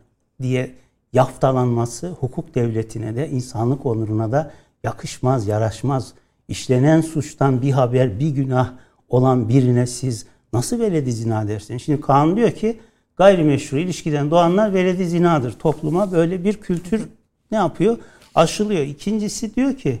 diye 0.42 0.74
yaftalanması 1.12 2.08
hukuk 2.08 2.54
devletine 2.54 3.16
de 3.16 3.28
insanlık 3.28 3.86
onuruna 3.86 4.32
da 4.32 4.52
yakışmaz, 4.84 5.46
yaraşmaz. 5.46 6.12
İşlenen 6.48 7.00
suçtan 7.00 7.62
bir 7.62 7.70
haber, 7.70 8.20
bir 8.20 8.28
günah 8.28 8.72
olan 9.08 9.48
birine 9.48 9.86
siz 9.86 10.26
nasıl 10.52 10.80
veledi 10.80 11.12
zina 11.12 11.48
dersiniz? 11.48 11.82
Şimdi 11.82 12.00
kanun 12.00 12.36
diyor 12.36 12.50
ki 12.50 12.80
gayrimeşru 13.16 13.78
ilişkiden 13.78 14.30
doğanlar 14.30 14.74
veledi 14.74 15.06
zinadır. 15.06 15.52
Topluma 15.52 16.12
böyle 16.12 16.44
bir 16.44 16.54
kültür 16.54 17.02
ne 17.50 17.56
yapıyor? 17.58 17.98
Aşılıyor. 18.34 18.80
İkincisi 18.80 19.54
diyor 19.54 19.76
ki 19.76 20.00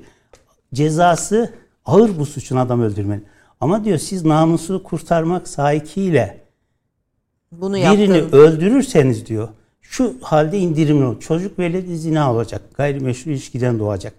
cezası 0.74 1.52
ağır 1.84 2.18
bu 2.18 2.26
suçun 2.26 2.56
adam 2.56 2.82
öldürmenin. 2.82 3.24
Ama 3.60 3.84
diyor 3.84 3.98
siz 3.98 4.24
namusu 4.24 4.82
kurtarmak 4.82 5.48
sahikiyle 5.48 6.40
Bunu 7.52 7.74
birini 7.74 8.16
yaptın. 8.16 8.38
öldürürseniz 8.38 9.26
diyor 9.26 9.48
şu 9.80 10.14
halde 10.22 10.58
indirimli 10.58 11.04
olur. 11.04 11.20
Çocuk 11.20 11.58
veledi 11.58 11.96
zina 11.96 12.32
olacak. 12.32 12.62
Gayrimeşru 12.74 13.30
ilişkiden 13.30 13.78
doğacak. 13.78 14.14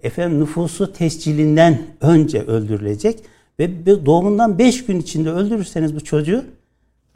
Efendim 0.00 0.40
nüfusu 0.40 0.92
tescilinden 0.92 1.82
önce 2.00 2.42
öldürülecek 2.42 3.20
ve 3.58 3.86
doğumundan 4.06 4.58
5 4.58 4.86
gün 4.86 5.00
içinde 5.00 5.30
öldürürseniz 5.30 5.96
bu 5.96 6.04
çocuğu 6.04 6.44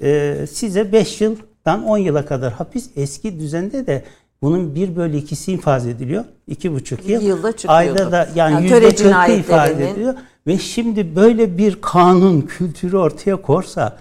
e, 0.02 0.36
size 0.50 0.92
5 0.92 1.20
yıldan 1.20 1.84
10 1.84 1.98
yıla 1.98 2.26
kadar 2.26 2.52
hapis 2.52 2.90
eski 2.96 3.40
düzende 3.40 3.86
de 3.86 4.04
bunun 4.42 4.74
1 4.74 4.96
bölü 4.96 5.16
2'si 5.16 5.52
infaz 5.52 5.86
ediliyor. 5.86 6.24
2,5 6.48 7.12
yıl. 7.12 7.22
Yılda 7.22 7.52
Ayda 7.66 8.12
da 8.12 8.28
yani, 8.34 8.68
yani 8.68 8.86
%40'ı 8.86 9.32
ifade 9.32 9.90
ediliyor. 9.90 10.14
Ve 10.46 10.58
şimdi 10.58 11.16
böyle 11.16 11.58
bir 11.58 11.80
kanun 11.80 12.40
kültürü 12.40 12.96
ortaya 12.96 13.42
korsa 13.42 13.96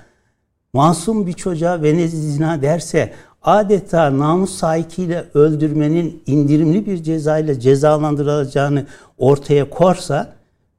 masum 0.73 1.27
bir 1.27 1.33
çocuğa 1.33 1.81
Venezia 1.81 2.19
zina 2.19 2.61
derse 2.61 3.13
adeta 3.43 4.19
namus 4.19 4.55
sahikiyle 4.55 5.25
öldürmenin 5.33 6.23
indirimli 6.25 6.85
bir 6.85 7.03
cezayla 7.03 7.59
cezalandırılacağını 7.59 8.85
ortaya 9.17 9.69
korsa 9.69 10.33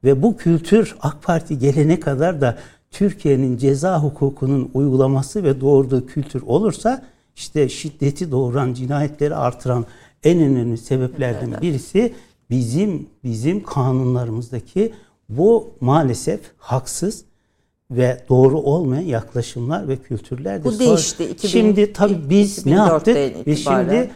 ve 0.05 0.23
bu 0.23 0.37
kültür 0.37 0.97
AK 1.01 1.23
Parti 1.23 1.59
gelene 1.59 2.01
kadar 2.01 2.41
da 2.41 2.59
Türkiye'nin 2.95 3.57
ceza 3.57 4.03
hukukunun 4.03 4.71
uygulaması 4.75 5.45
ve 5.45 5.61
doğurduğu 5.61 6.07
kültür 6.07 6.43
olursa 6.43 7.03
işte 7.37 7.69
şiddeti 7.69 8.31
doğuran, 8.31 8.75
cinayetleri 8.75 9.35
artıran 9.35 9.87
en 10.25 10.39
önemli 10.39 10.79
sebeplerden 10.79 11.63
birisi 11.63 12.15
bizim 12.51 13.07
bizim 13.25 13.63
kanunlarımızdaki 13.63 14.93
bu 15.29 15.71
maalesef 15.81 16.41
haksız 16.59 17.25
ve 17.91 18.25
doğru 18.29 18.59
olmayan 18.59 19.03
yaklaşımlar 19.03 19.89
ve 19.89 19.97
kültürlerdir. 19.97 20.65
Bu 20.65 20.79
değişti. 20.79 21.25
2000, 21.25 21.49
şimdi 21.49 21.93
tabii 21.93 22.31
biz 22.31 22.67
ne 22.67 22.73
yaptık? 22.73 23.17
Biz 23.47 23.65
şimdi 23.65 24.11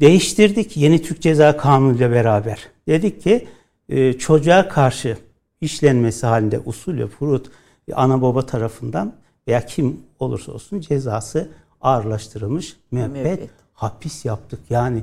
değiştirdik 0.00 0.76
yeni 0.76 1.02
Türk 1.02 1.22
Ceza 1.22 1.56
Kanunu 1.56 1.96
ile 1.96 2.10
beraber. 2.10 2.68
Dedik 2.88 3.22
ki 3.22 3.46
e, 3.88 4.12
çocuğa 4.12 4.68
karşı 4.68 5.16
işlenmesi 5.60 6.26
halinde 6.26 6.60
usul 6.64 6.98
ve 6.98 7.06
furut 7.06 7.50
ana 7.96 8.22
baba 8.22 8.46
tarafından 8.46 9.12
veya 9.48 9.66
kim 9.66 10.00
olursa 10.18 10.52
olsun 10.52 10.80
cezası 10.80 11.50
ağırlaştırılmış 11.80 12.76
müebbet, 12.90 13.12
müebbet. 13.12 13.50
hapis 13.72 14.24
yaptık. 14.24 14.60
Yani 14.70 15.02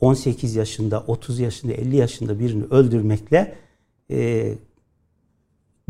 18 0.00 0.56
yaşında, 0.56 1.04
30 1.06 1.38
yaşında, 1.38 1.72
50 1.72 1.96
yaşında 1.96 2.38
birini 2.38 2.64
öldürmekle 2.64 3.54
e, 4.10 4.54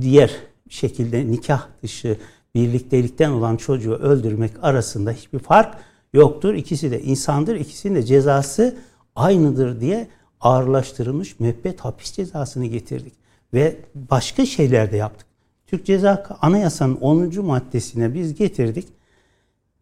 diğer 0.01 0.31
şekilde 0.69 1.31
nikah 1.31 1.67
dışı 1.83 2.19
birliktelikten 2.55 3.31
olan 3.31 3.57
çocuğu 3.57 3.95
öldürmek 3.95 4.53
arasında 4.63 5.13
hiçbir 5.13 5.39
fark 5.39 5.79
yoktur. 6.13 6.55
İkisi 6.55 6.91
de 6.91 7.03
insandır. 7.03 7.57
İkisinin 7.57 7.95
de 7.95 8.03
cezası 8.03 8.77
aynıdır 9.17 9.81
diye 9.81 10.09
ağırlaştırılmış 10.41 11.41
müebbet 11.41 11.81
hapis 11.81 12.13
cezasını 12.13 12.67
getirdik. 12.67 13.13
Ve 13.55 13.77
başka 13.95 14.47
şeyler 14.47 14.93
de 14.93 14.97
yaptık. 14.97 15.28
Türk 15.69 15.87
Ceza 15.87 16.25
Anayasa'nın 16.41 16.97
10. 16.97 17.45
maddesine 17.45 18.15
biz 18.15 18.35
getirdik. 18.35 18.89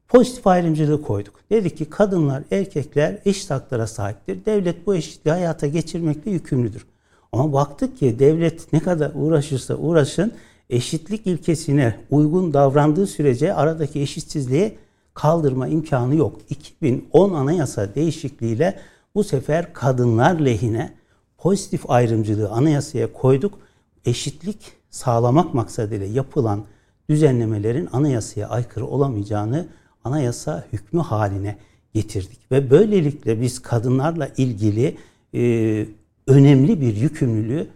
Pozitif 0.09 0.47
ayrımcılığı 0.47 1.03
koyduk. 1.03 1.34
Dedik 1.51 1.76
ki 1.76 1.84
kadınlar, 1.84 2.43
erkekler 2.51 3.18
eşit 3.24 3.51
haklara 3.51 3.87
sahiptir. 3.87 4.45
Devlet 4.45 4.87
bu 4.87 4.95
eşitliği 4.95 5.34
hayata 5.34 5.66
geçirmekle 5.66 6.30
yükümlüdür. 6.30 6.87
Ama 7.32 7.53
baktık 7.53 7.99
ki 7.99 8.18
devlet 8.18 8.72
ne 8.72 8.80
kadar 8.80 9.12
uğraşırsa 9.14 9.74
uğraşın 9.76 10.32
eşitlik 10.70 11.26
ilkesine 11.26 11.97
uygun 12.11 12.53
davrandığı 12.53 13.07
sürece 13.07 13.55
aradaki 13.55 14.01
eşitsizliği 14.01 14.78
kaldırma 15.14 15.68
imkanı 15.68 16.16
yok. 16.16 16.41
2010 16.51 17.34
anayasa 17.34 17.95
değişikliğiyle 17.95 18.78
bu 19.14 19.24
sefer 19.24 19.72
kadınlar 19.72 20.41
lehine 20.41 20.95
pozitif 21.39 21.91
ayrımcılığı 21.91 22.51
anayasaya 22.51 23.12
koyduk. 23.12 23.59
Eşitlik 24.05 24.76
sağlamak 24.97 25.55
maksadıyla 25.55 26.07
yapılan 26.07 26.65
düzenlemelerin 27.11 27.89
anayasaya 27.93 28.49
aykırı 28.49 28.87
olamayacağını 28.87 29.67
anayasa 30.05 30.67
hükmü 30.73 31.01
haline 31.01 31.57
getirdik. 31.95 32.53
Ve 32.53 32.71
böylelikle 32.71 33.41
biz 33.41 33.63
kadınlarla 33.63 34.29
ilgili 34.37 34.97
e, 35.35 35.87
önemli 36.27 36.81
bir 36.81 36.97
yükümlülüğü 36.97 37.67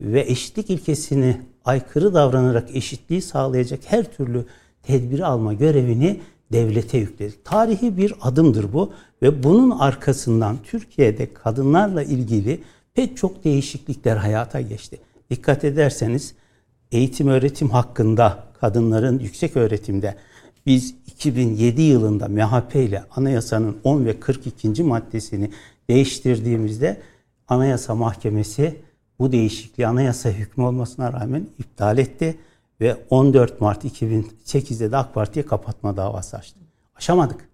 ve 0.00 0.20
eşitlik 0.20 0.70
ilkesini 0.70 1.40
aykırı 1.64 2.14
davranarak 2.14 2.76
eşitliği 2.76 3.22
sağlayacak 3.22 3.80
her 3.84 4.12
türlü 4.12 4.44
tedbiri 4.82 5.24
alma 5.24 5.54
görevini 5.54 6.20
devlete 6.52 6.98
yükledik. 6.98 7.44
Tarihi 7.44 7.96
bir 7.96 8.14
adımdır 8.20 8.72
bu 8.72 8.92
ve 9.22 9.42
bunun 9.42 9.70
arkasından 9.70 10.56
Türkiye'de 10.64 11.34
kadınlarla 11.34 12.02
ilgili 12.02 12.60
pek 12.94 13.16
çok 13.16 13.44
değişiklikler 13.44 14.16
hayata 14.16 14.60
geçti. 14.60 14.98
Dikkat 15.30 15.64
ederseniz 15.64 16.34
eğitim 16.92 17.28
öğretim 17.28 17.70
hakkında 17.70 18.44
kadınların 18.60 19.18
yüksek 19.18 19.56
öğretimde 19.56 20.16
biz 20.66 20.94
2007 21.06 21.82
yılında 21.82 22.28
MHP 22.28 22.74
ile 22.76 23.04
anayasanın 23.10 23.76
10 23.84 24.04
ve 24.04 24.20
42. 24.20 24.82
maddesini 24.82 25.50
değiştirdiğimizde 25.90 27.00
Anayasa 27.48 27.94
Mahkemesi 27.94 28.80
bu 29.18 29.32
değişikliği 29.32 29.86
anayasa 29.86 30.28
hükmü 30.28 30.64
olmasına 30.64 31.12
rağmen 31.12 31.46
iptal 31.58 31.98
etti 31.98 32.38
ve 32.80 32.96
14 33.10 33.60
Mart 33.60 33.84
2008'de 33.84 34.92
de 34.92 34.96
AK 34.96 35.14
Parti'ye 35.14 35.46
kapatma 35.46 35.96
davası 35.96 36.36
açtı. 36.36 36.58
Aşamadık. 36.96 37.48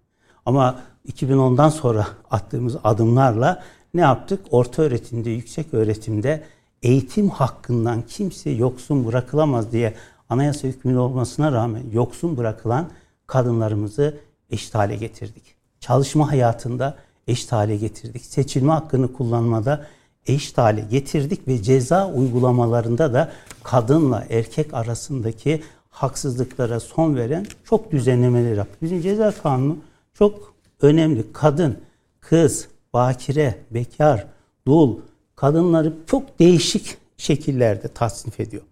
Ama 0.47 0.81
2010'dan 1.09 1.69
sonra 1.69 2.07
attığımız 2.31 2.77
adımlarla 2.85 3.63
ne 3.95 4.01
yaptık? 4.01 4.41
Orta 4.51 4.83
öğretimde, 4.83 5.31
yüksek 5.31 5.75
öğretimde 5.75 6.45
eğitim 6.85 7.31
hakkından 7.31 8.03
kimse 8.03 8.51
yoksun 8.51 9.07
bırakılamaz 9.07 9.73
diye 9.73 9.95
anayasa 10.29 10.69
hükmünde 10.69 10.99
olmasına 10.99 11.53
rağmen 11.53 11.83
yoksun 11.93 12.37
bırakılan 12.37 12.91
kadınlarımızı 13.27 14.19
eşit 14.51 14.75
hale 14.75 14.97
getirdik. 14.97 15.55
Çalışma 15.81 16.31
hayatında 16.31 16.97
eşit 17.27 17.53
hale 17.53 17.77
getirdik. 17.77 18.25
Seçilme 18.25 18.73
hakkını 18.73 19.13
kullanmada 19.13 19.87
eşit 20.27 20.59
hale 20.59 20.81
getirdik 20.91 21.49
ve 21.49 21.63
ceza 21.63 22.13
uygulamalarında 22.13 23.13
da 23.13 23.33
kadınla 23.63 24.27
erkek 24.31 24.75
arasındaki 24.75 25.63
haksızlıklara 25.91 26.81
son 26.81 27.17
veren 27.17 27.47
çok 27.65 27.93
düzenlemeler 27.93 28.57
yaptık. 28.57 28.83
Bizim 28.83 29.01
ceza 29.01 29.31
kanunu 29.43 29.77
çok 30.15 30.55
önemli. 30.81 31.33
Kadın, 31.33 31.79
kız, 32.21 32.69
bakire, 32.93 33.59
bekar, 33.71 34.27
dul 34.67 34.99
kadınları 35.37 35.95
çok 36.07 36.39
değişik 36.39 36.97
şekillerde 37.17 37.89
tasnif 37.89 38.41
ediyor. 38.41 38.63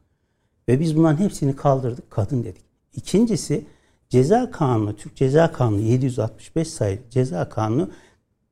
Ve 0.68 0.80
biz 0.80 0.96
bunların 0.96 1.24
hepsini 1.24 1.56
kaldırdık, 1.56 2.10
kadın 2.10 2.44
dedik. 2.44 2.62
İkincisi 2.96 3.64
ceza 4.08 4.50
kanunu, 4.50 4.96
Türk 4.96 5.16
Ceza 5.16 5.52
Kanunu 5.52 5.80
765 5.80 6.68
sayılı 6.68 7.00
ceza 7.10 7.48
kanunu 7.48 7.90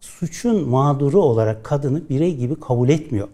suçun 0.01 0.69
mağduru 0.69 1.23
olarak 1.23 1.65
kadını 1.65 2.09
birey 2.09 2.37
gibi 2.37 2.61
kabul 2.61 2.89
etmiyor. 2.89 3.29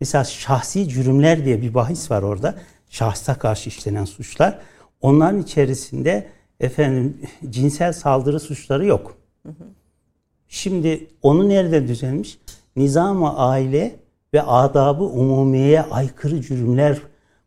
Mesela 0.00 0.24
şahsi 0.24 0.88
cürümler 0.88 1.44
diye 1.44 1.62
bir 1.62 1.74
bahis 1.74 2.10
var 2.10 2.22
orada. 2.22 2.54
Şahsa 2.90 3.34
karşı 3.34 3.68
işlenen 3.68 4.04
suçlar. 4.04 4.58
Onların 5.00 5.42
içerisinde 5.42 6.28
efendim 6.60 7.20
cinsel 7.50 7.92
saldırı 7.92 8.40
suçları 8.40 8.86
yok. 8.86 9.16
Şimdi 10.48 11.06
onu 11.22 11.48
nerede 11.48 11.88
düzenmiş? 11.88 12.38
Nizama 12.76 13.36
aile 13.36 13.96
ve 14.34 14.42
adabı 14.42 15.04
umumiyeye 15.04 15.82
aykırı 15.82 16.42
cürümler 16.42 16.98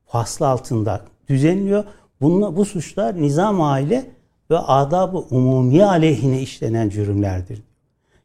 faslı 0.06 0.48
altında 0.48 1.06
düzenliyor. 1.30 1.84
Bununla, 2.22 2.56
bu 2.56 2.66
suçlar 2.66 3.22
nizam 3.22 3.62
aile 3.62 4.06
ve 4.52 4.58
adabı 4.58 5.18
umumiye 5.18 5.86
aleyhine 5.86 6.42
işlenen 6.42 6.90
cürümlerdir. 6.90 7.62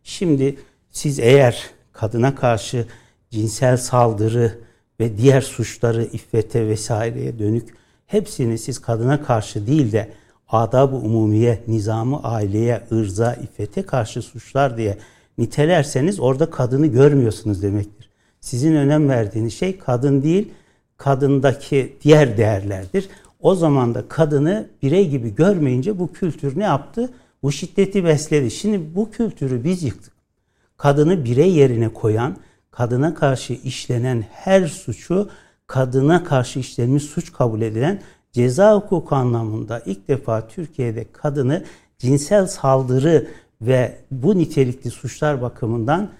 Şimdi 0.02 0.56
siz 0.90 1.18
eğer 1.18 1.70
kadına 1.92 2.34
karşı 2.34 2.86
cinsel 3.30 3.76
saldırı 3.76 4.58
ve 5.00 5.18
diğer 5.18 5.40
suçları 5.40 6.04
iffete 6.04 6.66
vesaireye 6.66 7.38
dönük 7.38 7.74
hepsini 8.06 8.58
siz 8.58 8.78
kadına 8.78 9.22
karşı 9.22 9.66
değil 9.66 9.92
de 9.92 10.12
adab-ı 10.48 10.96
umumiye, 10.96 11.60
nizamı 11.68 12.22
aileye, 12.22 12.82
ırza, 12.92 13.34
iffete 13.34 13.82
karşı 13.82 14.22
suçlar 14.22 14.76
diye 14.76 14.98
nitelerseniz 15.38 16.20
orada 16.20 16.50
kadını 16.50 16.86
görmüyorsunuz 16.86 17.62
demektir. 17.62 17.99
Sizin 18.40 18.74
önem 18.74 19.08
verdiğiniz 19.08 19.54
şey 19.54 19.78
kadın 19.78 20.22
değil, 20.22 20.48
kadındaki 20.96 21.96
diğer 22.02 22.36
değerlerdir. 22.36 23.08
O 23.40 23.54
zaman 23.54 23.94
da 23.94 24.08
kadını 24.08 24.68
birey 24.82 25.08
gibi 25.08 25.34
görmeyince 25.34 25.98
bu 25.98 26.12
kültür 26.12 26.58
ne 26.58 26.64
yaptı? 26.64 27.10
Bu 27.42 27.52
şiddeti 27.52 28.04
besledi. 28.04 28.50
Şimdi 28.50 28.94
bu 28.94 29.10
kültürü 29.10 29.64
biz 29.64 29.82
yıktık. 29.82 30.12
Kadını 30.76 31.24
birey 31.24 31.52
yerine 31.52 31.88
koyan, 31.88 32.36
kadına 32.70 33.14
karşı 33.14 33.52
işlenen 33.52 34.24
her 34.32 34.66
suçu 34.66 35.28
kadına 35.66 36.24
karşı 36.24 36.58
işlenmiş 36.58 37.02
suç 37.02 37.32
kabul 37.32 37.60
edilen 37.60 38.00
ceza 38.32 38.76
hukuku 38.76 39.14
anlamında 39.14 39.82
ilk 39.86 40.08
defa 40.08 40.48
Türkiye'de 40.48 41.06
kadını 41.12 41.64
cinsel 41.98 42.46
saldırı 42.46 43.28
ve 43.62 43.96
bu 44.10 44.38
nitelikli 44.38 44.90
suçlar 44.90 45.42
bakımından 45.42 46.10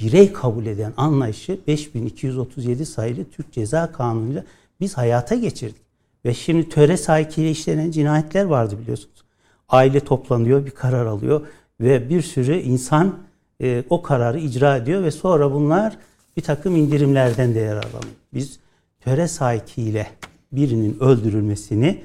birey 0.00 0.32
kabul 0.32 0.66
eden 0.66 0.92
anlayışı 0.96 1.58
5237 1.66 2.86
sayılı 2.86 3.24
Türk 3.24 3.52
Ceza 3.52 3.92
Kanunu'yla 3.92 4.44
biz 4.80 4.96
hayata 4.96 5.34
geçirdik. 5.34 5.82
Ve 6.24 6.34
şimdi 6.34 6.68
töre 6.68 6.96
sahikiyle 6.96 7.50
işlenen 7.50 7.90
cinayetler 7.90 8.44
vardı 8.44 8.78
biliyorsunuz. 8.82 9.24
Aile 9.68 10.00
toplanıyor, 10.00 10.66
bir 10.66 10.70
karar 10.70 11.06
alıyor 11.06 11.40
ve 11.80 12.10
bir 12.10 12.22
sürü 12.22 12.56
insan 12.56 13.18
e, 13.62 13.84
o 13.90 14.02
kararı 14.02 14.38
icra 14.38 14.76
ediyor 14.76 15.02
ve 15.02 15.10
sonra 15.10 15.52
bunlar 15.52 15.98
bir 16.36 16.42
takım 16.42 16.76
indirimlerden 16.76 17.54
de 17.54 17.58
yararlanıyor. 17.58 18.14
Biz 18.34 18.58
töre 19.00 19.28
sahikiyle 19.28 20.06
birinin 20.52 20.96
öldürülmesini 21.00 22.04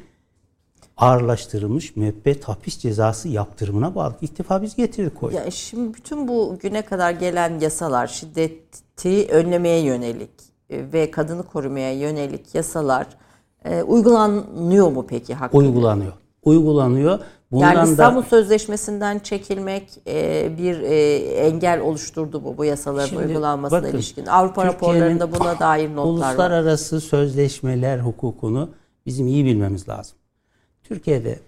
ağırlaştırılmış 0.98 1.96
müebbet 1.96 2.44
hapis 2.44 2.78
cezası 2.78 3.28
yaptırımına 3.28 3.96
bağlı. 3.96 4.16
İlk 4.22 4.40
defa 4.40 4.62
biz 4.62 4.76
getirdik 4.76 5.16
koyduk. 5.16 5.40
Ya 5.40 5.52
şimdi 5.52 5.94
bütün 5.94 6.28
bu 6.28 6.58
güne 6.62 6.82
kadar 6.82 7.12
gelen 7.12 7.60
yasalar 7.60 8.08
şiddeti 8.08 9.28
önlemeye 9.32 9.82
yönelik 9.82 10.32
e, 10.70 10.94
ve 10.94 11.12
kadını 11.12 11.44
korumaya 11.44 11.94
yönelik 11.94 12.56
yasalar 12.56 13.08
e, 13.66 13.84
uygulanıyor 13.84 14.92
mu 14.92 15.06
peki 15.10 15.34
hakkında? 15.34 15.62
Uygulanıyor. 15.64 16.14
Uygulanıyor. 16.44 17.20
Bundan 17.52 17.74
yani 17.74 17.90
İstanbul 17.90 18.22
da, 18.22 18.26
Sözleşmesi'nden 18.26 19.20
çekilmek 19.20 19.90
e, 20.08 20.52
bir 20.58 20.80
e, 20.82 21.16
engel 21.18 21.82
oluşturdu 21.82 22.42
mu 22.42 22.56
bu 22.58 22.66
yasaların 22.66 23.08
şimdi, 23.08 23.26
uygulanmasına 23.26 23.82
bakın, 23.82 23.94
ilişkin? 23.94 24.26
Avrupa 24.26 24.66
raporlarında 24.66 25.32
buna 25.32 25.60
dair 25.60 25.90
notlar 25.90 26.04
uluslararası 26.04 26.40
var. 26.40 26.50
Uluslararası 26.50 27.02
sözleşmeler 27.02 28.00
hukukunu 28.00 28.70
bizim 29.06 29.28
iyi 29.28 29.46
bilmemiz 29.46 29.90
lazım. 29.90 30.18
Türkiye'de 30.84 31.40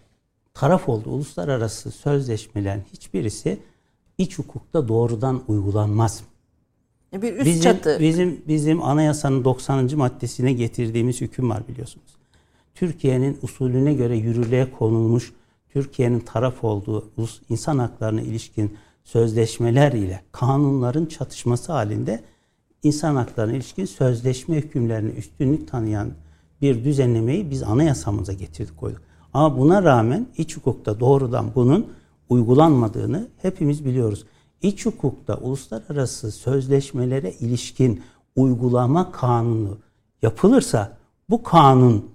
taraf 0.53 0.89
olduğu 0.89 1.09
uluslararası 1.09 1.91
sözleşmelerin 1.91 2.83
hiçbirisi 2.93 3.59
iç 4.17 4.39
hukukta 4.39 4.87
doğrudan 4.87 5.43
uygulanmaz. 5.47 6.23
E, 7.13 7.21
bir 7.21 7.33
üst 7.33 7.45
bizim, 7.45 7.61
çatı. 7.61 7.97
Bizim 7.99 8.41
bizim 8.47 8.83
anayasanın 8.83 9.43
90. 9.43 9.89
maddesine 9.95 10.53
getirdiğimiz 10.53 11.21
hüküm 11.21 11.49
var 11.49 11.67
biliyorsunuz. 11.67 12.15
Türkiye'nin 12.75 13.37
usulüne 13.41 13.93
göre 13.93 14.17
yürürlüğe 14.17 14.71
konulmuş 14.71 15.33
Türkiye'nin 15.69 16.19
taraf 16.19 16.63
olduğu 16.63 17.11
insan 17.49 17.79
haklarına 17.79 18.21
ilişkin 18.21 18.77
sözleşmeler 19.03 19.91
ile 19.91 20.21
kanunların 20.31 21.05
çatışması 21.05 21.71
halinde 21.71 22.23
insan 22.83 23.15
haklarına 23.15 23.53
ilişkin 23.53 23.85
sözleşme 23.85 24.57
hükümlerini 24.57 25.11
üstünlük 25.11 25.67
tanıyan 25.67 26.13
bir 26.61 26.83
düzenlemeyi 26.83 27.51
biz 27.51 27.63
anayasamıza 27.63 28.33
getirdik 28.33 28.77
koyduk. 28.77 29.01
Ama 29.35 29.57
buna 29.57 29.83
rağmen 29.83 30.27
iç 30.37 30.57
hukukta 30.57 30.99
doğrudan 30.99 31.45
bunun 31.55 31.87
uygulanmadığını 32.29 33.27
hepimiz 33.41 33.85
biliyoruz. 33.85 34.25
İç 34.61 34.85
hukukta 34.85 35.37
uluslararası 35.37 36.31
sözleşmelere 36.31 37.31
ilişkin 37.31 38.03
uygulama 38.35 39.11
kanunu 39.11 39.77
yapılırsa 40.21 40.97
bu 41.29 41.43
kanun 41.43 42.09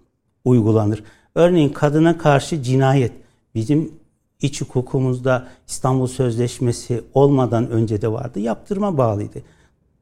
uygulanır. 0.45 1.05
Örneğin 1.35 1.69
kadına 1.69 2.19
karşı 2.19 2.63
cinayet 2.63 3.13
bizim 3.55 3.93
iç 4.41 4.61
hukukumuzda 4.61 5.49
İstanbul 5.69 6.07
Sözleşmesi 6.07 7.05
olmadan 7.15 7.71
önce 7.71 8.03
de 8.03 8.13
vardı. 8.13 8.41
Yaptırma 8.41 8.99
bağlıydı. 8.99 9.43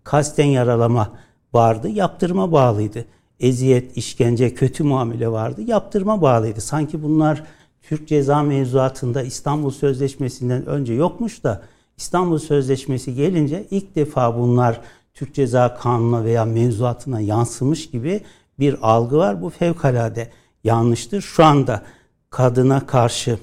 Kasten 0.04 0.46
yaralama 0.46 1.10
vardı. 1.52 1.88
Yaptırma 1.88 2.52
bağlıydı 2.52 3.04
eziyet, 3.40 3.96
işkence, 3.96 4.54
kötü 4.54 4.84
muamele 4.84 5.28
vardı. 5.28 5.62
Yaptırma 5.66 6.22
bağlıydı. 6.22 6.60
Sanki 6.60 7.02
bunlar 7.02 7.44
Türk 7.82 8.08
ceza 8.08 8.42
mevzuatında 8.42 9.22
İstanbul 9.22 9.70
Sözleşmesi'nden 9.70 10.66
önce 10.66 10.94
yokmuş 10.94 11.44
da 11.44 11.62
İstanbul 11.96 12.38
Sözleşmesi 12.38 13.14
gelince 13.14 13.66
ilk 13.70 13.94
defa 13.94 14.38
bunlar 14.38 14.80
Türk 15.14 15.34
Ceza 15.34 15.74
Kanunu'na 15.74 16.24
veya 16.24 16.44
mevzuatına 16.44 17.20
yansımış 17.20 17.90
gibi 17.90 18.20
bir 18.58 18.76
algı 18.82 19.16
var. 19.16 19.42
Bu 19.42 19.50
fevkalade 19.50 20.30
yanlıştır. 20.64 21.20
Şu 21.20 21.44
anda 21.44 21.82
kadına 22.30 22.86
karşı 22.86 23.38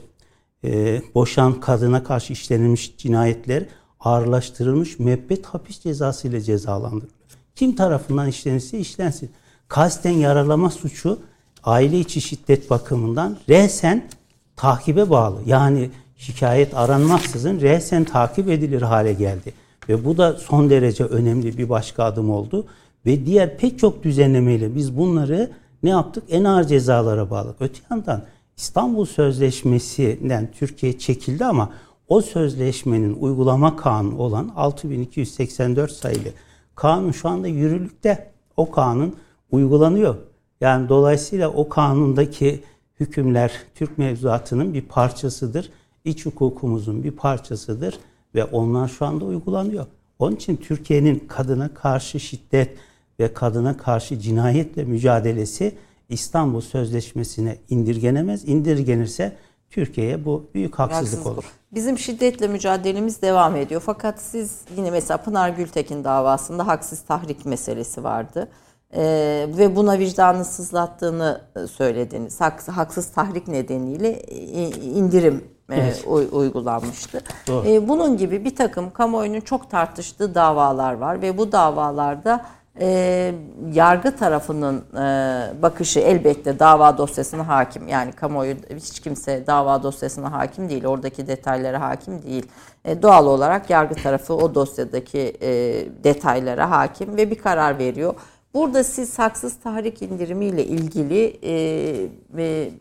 e, 0.63 1.01
boşan 1.15 1.59
kadına 1.59 2.03
karşı 2.03 2.33
işlenilmiş 2.33 2.97
cinayetler 2.97 3.65
ağırlaştırılmış 3.99 4.99
müebbet 4.99 5.45
hapis 5.45 5.79
cezası 5.79 6.27
ile 6.27 6.41
cezalandırılır. 6.41 7.15
Kim 7.55 7.75
tarafından 7.75 8.27
işlenirse 8.27 8.79
işlensin 8.79 9.31
kasten 9.67 10.11
yaralama 10.11 10.69
suçu 10.69 11.19
aile 11.63 11.99
içi 11.99 12.21
şiddet 12.21 12.69
bakımından 12.69 13.37
resen 13.49 14.09
takibe 14.55 15.09
bağlı. 15.09 15.41
Yani 15.45 15.89
şikayet 16.17 16.77
aranmaksızın 16.77 17.61
resen 17.61 18.03
takip 18.03 18.49
edilir 18.49 18.81
hale 18.81 19.13
geldi. 19.13 19.53
Ve 19.89 20.05
bu 20.05 20.17
da 20.17 20.33
son 20.33 20.69
derece 20.69 21.03
önemli 21.03 21.57
bir 21.57 21.69
başka 21.69 22.03
adım 22.03 22.29
oldu. 22.29 22.65
Ve 23.05 23.25
diğer 23.25 23.57
pek 23.57 23.79
çok 23.79 24.03
düzenlemeyle 24.03 24.75
biz 24.75 24.97
bunları 24.97 25.51
ne 25.83 25.89
yaptık? 25.89 26.23
En 26.29 26.43
ağır 26.43 26.63
cezalara 26.63 27.29
bağladık. 27.29 27.55
Öte 27.59 27.79
yandan 27.91 28.23
İstanbul 28.57 29.05
Sözleşmesi'nden 29.05 30.49
Türkiye 30.51 30.99
çekildi 30.99 31.45
ama 31.45 31.69
o 32.07 32.21
sözleşmenin 32.21 33.13
uygulama 33.19 33.75
kanunu 33.75 34.17
olan 34.17 34.51
6284 34.55 35.91
sayılı 35.91 36.29
kanun 36.75 37.11
şu 37.11 37.29
anda 37.29 37.47
yürürlükte. 37.47 38.31
O 38.57 38.71
kanun 38.71 39.15
uygulanıyor. 39.51 40.15
Yani 40.61 40.89
dolayısıyla 40.89 41.49
o 41.49 41.69
kanundaki 41.69 42.63
hükümler 42.99 43.51
Türk 43.75 43.97
mevzuatının 43.97 44.73
bir 44.73 44.81
parçasıdır. 44.81 45.71
İç 46.05 46.25
hukukumuzun 46.25 47.03
bir 47.03 47.11
parçasıdır 47.11 47.99
ve 48.35 48.45
onlar 48.45 48.87
şu 48.87 49.05
anda 49.05 49.25
uygulanıyor. 49.25 49.85
Onun 50.19 50.35
için 50.35 50.55
Türkiye'nin 50.57 51.19
kadına 51.19 51.73
karşı 51.73 52.19
şiddet 52.19 52.77
ve 53.19 53.33
kadına 53.33 53.77
karşı 53.77 54.19
cinayetle 54.19 54.83
mücadelesi 54.83 55.75
İstanbul 56.09 56.61
Sözleşmesi'ne 56.61 57.57
indirgenemez. 57.69 58.47
İndirgenirse 58.47 59.35
Türkiye'ye 59.69 60.25
bu 60.25 60.45
büyük 60.53 60.79
haksızlık 60.79 61.25
olur. 61.25 61.43
Bizim 61.71 61.97
şiddetle 61.97 62.47
mücadelemiz 62.47 63.21
devam 63.21 63.55
ediyor. 63.55 63.81
Fakat 63.85 64.21
siz 64.21 64.61
yine 64.77 64.91
mesela 64.91 65.17
Pınar 65.17 65.49
Gültekin 65.49 66.03
davasında 66.03 66.67
haksız 66.67 67.01
tahrik 67.01 67.45
meselesi 67.45 68.03
vardı 68.03 68.49
e, 68.93 69.03
ve 69.57 69.75
buna 69.75 69.99
vicdanı 69.99 70.45
sızlattığını 70.45 71.41
e, 71.55 71.67
söylediniz. 71.67 72.41
Haks, 72.41 72.67
haksız 72.67 73.11
tahrik 73.11 73.47
nedeniyle 73.47 74.21
indirim 74.73 75.43
e, 75.69 75.75
evet. 75.75 76.05
uygulanmıştı. 76.31 77.21
E, 77.65 77.87
bunun 77.87 78.17
gibi 78.17 78.45
bir 78.45 78.55
takım 78.55 78.91
kamuoyunun 78.91 79.39
çok 79.39 79.71
tartıştığı 79.71 80.35
davalar 80.35 80.93
var 80.93 81.21
ve 81.21 81.37
bu 81.37 81.51
davalarda 81.51 82.45
e, 82.79 83.33
yargı 83.73 84.15
tarafının 84.15 84.83
e, 84.93 85.61
bakışı 85.61 85.99
elbette 85.99 86.59
dava 86.59 86.97
dosyasına 86.97 87.47
hakim. 87.47 87.87
Yani 87.87 88.11
kamuoyu 88.11 88.55
hiç 88.75 88.99
kimse 88.99 89.47
dava 89.47 89.83
dosyasına 89.83 90.31
hakim 90.31 90.69
değil. 90.69 90.85
Oradaki 90.85 91.27
detaylara 91.27 91.81
hakim 91.81 92.23
değil. 92.23 92.45
E, 92.85 93.01
doğal 93.01 93.27
olarak 93.27 93.69
yargı 93.69 93.95
tarafı 93.95 94.33
o 94.33 94.55
dosyadaki 94.55 95.37
e, 95.41 95.49
detaylara 96.03 96.71
hakim 96.71 97.17
ve 97.17 97.31
bir 97.31 97.37
karar 97.37 97.77
veriyor. 97.77 98.13
Burada 98.55 98.83
siz 98.83 99.19
haksız 99.19 99.55
tahrik 99.63 100.01
indirimiyle 100.01 100.65
ilgili 100.65 101.37
e, 101.43 101.53
e, 102.37 102.71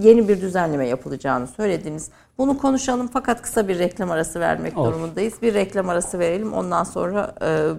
yeni 0.00 0.28
bir 0.28 0.40
düzenleme 0.40 0.88
yapılacağını 0.88 1.46
söylediniz. 1.46 2.10
Bunu 2.38 2.58
konuşalım 2.58 3.10
fakat 3.12 3.42
kısa 3.42 3.68
bir 3.68 3.78
reklam 3.78 4.10
arası 4.10 4.40
vermek 4.40 4.78
Olur. 4.78 4.92
durumundayız. 4.92 5.34
Bir 5.42 5.54
reklam 5.54 5.88
arası 5.88 6.18
verelim. 6.18 6.52
Ondan 6.52 6.84
sonra 6.84 7.34
e, 7.42 7.70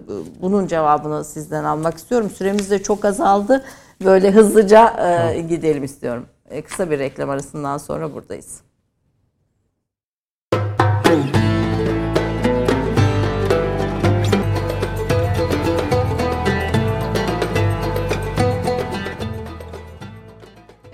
bunun 0.42 0.68
cevabını 0.68 1.24
sizden 1.24 1.64
almak 1.64 1.98
istiyorum. 1.98 2.30
Süremiz 2.30 2.72
de 2.72 2.84
çok 2.84 3.06
azaldı. 3.06 3.66
Böyle 4.06 4.32
hızlıca 4.32 5.08
e, 5.34 5.42
gidelim 5.42 5.84
istiyorum. 5.84 6.26
E, 6.50 6.62
kısa 6.62 6.92
bir 6.92 7.00
reklam 7.00 7.30
arasından 7.30 7.78
sonra 7.78 8.14
buradayız. 8.14 8.62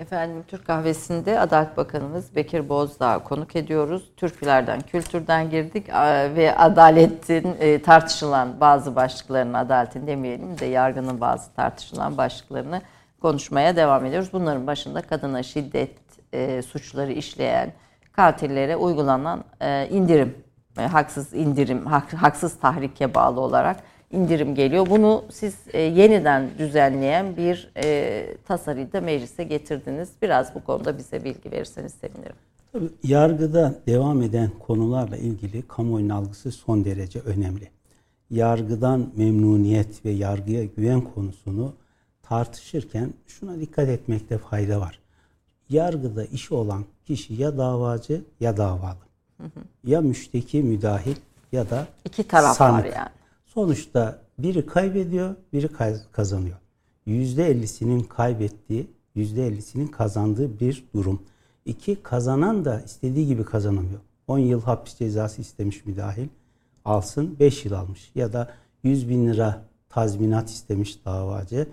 Efendim 0.05 0.43
Türk 0.47 0.65
Kahvesi'nde 0.65 1.39
Adalet 1.39 1.77
Bakanımız 1.77 2.35
Bekir 2.35 2.69
Bozdağ 2.69 3.19
konuk 3.19 3.55
ediyoruz. 3.55 4.11
Türkülerden, 4.17 4.81
kültürden 4.81 5.49
girdik 5.49 5.89
ve 6.35 6.55
adaletin 6.57 7.55
e, 7.59 7.81
tartışılan 7.81 8.59
bazı 8.59 8.95
başlıklarını, 8.95 9.57
adaletin 9.57 10.07
demeyelim 10.07 10.59
de 10.59 10.65
yargının 10.65 11.21
bazı 11.21 11.53
tartışılan 11.53 12.17
başlıklarını 12.17 12.81
konuşmaya 13.21 13.75
devam 13.75 14.05
ediyoruz. 14.05 14.29
Bunların 14.33 14.67
başında 14.67 15.01
kadına 15.01 15.43
şiddet 15.43 15.97
e, 16.33 16.61
suçları 16.61 17.11
işleyen 17.11 17.73
katillere 18.11 18.75
uygulanan 18.75 19.43
e, 19.61 19.87
indirim, 19.89 20.37
haksız 20.77 21.33
indirim, 21.33 21.85
haksız 22.15 22.59
tahrike 22.59 23.13
bağlı 23.13 23.41
olarak 23.41 23.77
indirim 24.11 24.55
geliyor. 24.55 24.87
Bunu 24.89 25.23
siz 25.31 25.55
e, 25.73 25.81
yeniden 25.81 26.49
düzenleyen 26.57 27.37
bir 27.37 27.71
e, 27.77 28.37
tasarıyı 28.47 28.93
da 28.93 29.01
meclise 29.01 29.43
getirdiniz. 29.43 30.09
Biraz 30.21 30.55
bu 30.55 30.63
konuda 30.63 30.97
bize 30.97 31.23
bilgi 31.23 31.51
verirseniz 31.51 31.93
sevinirim. 31.93 32.35
Tabii 32.71 32.89
yargıda 33.03 33.75
devam 33.87 34.21
eden 34.21 34.49
konularla 34.59 35.17
ilgili 35.17 35.61
kamuoyunun 35.61 36.09
algısı 36.09 36.51
son 36.51 36.85
derece 36.85 37.19
önemli. 37.19 37.69
Yargıdan 38.29 39.11
memnuniyet 39.15 40.05
ve 40.05 40.11
yargıya 40.11 40.65
güven 40.65 41.01
konusunu 41.01 41.73
tartışırken 42.23 43.13
şuna 43.27 43.59
dikkat 43.59 43.89
etmekte 43.89 44.37
fayda 44.37 44.81
var. 44.81 44.99
Yargıda 45.69 46.25
işi 46.25 46.53
olan 46.53 46.85
kişi 47.05 47.33
ya 47.33 47.57
davacı 47.57 48.21
ya 48.39 48.57
davalı. 48.57 48.97
Hı 49.37 49.43
hı. 49.43 49.59
Ya 49.83 50.01
müşteki 50.01 50.63
müdahil 50.63 51.15
ya 51.51 51.69
da 51.69 51.87
iki 52.05 52.23
taraf 52.23 52.57
sanık. 52.57 52.85
var 52.85 52.91
yani. 52.95 53.09
Sonuçta 53.55 54.21
biri 54.39 54.65
kaybediyor, 54.65 55.35
biri 55.53 55.69
kazanıyor. 56.11 56.57
%50'sinin 57.07 57.99
kaybettiği, 57.99 58.87
%50'sinin 59.15 59.87
kazandığı 59.87 60.59
bir 60.59 60.85
durum. 60.95 61.21
İki, 61.65 62.03
kazanan 62.03 62.65
da 62.65 62.81
istediği 62.81 63.27
gibi 63.27 63.45
kazanamıyor. 63.45 63.99
10 64.27 64.39
yıl 64.39 64.61
hapis 64.61 64.95
cezası 64.95 65.41
istemiş 65.41 65.85
müdahil 65.85 66.27
alsın 66.85 67.39
5 67.39 67.65
yıl 67.65 67.73
almış. 67.73 68.11
Ya 68.15 68.33
da 68.33 68.53
100 68.83 69.09
bin 69.09 69.27
lira 69.27 69.61
tazminat 69.89 70.49
istemiş 70.49 71.05
davacı 71.05 71.67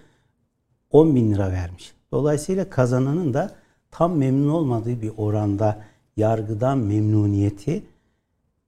10 0.91 1.17
bin 1.17 1.33
lira 1.33 1.51
vermiş. 1.51 1.95
Dolayısıyla 2.13 2.71
kazananın 2.71 3.35
da 3.35 3.55
tam 3.91 4.17
memnun 4.17 4.49
olmadığı 4.49 5.03
bir 5.03 5.13
oranda 5.17 5.85
yargıdan 6.17 6.79
memnuniyeti 6.79 7.85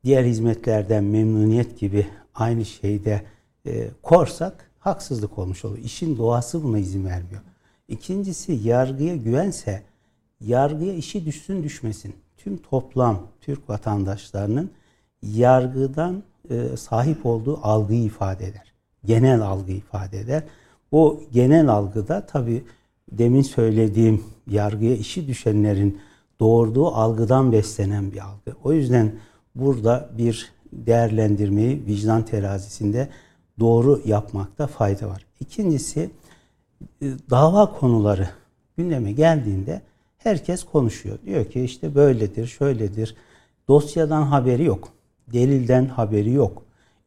diğer 0.04 0.24
hizmetlerden 0.24 1.04
memnuniyet 1.04 1.78
gibi 1.78 2.06
aynı 2.34 2.64
şeyde 2.64 3.22
e, 3.66 3.88
korsak 4.02 4.70
haksızlık 4.78 5.38
olmuş 5.38 5.64
olur. 5.64 5.78
İşin 5.78 6.18
doğası 6.18 6.62
buna 6.64 6.78
izin 6.78 7.04
vermiyor. 7.04 7.42
İkincisi 7.88 8.52
yargıya 8.52 9.16
güvense 9.16 9.82
yargıya 10.40 10.94
işi 10.94 11.26
düşsün 11.26 11.62
düşmesin. 11.62 12.14
Tüm 12.36 12.56
toplam 12.56 13.20
Türk 13.40 13.68
vatandaşlarının 13.68 14.70
yargıdan 15.22 16.22
e, 16.50 16.76
sahip 16.76 17.26
olduğu 17.26 17.58
algıyı 17.62 18.04
ifade 18.04 18.46
eder. 18.46 18.72
Genel 19.04 19.40
algıyı 19.40 19.76
ifade 19.76 20.20
eder. 20.20 20.42
Bu 20.92 21.22
genel 21.32 21.68
algıda 21.68 22.26
tabi 22.26 22.64
demin 23.12 23.42
söylediğim 23.42 24.24
yargıya 24.46 24.96
işi 24.96 25.26
düşenlerin 25.26 26.00
doğurduğu 26.40 26.86
algıdan 26.86 27.52
beslenen 27.52 28.12
bir 28.12 28.18
algı. 28.18 28.58
O 28.64 28.72
yüzden 28.72 29.12
burada 29.54 30.10
bir 30.18 30.52
değerlendirmeyi 30.86 31.86
vicdan 31.86 32.24
terazisinde 32.24 33.08
doğru 33.60 34.00
yapmakta 34.04 34.66
fayda 34.66 35.08
var. 35.08 35.26
İkincisi 35.40 36.10
e, 37.02 37.06
dava 37.30 37.72
konuları 37.72 38.28
gündeme 38.76 39.12
geldiğinde 39.12 39.82
herkes 40.18 40.64
konuşuyor. 40.64 41.18
Diyor 41.26 41.44
ki 41.44 41.60
işte 41.60 41.94
böyledir, 41.94 42.46
şöyledir. 42.46 43.14
Dosyadan 43.68 44.22
haberi 44.22 44.64
yok. 44.64 44.88
Delilden 45.32 45.86
haberi 45.86 46.30
yok. 46.30 46.62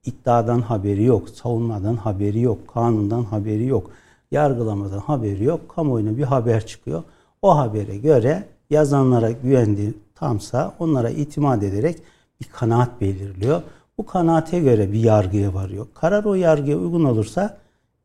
iddiadan 0.05 0.61
haberi 0.61 1.03
yok. 1.03 1.30
Savunmadan 1.30 1.95
haberi 1.95 2.39
yok. 2.39 2.68
Kanundan 2.68 3.24
haberi 3.24 3.65
yok. 3.65 3.91
Yargılamadan 4.32 4.99
haberi 4.99 5.43
yok. 5.43 5.70
Kamuoyuna 5.70 6.18
bir 6.18 6.24
haber 6.24 6.65
çıkıyor. 6.65 7.03
O 7.41 7.57
habere 7.57 7.97
göre 7.97 8.43
yazanlara 8.70 9.32
güvendiği 9.32 9.93
tamsa 10.15 10.76
onlara 10.80 11.09
itimat 11.09 11.63
ederek 11.63 11.97
bir 12.42 12.46
kanaat 12.46 13.02
belirliyor. 13.02 13.62
Bu 13.98 14.06
kanaate 14.06 14.60
göre 14.60 14.92
bir 14.92 15.00
yargıya 15.00 15.54
varıyor. 15.54 15.88
Karar 15.94 16.24
o 16.24 16.36
yargıya 16.36 16.78
uygun 16.78 17.04
olursa 17.04 17.58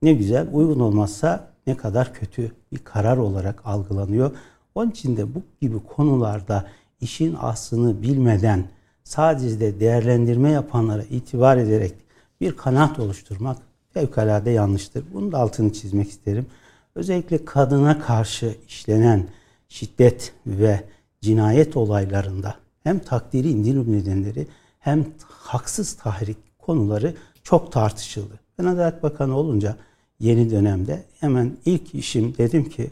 ne 0.03 0.13
güzel, 0.13 0.49
uygun 0.53 0.81
olmazsa 0.81 1.49
ne 1.67 1.77
kadar 1.77 2.15
kötü 2.15 2.53
bir 2.73 2.79
karar 2.79 3.17
olarak 3.17 3.63
algılanıyor. 3.65 4.31
Onun 4.75 4.91
için 4.91 5.17
de 5.17 5.35
bu 5.35 5.43
gibi 5.61 5.81
konularda 5.81 6.67
işin 7.01 7.37
aslını 7.41 8.03
bilmeden 8.03 8.65
sadece 9.05 9.61
de 9.61 9.81
değerlendirme 9.81 10.51
yapanlara 10.51 11.03
itibar 11.03 11.57
ederek 11.57 11.95
bir 12.41 12.57
kanaat 12.57 12.99
oluşturmak 12.99 13.57
fevkalade 13.95 14.51
yanlıştır. 14.51 15.05
Bunun 15.13 15.33
da 15.33 15.39
altını 15.39 15.73
çizmek 15.73 16.09
isterim. 16.09 16.47
Özellikle 16.95 17.45
kadına 17.45 17.99
karşı 17.99 18.55
işlenen 18.69 19.29
şiddet 19.69 20.33
ve 20.47 20.85
cinayet 21.21 21.77
olaylarında 21.77 22.55
hem 22.85 22.99
takdiri 22.99 23.51
indirim 23.51 23.93
nedenleri 23.93 24.47
hem 24.79 25.07
haksız 25.29 25.93
tahrik 25.93 26.37
konuları 26.59 27.15
çok 27.43 27.73
tartışıldı. 27.73 28.41
Ben 28.59 28.65
Adalet 28.65 29.03
Bakanı 29.03 29.37
olunca 29.37 29.77
yeni 30.21 30.51
dönemde 30.51 31.05
hemen 31.21 31.53
ilk 31.65 31.95
işim 31.95 32.37
dedim 32.39 32.65
ki 32.65 32.91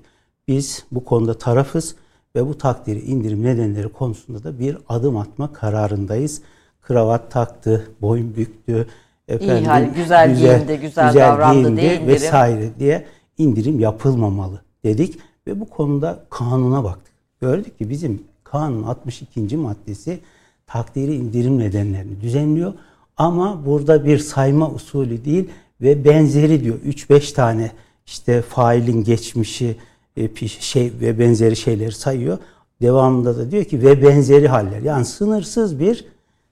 biz 0.48 0.84
bu 0.92 1.04
konuda 1.04 1.38
tarafız 1.38 1.94
ve 2.36 2.46
bu 2.46 2.58
takdiri 2.58 3.00
indirim 3.00 3.44
nedenleri 3.44 3.88
konusunda 3.88 4.44
da 4.44 4.58
bir 4.58 4.78
adım 4.88 5.16
atma 5.16 5.52
kararındayız. 5.52 6.42
Kravat 6.82 7.30
taktı, 7.30 7.90
boyun 8.00 8.36
büktü, 8.36 8.86
efendim, 9.28 9.56
İyi 9.56 9.66
hal, 9.66 9.84
güzel, 9.94 10.30
güzel 10.30 10.56
giyindi, 10.56 10.80
güzel, 10.80 11.08
güzel 11.08 11.14
davrandı 11.14 11.60
giyindi 11.60 11.80
diye 11.80 11.94
indirim. 11.94 12.08
vesaire 12.08 12.70
diye 12.78 13.06
indirim 13.38 13.80
yapılmamalı 13.80 14.62
dedik 14.84 15.18
ve 15.46 15.60
bu 15.60 15.68
konuda 15.68 16.24
kanuna 16.30 16.84
baktık. 16.84 17.14
Gördük 17.40 17.78
ki 17.78 17.90
bizim 17.90 18.22
kanun 18.50 18.82
62. 18.82 19.56
maddesi 19.56 20.20
takdiri 20.66 21.14
indirim 21.14 21.58
nedenlerini 21.58 22.20
düzenliyor. 22.20 22.72
Ama 23.16 23.66
burada 23.66 24.04
bir 24.04 24.18
sayma 24.18 24.70
usulü 24.70 25.24
değil 25.24 25.48
ve 25.80 26.04
benzeri 26.04 26.64
diyor. 26.64 26.78
3-5 26.86 27.34
tane 27.34 27.72
işte 28.06 28.42
failin 28.42 29.04
geçmişi 29.04 29.76
e, 30.16 30.46
şey 30.46 30.92
ve 31.00 31.18
benzeri 31.18 31.56
şeyleri 31.56 31.92
sayıyor. 31.92 32.38
Devamında 32.82 33.36
da 33.36 33.50
diyor 33.50 33.64
ki 33.64 33.82
ve 33.82 34.02
benzeri 34.02 34.48
haller. 34.48 34.80
Yani 34.80 35.04
sınırsız 35.04 35.80
bir 35.80 36.04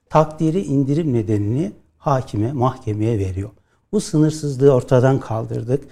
takdiri 0.09 0.61
indirim 0.61 1.13
nedenini 1.13 1.71
hakime, 1.97 2.51
mahkemeye 2.51 3.19
veriyor. 3.19 3.49
Bu 3.91 4.01
sınırsızlığı 4.01 4.73
ortadan 4.73 5.19
kaldırdık. 5.19 5.83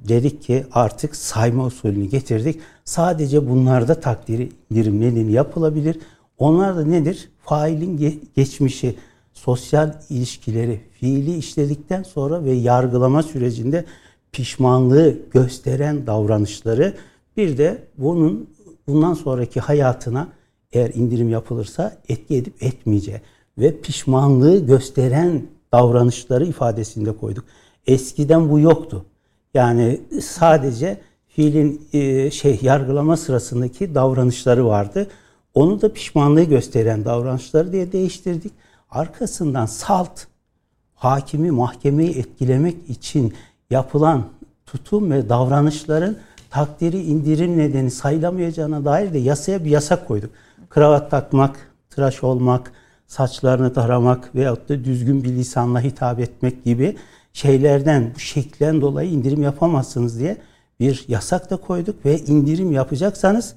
Dedik 0.00 0.42
ki 0.42 0.66
artık 0.72 1.16
sayma 1.16 1.64
usulünü 1.64 2.04
getirdik. 2.04 2.60
Sadece 2.84 3.48
bunlarda 3.48 4.00
takdiri 4.00 4.52
indirim 4.70 5.00
nedeni 5.00 5.32
yapılabilir. 5.32 5.98
Onlar 6.38 6.76
da 6.76 6.84
nedir? 6.84 7.30
Failin 7.42 8.14
geçmişi, 8.36 8.96
sosyal 9.32 9.94
ilişkileri, 10.10 10.80
fiili 10.92 11.36
işledikten 11.36 12.02
sonra 12.02 12.44
ve 12.44 12.52
yargılama 12.52 13.22
sürecinde 13.22 13.84
pişmanlığı 14.32 15.18
gösteren 15.30 16.06
davranışları 16.06 16.94
bir 17.36 17.58
de 17.58 17.82
bunun 17.98 18.50
bundan 18.86 19.14
sonraki 19.14 19.60
hayatına 19.60 20.28
eğer 20.72 20.90
indirim 20.94 21.28
yapılırsa 21.28 21.96
etki 22.08 22.36
edip 22.36 22.62
etmeyeceği 22.62 23.20
ve 23.58 23.80
pişmanlığı 23.80 24.66
gösteren 24.66 25.42
davranışları 25.72 26.46
ifadesinde 26.46 27.16
koyduk. 27.16 27.44
Eskiden 27.86 28.50
bu 28.50 28.58
yoktu. 28.60 29.04
Yani 29.56 30.00
sadece 30.22 31.00
fiilin 31.28 31.88
e, 31.92 32.30
şey 32.30 32.58
yargılama 32.62 33.16
sırasındaki 33.16 33.94
davranışları 33.94 34.66
vardı. 34.66 35.06
Onu 35.54 35.82
da 35.82 35.92
pişmanlığı 35.92 36.42
gösteren 36.42 37.04
davranışları 37.04 37.72
diye 37.72 37.92
değiştirdik. 37.92 38.52
Arkasından 38.90 39.66
salt 39.66 40.20
hakimi 40.94 41.50
mahkemeyi 41.50 42.18
etkilemek 42.18 42.76
için 42.90 43.34
yapılan 43.70 44.24
tutum 44.66 45.10
ve 45.10 45.28
davranışların 45.28 46.16
takdiri 46.50 47.02
indirim 47.02 47.58
nedeni 47.58 47.90
sayılamayacağına 47.90 48.84
dair 48.84 49.12
de 49.12 49.18
yasaya 49.18 49.64
bir 49.64 49.70
yasak 49.70 50.08
koyduk. 50.08 50.30
Kravat 50.68 51.10
takmak, 51.10 51.56
tıraş 51.90 52.24
olmak, 52.24 52.72
saçlarını 53.06 53.72
taramak 53.72 54.34
veyahut 54.34 54.68
da 54.68 54.84
düzgün 54.84 55.24
bir 55.24 55.28
lisanla 55.28 55.80
hitap 55.80 56.20
etmek 56.20 56.64
gibi 56.64 56.96
şeylerden, 57.36 58.12
bu 58.14 58.18
şeklen 58.18 58.80
dolayı 58.80 59.10
indirim 59.10 59.42
yapamazsınız 59.42 60.18
diye 60.18 60.36
bir 60.80 61.04
yasak 61.08 61.50
da 61.50 61.56
koyduk 61.56 62.06
ve 62.06 62.18
indirim 62.18 62.72
yapacaksanız 62.72 63.54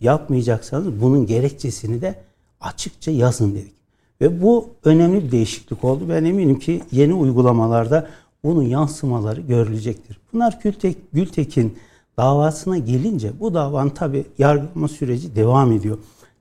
yapmayacaksanız 0.00 1.00
bunun 1.00 1.26
gerekçesini 1.26 2.00
de 2.00 2.14
açıkça 2.60 3.10
yazın 3.10 3.54
dedik. 3.54 3.74
Ve 4.20 4.42
bu 4.42 4.68
önemli 4.84 5.24
bir 5.24 5.32
değişiklik 5.32 5.84
oldu. 5.84 6.04
Ben 6.08 6.24
eminim 6.24 6.58
ki 6.58 6.82
yeni 6.92 7.14
uygulamalarda 7.14 8.08
bunun 8.44 8.62
yansımaları 8.62 9.40
görülecektir. 9.40 10.18
Bunlar 10.32 10.58
Gültek, 10.62 10.96
Gültekin 11.12 11.78
davasına 12.16 12.78
gelince 12.78 13.40
bu 13.40 13.54
davanın 13.54 13.90
tabi 13.90 14.24
yargılama 14.38 14.88
süreci 14.88 15.36
devam 15.36 15.72
ediyor. 15.72 15.98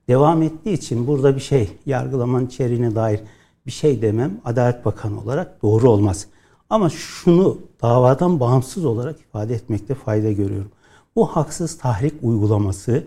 Devam 0.07 0.41
ettiği 0.41 0.73
için 0.73 1.07
burada 1.07 1.35
bir 1.35 1.41
şey 1.41 1.69
yargılamanın 1.85 2.47
içeriğine 2.47 2.95
dair 2.95 3.19
bir 3.65 3.71
şey 3.71 4.01
demem 4.01 4.31
Adalet 4.45 4.85
Bakanı 4.85 5.21
olarak 5.21 5.63
doğru 5.63 5.89
olmaz. 5.89 6.27
Ama 6.75 6.89
şunu 6.89 7.57
davadan 7.81 8.39
bağımsız 8.39 8.85
olarak 8.85 9.19
ifade 9.19 9.55
etmekte 9.55 9.95
fayda 9.95 10.31
görüyorum. 10.31 10.71
Bu 11.15 11.27
haksız 11.27 11.77
tahrik 11.77 12.13
uygulaması 12.21 13.03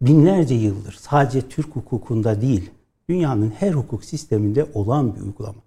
binlerce 0.00 0.54
yıldır 0.54 0.98
sadece 1.00 1.48
Türk 1.48 1.76
hukukunda 1.76 2.40
değil, 2.40 2.70
dünyanın 3.08 3.52
her 3.58 3.72
hukuk 3.72 4.04
sisteminde 4.04 4.66
olan 4.74 5.16
bir 5.16 5.20
uygulama. 5.20 5.58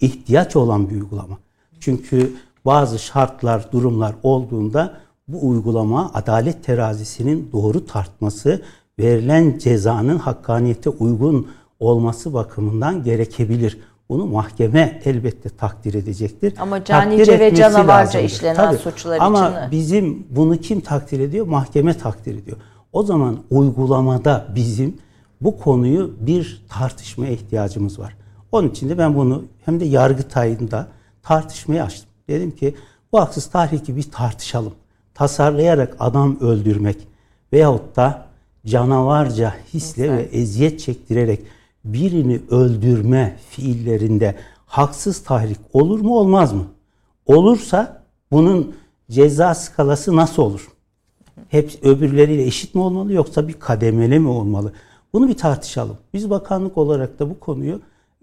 İhtiyaç 0.00 0.56
olan 0.56 0.90
bir 0.90 0.94
uygulama. 0.94 1.38
Çünkü 1.80 2.36
bazı 2.64 2.98
şartlar, 2.98 3.72
durumlar 3.72 4.14
olduğunda 4.22 5.00
bu 5.28 5.48
uygulama 5.48 6.10
adalet 6.14 6.64
terazisinin 6.64 7.48
doğru 7.52 7.86
tartması 7.86 8.62
verilen 8.98 9.58
cezanın 9.58 10.18
hakkaniyete 10.18 10.90
uygun 10.90 11.48
olması 11.80 12.34
bakımından 12.34 13.04
gerekebilir. 13.04 13.78
Bunu 14.08 14.26
mahkeme 14.26 15.00
elbette 15.04 15.48
takdir 15.48 15.94
edecektir. 15.94 16.54
Ama 16.58 16.84
canice 16.84 17.38
ve 17.38 17.54
canavarca 17.54 18.20
işlenen 18.20 18.56
Tabii. 18.56 18.78
suçlar 18.78 19.18
Ama 19.20 19.38
için 19.38 19.56
Ama 19.56 19.70
bizim 19.70 20.26
bunu 20.30 20.56
kim 20.56 20.80
takdir 20.80 21.20
ediyor? 21.20 21.46
Mahkeme 21.46 21.98
takdir 21.98 22.38
ediyor. 22.42 22.56
O 22.92 23.02
zaman 23.02 23.38
uygulamada 23.50 24.46
bizim 24.54 24.96
bu 25.40 25.58
konuyu 25.58 26.14
bir 26.20 26.64
tartışmaya 26.68 27.32
ihtiyacımız 27.32 27.98
var. 27.98 28.16
Onun 28.52 28.68
için 28.68 28.88
de 28.88 28.98
ben 28.98 29.14
bunu 29.14 29.44
hem 29.64 29.80
de 29.80 29.84
Yargıtay'ında 29.84 30.88
tartışmaya 31.22 31.84
açtım. 31.84 32.10
Dedim 32.28 32.50
ki 32.50 32.74
bu 33.12 33.20
haksız 33.20 33.46
tahriki 33.46 33.96
bir 33.96 34.10
tartışalım. 34.10 34.72
Tasarlayarak 35.14 35.96
adam 35.98 36.40
öldürmek 36.40 36.96
veyahut 37.52 37.96
da 37.96 38.26
canavarca 38.66 39.54
hisle 39.74 40.12
ve 40.16 40.22
eziyet 40.22 40.80
çektirerek 40.80 41.40
birini 41.92 42.40
öldürme 42.50 43.36
fiillerinde 43.50 44.34
haksız 44.66 45.22
tahrik 45.22 45.58
olur 45.72 46.00
mu 46.00 46.18
olmaz 46.18 46.52
mı? 46.52 46.64
Olursa 47.26 48.02
bunun 48.32 48.74
ceza 49.10 49.54
skalası 49.54 50.16
nasıl 50.16 50.42
olur? 50.42 50.68
Hep 51.48 51.78
öbürleriyle 51.82 52.46
eşit 52.46 52.74
mi 52.74 52.80
olmalı 52.80 53.12
yoksa 53.12 53.48
bir 53.48 53.52
kademeli 53.52 54.18
mi 54.18 54.28
olmalı? 54.28 54.72
Bunu 55.12 55.28
bir 55.28 55.36
tartışalım. 55.36 55.96
Biz 56.14 56.30
bakanlık 56.30 56.78
olarak 56.78 57.18
da 57.18 57.30
bu 57.30 57.40
konuyu 57.40 57.80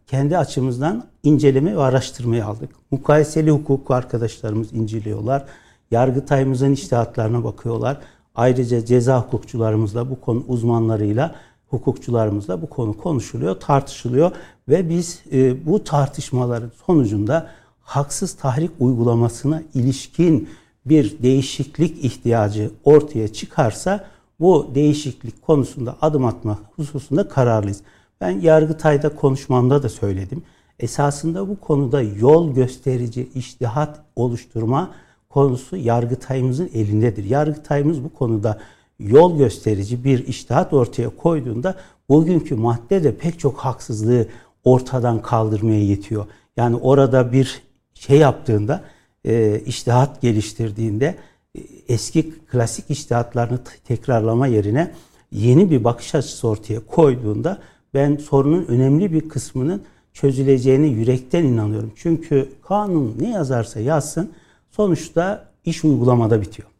kendi 0.07 0.37
açımızdan 0.37 1.03
inceleme 1.23 1.75
ve 1.75 1.81
araştırmaya 1.81 2.45
aldık. 2.45 2.69
Mukayeseli 2.91 3.51
hukuk 3.51 3.91
arkadaşlarımız 3.91 4.73
inceliyorlar. 4.73 5.45
Yargıtayımızın 5.91 6.71
iştihatlarına 6.71 7.43
bakıyorlar. 7.43 7.97
Ayrıca 8.35 8.85
ceza 8.85 9.21
hukukçularımızla 9.21 10.09
bu 10.09 10.21
konu 10.21 10.43
uzmanlarıyla 10.47 11.35
hukukçularımızla 11.73 12.61
bu 12.61 12.69
konu 12.69 12.97
konuşuluyor, 12.97 13.59
tartışılıyor 13.59 14.31
ve 14.69 14.89
biz 14.89 15.23
e, 15.31 15.65
bu 15.65 15.83
tartışmaların 15.83 16.71
sonucunda 16.85 17.49
haksız 17.81 18.33
tahrik 18.33 18.71
uygulamasına 18.79 19.61
ilişkin 19.73 20.49
bir 20.85 21.23
değişiklik 21.23 22.05
ihtiyacı 22.05 22.71
ortaya 22.83 23.33
çıkarsa 23.33 24.05
bu 24.39 24.71
değişiklik 24.75 25.41
konusunda 25.41 25.95
adım 26.01 26.25
atmak 26.25 26.57
hususunda 26.75 27.27
kararlıyız. 27.27 27.81
Ben 28.21 28.29
Yargıtay'da 28.29 29.15
konuşmamda 29.15 29.83
da 29.83 29.89
söyledim. 29.89 30.43
Esasında 30.79 31.49
bu 31.49 31.59
konuda 31.59 32.01
yol 32.01 32.53
gösterici 32.53 33.29
iştihat 33.35 33.99
oluşturma 34.15 34.91
konusu 35.29 35.77
Yargıtay'ımızın 35.77 36.69
elindedir. 36.73 37.23
Yargıtay'ımız 37.23 38.03
bu 38.03 38.13
konuda 38.13 38.59
yol 38.99 39.37
gösterici 39.37 40.03
bir 40.03 40.27
iştihat 40.27 40.73
ortaya 40.73 41.09
koyduğunda 41.09 41.75
bugünkü 42.09 42.55
madde 42.55 43.03
de 43.03 43.17
pek 43.17 43.39
çok 43.39 43.57
haksızlığı 43.57 44.27
ortadan 44.63 45.21
kaldırmaya 45.21 45.83
yetiyor. 45.83 46.25
Yani 46.57 46.75
orada 46.75 47.31
bir 47.31 47.61
şey 47.93 48.17
yaptığında, 48.17 48.83
e, 49.25 49.61
iştihat 49.65 50.21
geliştirdiğinde 50.21 51.15
e, 51.55 51.61
eski 51.87 52.31
klasik 52.31 52.89
iştihatlarını 52.89 53.59
tekrarlama 53.87 54.47
yerine 54.47 54.91
yeni 55.31 55.71
bir 55.71 55.83
bakış 55.83 56.15
açısı 56.15 56.47
ortaya 56.47 56.79
koyduğunda 56.79 57.57
ben 57.93 58.17
sorunun 58.17 58.65
önemli 58.65 59.13
bir 59.13 59.29
kısmının 59.29 59.81
çözüleceğine 60.13 60.87
yürekten 60.87 61.43
inanıyorum. 61.43 61.91
Çünkü 61.95 62.49
kanun 62.61 63.15
ne 63.19 63.29
yazarsa 63.29 63.79
yazsın 63.79 64.31
sonuçta 64.71 65.49
iş 65.65 65.83
uygulamada 65.83 66.41
bitiyor. 66.41 66.72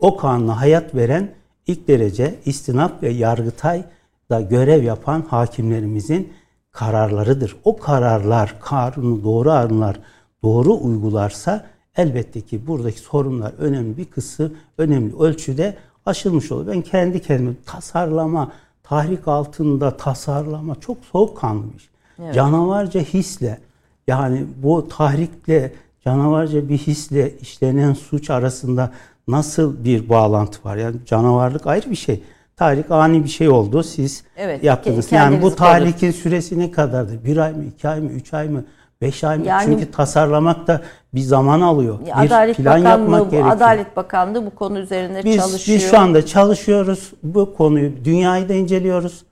O 0.00 0.16
kanuna 0.16 0.60
hayat 0.60 0.94
veren 0.94 1.30
ilk 1.66 1.88
derece 1.88 2.34
istinaf 2.44 3.02
ve 3.02 3.08
yargıtay 3.08 3.84
da 4.30 4.40
görev 4.40 4.82
yapan 4.82 5.24
hakimlerimizin 5.28 6.32
kararlarıdır. 6.70 7.56
O 7.64 7.76
kararlar, 7.76 8.54
kanunu 8.60 9.24
doğru 9.24 9.50
anlar, 9.50 10.00
doğru 10.42 10.74
uygularsa 10.74 11.66
elbette 11.96 12.40
ki 12.40 12.66
buradaki 12.66 12.98
sorunlar 12.98 13.52
önemli 13.58 13.96
bir 13.96 14.04
kısmı, 14.04 14.50
önemli 14.78 15.16
ölçüde 15.16 15.76
aşılmış 16.06 16.52
olur. 16.52 16.66
Ben 16.66 16.82
kendi 16.82 17.22
kendime 17.22 17.54
tasarlama, 17.66 18.52
tahrik 18.82 19.28
altında 19.28 19.96
tasarlama 19.96 20.74
çok 20.74 20.96
soğukkanlı 21.12 21.64
bir. 21.74 21.90
Evet. 22.24 22.34
Canavarca 22.34 23.00
hisle 23.00 23.58
yani 24.06 24.46
bu 24.62 24.88
tahrikle 24.88 25.72
canavarca 26.04 26.68
bir 26.68 26.78
hisle 26.78 27.38
işlenen 27.38 27.92
suç 27.92 28.30
arasında 28.30 28.92
nasıl 29.28 29.84
bir 29.84 30.08
bağlantı 30.08 30.58
var? 30.64 30.76
Yani 30.76 30.96
canavarlık 31.06 31.66
ayrı 31.66 31.90
bir 31.90 31.96
şey. 31.96 32.22
Tahrik 32.56 32.90
ani 32.90 33.24
bir 33.24 33.28
şey 33.28 33.48
oldu. 33.48 33.82
Siz 33.82 34.24
evet, 34.36 34.64
yaptınız. 34.64 35.12
Yani 35.12 35.42
bu 35.42 35.54
tahrikin 35.54 36.10
süresi 36.10 36.58
ne 36.58 36.70
kadardır? 36.70 37.24
Bir 37.24 37.36
ay 37.36 37.52
mı, 37.52 37.64
iki 37.64 37.88
ay 37.88 38.00
mı, 38.00 38.10
üç 38.10 38.34
ay 38.34 38.48
mı? 38.48 38.64
Beş 39.00 39.24
ay 39.24 39.38
mı? 39.38 39.46
Yani, 39.46 39.64
Çünkü 39.64 39.90
tasarlamak 39.90 40.66
da 40.66 40.82
bir 41.14 41.20
zaman 41.20 41.60
alıyor. 41.60 41.98
Bir 42.06 42.24
Adalet 42.24 42.56
plan 42.56 42.84
Bakanlığı, 42.84 42.88
yapmak 42.88 43.30
gerekiyor. 43.30 43.56
Adalet 43.56 43.96
Bakanlığı 43.96 44.46
bu 44.46 44.54
konu 44.54 44.78
üzerine 44.78 45.24
biz, 45.24 45.36
çalışıyor. 45.36 45.78
Biz 45.78 45.90
şu 45.90 45.98
anda 45.98 46.26
çalışıyoruz. 46.26 47.12
Bu 47.22 47.54
konuyu 47.54 48.04
dünyayı 48.04 48.48
da 48.48 48.54
inceliyoruz. 48.54 49.24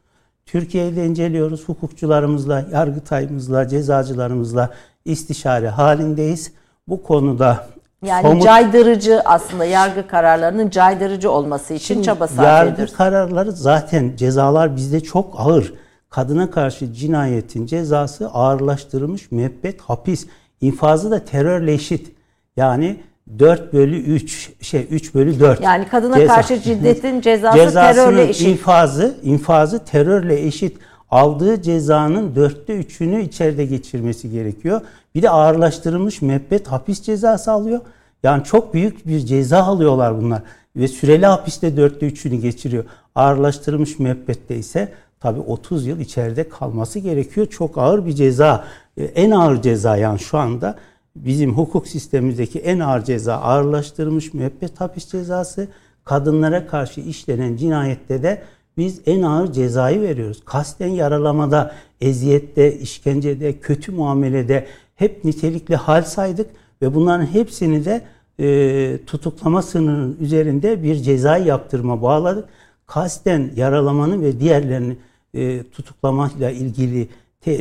Türkiye'yi 0.47 0.97
de 0.97 1.07
inceliyoruz. 1.07 1.69
Hukukçularımızla, 1.69 2.67
yargıtayımızla, 2.73 3.69
cezacılarımızla 3.69 4.71
istişare 5.05 5.69
halindeyiz. 5.69 6.53
Bu 6.89 7.03
konuda 7.03 7.67
yani 8.05 8.23
somut, 8.23 8.43
caydırıcı 8.45 9.21
aslında 9.25 9.65
yargı 9.65 10.07
kararlarının 10.09 10.71
caydırıcı 10.71 11.31
olması 11.31 11.75
için 11.75 12.03
çaba 12.03 12.27
sarf 12.29 12.47
Yargı 12.47 12.73
ediyoruz. 12.75 12.95
kararları 12.97 13.53
zaten 13.53 14.13
cezalar 14.17 14.77
bizde 14.77 15.01
çok 15.01 15.35
ağır. 15.39 15.75
Kadına 16.11 16.51
karşı 16.51 16.93
cinayetin 16.93 17.67
cezası 17.67 18.29
ağırlaştırılmış 18.29 19.31
müebbet 19.31 19.81
hapis. 19.81 20.27
İnfazı 20.61 21.11
da 21.11 21.25
terörle 21.25 21.73
eşit. 21.73 22.13
Yani 22.57 23.01
4 23.39 23.73
bölü 23.73 23.97
3 23.99 24.51
şey 24.61 24.87
3 24.91 25.15
bölü 25.15 25.41
4. 25.41 25.61
Yani 25.61 25.89
kadına 25.89 26.17
Ceza. 26.19 26.35
karşı 26.35 26.57
şiddetin 26.57 27.21
cezası 27.21 27.59
terörle 27.75 28.29
eşit. 28.29 28.49
infazı 28.49 29.15
infazı 29.23 29.85
terörle 29.85 30.41
eşit. 30.47 30.79
Aldığı 31.11 31.63
cezanın 31.63 32.35
dörtte 32.35 32.77
üçünü 32.77 33.23
içeride 33.23 33.65
geçirmesi 33.65 34.31
gerekiyor. 34.31 34.81
Bir 35.17 35.23
de 35.23 35.31
ağırlaştırılmış 35.31 36.23
müebbet 36.23 36.67
hapis 36.67 37.03
cezası 37.03 37.53
alıyor. 37.53 37.81
Yani 38.23 38.45
çok 38.45 38.75
büyük 38.75 39.07
bir 39.07 39.21
ceza 39.21 39.59
alıyorlar 39.59 40.23
bunlar. 40.23 40.43
Ve 40.77 40.89
süreli 40.89 41.27
hapiste 41.27 41.77
dörtte 41.77 42.07
üçünü 42.07 42.37
geçiriyor. 42.37 42.85
Ağırlaştırılmış 43.15 43.99
müebbette 43.99 44.57
ise 44.57 44.93
tabi 45.21 45.41
30 45.41 45.87
yıl 45.87 46.01
içeride 46.01 46.49
kalması 46.49 46.99
gerekiyor. 46.99 47.47
Çok 47.47 47.79
ağır 47.79 48.07
bir 48.07 48.13
ceza. 48.13 48.65
Ee, 48.97 49.05
en 49.05 49.31
ağır 49.31 49.63
ceza 49.63 49.97
yani 49.97 50.19
şu 50.19 50.39
anda 50.39 50.77
bizim 51.17 51.55
hukuk 51.55 51.89
sistemimizdeki 51.89 52.59
en 52.59 52.81
ağır 52.81 53.05
ceza 53.05 53.35
ağırlaştırılmış 53.35 54.35
müebbet 54.35 54.81
hapis 54.81 55.09
cezası. 55.09 55.69
Kadınlara 56.05 56.67
karşı 56.67 57.01
işlenen 57.01 57.57
cinayette 57.57 58.23
de 58.23 58.43
biz 58.77 59.01
en 59.07 59.23
ağır 59.23 59.53
cezayı 59.53 60.01
veriyoruz. 60.01 60.43
Kasten 60.45 60.89
yaralamada, 60.89 61.75
eziyette, 62.01 62.79
işkencede, 62.79 63.59
kötü 63.59 63.93
muamelede 63.93 64.67
hep 64.97 65.25
nitelikli 65.25 65.77
hal 65.77 66.03
saydık 66.03 66.51
ve 66.83 66.95
bunların 66.95 67.27
hepsini 67.27 67.85
de 67.85 68.03
e, 68.41 68.99
tutuklama 69.07 69.63
sınırının 69.63 70.17
üzerinde 70.21 70.83
bir 70.83 70.97
ceza 70.97 71.37
yaptırma 71.37 72.03
bağladık. 72.03 72.49
Kasten 72.87 73.51
yaralamanın 73.57 74.23
ve 74.23 74.41
diğerlerini 74.41 74.97
e, 75.35 75.63
tutuklamayla 75.63 76.51
ilgili 76.51 77.09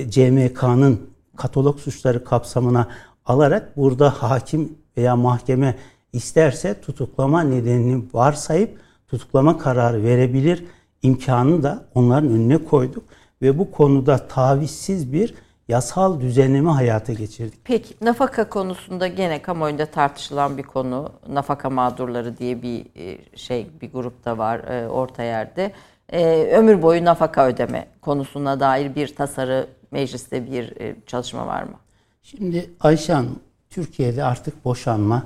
CMK'nın 0.10 1.02
katalog 1.36 1.80
suçları 1.80 2.24
kapsamına 2.24 2.88
alarak 3.26 3.78
burada 3.78 4.10
hakim 4.10 4.78
veya 4.98 5.16
mahkeme 5.16 5.76
isterse 6.14 6.82
tutuklama 6.82 7.42
nedenini 7.42 8.04
varsayıp 8.14 8.80
tutuklama 9.08 9.58
kararı 9.58 10.04
verebilir 10.04 10.66
imkanını 11.02 11.64
da 11.64 11.86
onların 11.96 12.30
önüne 12.30 12.58
koyduk 12.58 13.04
ve 13.42 13.58
bu 13.58 13.72
konuda 13.72 14.28
tavizsiz 14.28 15.14
bir 15.14 15.34
yasal 15.68 16.20
düzenleme 16.20 16.72
hayata 16.72 17.14
geçirdik. 17.14 17.60
Peki 17.64 17.96
nafaka 18.02 18.50
konusunda 18.50 19.08
gene 19.08 19.42
kamuoyunda 19.42 19.86
tartışılan 19.86 20.58
bir 20.58 20.64
konu. 20.64 21.12
Nafaka 21.30 21.70
mağdurları 21.70 22.38
diye 22.38 22.62
bir 22.62 22.86
e, 22.96 23.38
şey 23.38 23.68
bir 23.82 23.92
grupta 23.92 24.38
var 24.38 24.60
e, 24.60 24.90
orta 24.90 25.24
yerde. 25.24 25.72
E, 26.10 26.44
ömür 26.58 26.82
boyu 26.82 27.06
nafaka 27.06 27.48
ödeme 27.48 27.88
konusuna 28.02 28.60
dair 28.60 28.96
bir 28.96 29.16
tasarı 29.16 29.68
mecliste 29.92 30.52
bir 30.52 30.74
çalışma 31.08 31.48
var 31.48 31.64
mı? 31.64 31.76
Şimdi 32.24 32.70
Ayşe 32.80 33.14
Hanım, 33.14 33.40
Türkiye'de 33.70 34.24
artık 34.24 34.66
boşanma 34.66 35.24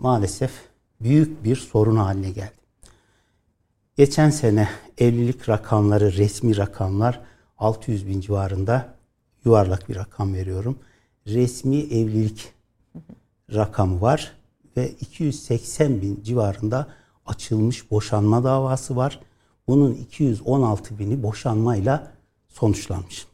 maalesef 0.00 0.50
büyük 1.00 1.44
bir 1.44 1.56
sorun 1.56 1.96
haline 1.96 2.30
geldi. 2.30 2.64
Geçen 3.96 4.30
sene 4.30 4.68
evlilik 4.98 5.48
rakamları, 5.48 6.12
resmi 6.12 6.56
rakamlar 6.56 7.20
600 7.58 8.06
bin 8.08 8.20
civarında 8.20 8.94
yuvarlak 9.44 9.88
bir 9.88 9.96
rakam 9.96 10.34
veriyorum. 10.34 10.78
Resmi 11.26 11.76
evlilik 11.76 12.52
rakamı 13.54 14.00
var 14.00 14.32
ve 14.76 14.88
280 14.88 16.02
bin 16.02 16.22
civarında 16.22 16.86
açılmış 17.26 17.90
boşanma 17.90 18.44
davası 18.44 18.96
var. 18.96 19.20
bunun 19.68 19.92
216 19.94 20.98
bini 20.98 21.22
boşanmayla 21.22 22.12
sonuçlanmış. 22.48 23.26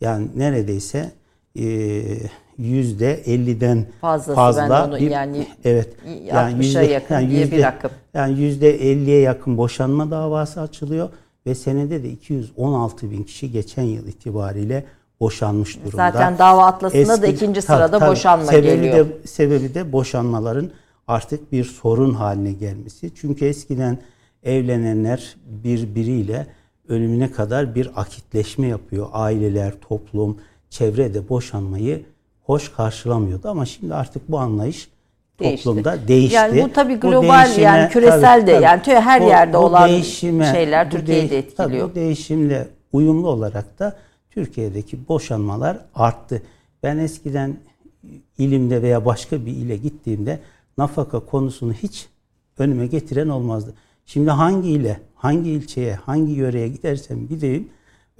Yani 0.00 0.28
neredeyse 0.36 1.12
e, 1.58 1.64
yüzde 2.58 3.22
50'den 3.22 3.86
Fazlası 4.00 4.34
fazla 4.34 4.86
onu 4.86 4.96
bir, 4.96 5.10
yani 5.10 5.46
evet 5.64 5.88
yani 6.32 6.64
yüzde, 6.64 6.84
yakın 6.84 7.14
yani 7.14 7.34
yüzde, 7.34 7.56
bir 7.56 7.62
rakım. 7.62 7.90
Yani 8.14 8.40
yüzde 8.40 8.78
50'ye 8.78 9.20
yakın 9.20 9.56
boşanma 9.56 10.10
davası 10.10 10.60
açılıyor 10.60 11.10
ve 11.46 11.54
senede 11.54 12.02
de 12.02 12.10
216 12.10 13.10
bin 13.10 13.22
kişi 13.22 13.52
geçen 13.52 13.82
yıl 13.82 14.06
itibariyle 14.06 14.84
boşanmış 15.20 15.78
durumda. 15.78 15.96
Zaten 15.96 16.38
dava 16.38 16.66
atlasında 16.66 17.00
Eski, 17.00 17.22
da 17.22 17.26
ikinci 17.26 17.62
sırada 17.62 17.98
tabii, 17.98 18.10
boşanma 18.10 18.44
sebebi 18.44 18.66
geliyor. 18.66 19.06
De, 19.06 19.26
sebebi 19.26 19.74
de 19.74 19.92
boşanmaların 19.92 20.70
artık 21.08 21.52
bir 21.52 21.64
sorun 21.64 22.14
haline 22.14 22.52
gelmesi. 22.52 23.14
Çünkü 23.14 23.44
eskiden 23.44 23.98
evlenenler 24.42 25.36
birbiriyle 25.46 26.46
ölümüne 26.88 27.30
kadar 27.30 27.74
bir 27.74 27.90
akitleşme 27.96 28.66
yapıyor. 28.66 29.06
Aileler, 29.12 29.72
toplum, 29.88 30.38
çevrede 30.70 31.28
boşanmayı 31.28 32.04
hoş 32.42 32.72
karşılamıyordu 32.72 33.48
ama 33.48 33.66
şimdi 33.66 33.94
artık 33.94 34.30
bu 34.30 34.38
anlayış 34.38 34.88
değişti. 35.40 35.64
toplumda 35.64 36.08
değişti. 36.08 36.34
Yani 36.34 36.62
bu 36.62 36.72
tabii 36.72 36.94
global 36.94 37.48
bu 37.56 37.60
yani 37.60 37.88
küresel 37.88 38.46
de 38.46 38.52
yani 38.52 38.82
tabii, 38.82 38.94
her 38.94 39.22
bu, 39.22 39.26
yerde 39.26 39.52
bu 39.52 39.58
olan 39.58 39.88
değişime, 39.88 40.52
şeyler 40.52 40.90
Türkiye'yi 40.90 41.30
de 41.30 41.38
etkiliyor. 41.38 41.70
Tabii 41.70 41.90
bu 41.90 41.94
değişimle 41.94 42.68
uyumlu 42.92 43.28
olarak 43.28 43.78
da 43.78 43.96
Türkiye'deki 44.38 45.08
boşanmalar 45.08 45.78
arttı. 45.94 46.42
Ben 46.82 46.98
eskiden 46.98 47.56
ilimde 48.38 48.82
veya 48.82 49.04
başka 49.04 49.46
bir 49.46 49.52
ile 49.52 49.76
gittiğimde 49.76 50.40
nafaka 50.78 51.20
konusunu 51.20 51.72
hiç 51.72 52.08
önüme 52.58 52.86
getiren 52.86 53.28
olmazdı. 53.28 53.74
Şimdi 54.06 54.30
hangi 54.30 54.70
ile, 54.70 55.00
hangi 55.14 55.50
ilçeye, 55.50 55.94
hangi 55.94 56.32
yöreye 56.32 56.68
gidersem 56.68 57.28
gideyim 57.28 57.68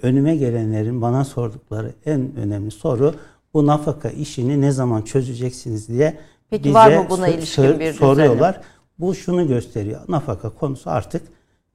önüme 0.01 0.35
gelenlerin 0.35 1.01
bana 1.01 1.25
sordukları 1.25 1.93
en 2.05 2.35
önemli 2.35 2.71
soru 2.71 3.15
bu 3.53 3.67
nafaka 3.67 4.09
işini 4.09 4.61
ne 4.61 4.71
zaman 4.71 5.01
çözeceksiniz 5.01 5.87
diye 5.87 6.17
Peki 6.49 6.63
bize 6.63 6.73
var 6.73 6.97
mı 6.97 7.05
buna 7.09 7.27
ilişkin 7.27 7.79
bir 7.79 7.93
soruyorlar. 7.93 8.61
Bu 8.99 9.15
şunu 9.15 9.47
gösteriyor. 9.47 10.01
Nafaka 10.07 10.49
konusu 10.49 10.89
artık 10.89 11.21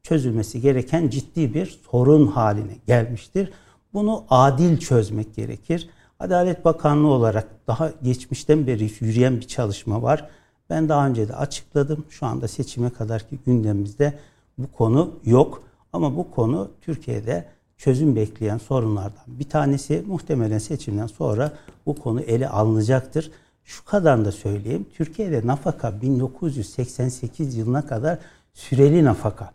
çözülmesi 0.02 0.60
gereken 0.60 1.08
ciddi 1.08 1.54
bir 1.54 1.80
sorun 1.90 2.26
haline 2.26 2.76
gelmiştir. 2.86 3.48
Bunu 3.94 4.24
adil 4.30 4.78
çözmek 4.78 5.34
gerekir. 5.34 5.90
Adalet 6.20 6.64
Bakanlığı 6.64 7.08
olarak 7.08 7.48
daha 7.66 7.92
geçmişten 8.02 8.66
beri 8.66 8.90
yürüyen 9.00 9.36
bir 9.36 9.48
çalışma 9.48 10.02
var. 10.02 10.28
Ben 10.70 10.88
daha 10.88 11.06
önce 11.06 11.28
de 11.28 11.36
açıkladım. 11.36 12.04
Şu 12.10 12.26
anda 12.26 12.48
seçime 12.48 12.90
kadarki 12.90 13.38
gündemimizde 13.46 14.18
bu 14.58 14.72
konu 14.72 15.10
yok. 15.24 15.62
Ama 15.92 16.16
bu 16.16 16.30
konu 16.30 16.70
Türkiye'de 16.80 17.48
çözüm 17.76 18.16
bekleyen 18.16 18.58
sorunlardan 18.58 19.24
bir 19.26 19.48
tanesi. 19.48 20.04
Muhtemelen 20.06 20.58
seçimden 20.58 21.06
sonra 21.06 21.52
bu 21.86 21.94
konu 21.94 22.20
ele 22.20 22.48
alınacaktır. 22.48 23.30
Şu 23.64 23.84
kadar 23.84 24.24
da 24.24 24.32
söyleyeyim. 24.32 24.86
Türkiye'de 24.94 25.46
nafaka 25.46 26.00
1988 26.02 27.56
yılına 27.56 27.86
kadar 27.86 28.18
süreli 28.54 29.04
nafaka. 29.04 29.52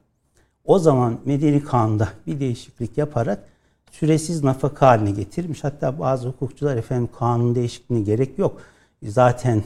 O 0.65 0.79
zaman 0.79 1.19
Medeni 1.25 1.63
Kanun'da 1.63 2.09
bir 2.27 2.39
değişiklik 2.39 2.97
yaparak 2.97 3.43
süresiz 3.91 4.43
nafaka 4.43 4.87
haline 4.87 5.11
getirmiş. 5.11 5.63
Hatta 5.63 5.99
bazı 5.99 6.27
hukukçular 6.27 6.77
efendim 6.77 7.09
kanun 7.19 7.55
değişikliğine 7.55 8.05
gerek 8.05 8.39
yok. 8.39 8.61
Zaten 9.03 9.63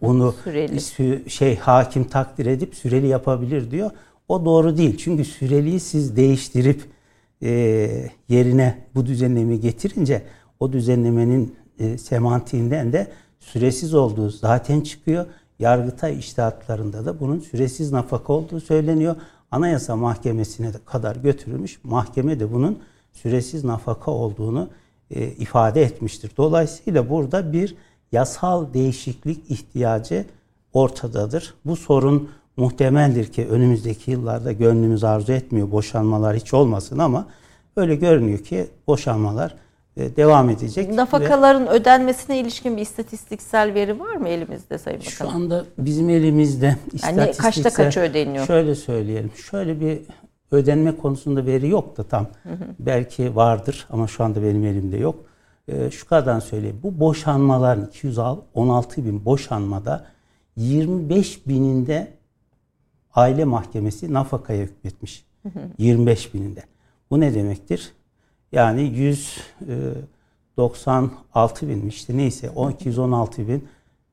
onu 0.00 0.34
süreli. 0.44 1.30
şey 1.30 1.56
hakim 1.56 2.04
takdir 2.04 2.46
edip 2.46 2.74
süreli 2.74 3.06
yapabilir 3.06 3.70
diyor. 3.70 3.90
O 4.28 4.44
doğru 4.44 4.76
değil. 4.76 4.96
Çünkü 4.96 5.24
süreliyi 5.24 5.80
siz 5.80 6.16
değiştirip 6.16 6.84
e, 7.42 7.50
yerine 8.28 8.78
bu 8.94 9.06
düzenlemeyi 9.06 9.60
getirince 9.60 10.22
o 10.60 10.72
düzenlemenin 10.72 11.56
e, 11.78 11.98
semantiğinden 11.98 12.92
de 12.92 13.10
süresiz 13.40 13.94
olduğu 13.94 14.30
zaten 14.30 14.80
çıkıyor. 14.80 15.26
Yargıtay 15.58 16.18
iştahatlarında 16.18 17.06
da 17.06 17.20
bunun 17.20 17.40
süresiz 17.40 17.92
nafaka 17.92 18.32
olduğu 18.32 18.60
söyleniyor. 18.60 19.16
Anayasa 19.50 19.96
Mahkemesi'ne 19.96 20.74
de 20.74 20.78
kadar 20.86 21.16
götürülmüş. 21.16 21.84
Mahkeme 21.84 22.40
de 22.40 22.52
bunun 22.52 22.78
süresiz 23.18 23.64
nafaka 23.64 24.10
olduğunu 24.10 24.68
e, 25.10 25.26
ifade 25.26 25.82
etmiştir. 25.82 26.30
Dolayısıyla 26.36 27.10
burada 27.10 27.52
bir 27.52 27.74
yasal 28.12 28.74
değişiklik 28.74 29.50
ihtiyacı 29.50 30.24
ortadadır. 30.72 31.54
Bu 31.64 31.76
sorun 31.76 32.30
muhtemeldir 32.56 33.32
ki 33.32 33.46
önümüzdeki 33.46 34.10
yıllarda 34.10 34.52
gönlümüz 34.52 35.04
arzu 35.04 35.32
etmiyor 35.32 35.70
boşanmalar 35.70 36.36
hiç 36.36 36.54
olmasın 36.54 36.98
ama 36.98 37.26
öyle 37.76 37.94
görünüyor 37.94 38.38
ki 38.38 38.66
boşanmalar 38.86 39.54
e, 39.96 40.16
devam 40.16 40.50
edecek. 40.50 40.92
Nafakaların 40.92 41.66
ve 41.66 41.70
ödenmesine 41.70 42.38
ilişkin 42.38 42.76
bir 42.76 42.82
istatistiksel 42.82 43.74
veri 43.74 44.00
var 44.00 44.16
mı 44.16 44.28
elimizde 44.28 44.78
Sayın 44.78 45.00
Bakanım? 45.00 45.32
Şu 45.32 45.36
anda 45.36 45.64
bizim 45.78 46.08
elimizde 46.10 46.76
yani 47.02 47.32
kaçta 47.38 47.70
kaçı 47.70 48.00
ödeniyor? 48.00 48.46
Şöyle 48.46 48.74
söyleyelim. 48.74 49.30
Şöyle 49.50 49.80
bir 49.80 50.00
ödenme 50.50 50.96
konusunda 50.96 51.46
veri 51.46 51.68
yok 51.68 51.96
da 51.96 52.02
tam. 52.02 52.26
Hı 52.42 52.48
hı. 52.48 52.64
Belki 52.78 53.36
vardır 53.36 53.86
ama 53.90 54.06
şu 54.06 54.24
anda 54.24 54.42
benim 54.42 54.64
elimde 54.64 54.96
yok. 54.96 55.24
Ee, 55.68 55.90
şu 55.90 56.08
kadar 56.08 56.40
söyleyeyim. 56.40 56.80
Bu 56.82 57.00
boşanmaların 57.00 57.86
216 57.86 59.04
bin 59.04 59.24
boşanmada 59.24 60.06
25 60.56 61.46
bininde 61.46 62.12
aile 63.14 63.44
mahkemesi 63.44 64.14
nafakaya 64.14 64.64
hükmetmiş. 64.64 65.24
Hı 65.42 65.48
hı. 65.48 65.60
25 65.78 66.34
bininde. 66.34 66.62
Bu 67.10 67.20
ne 67.20 67.34
demektir? 67.34 67.92
Yani 68.52 68.82
196 68.82 71.66
e, 71.66 71.68
bin 71.68 71.88
işte 71.88 72.16
neyse 72.16 72.50
216 72.70 73.48
bin 73.48 73.68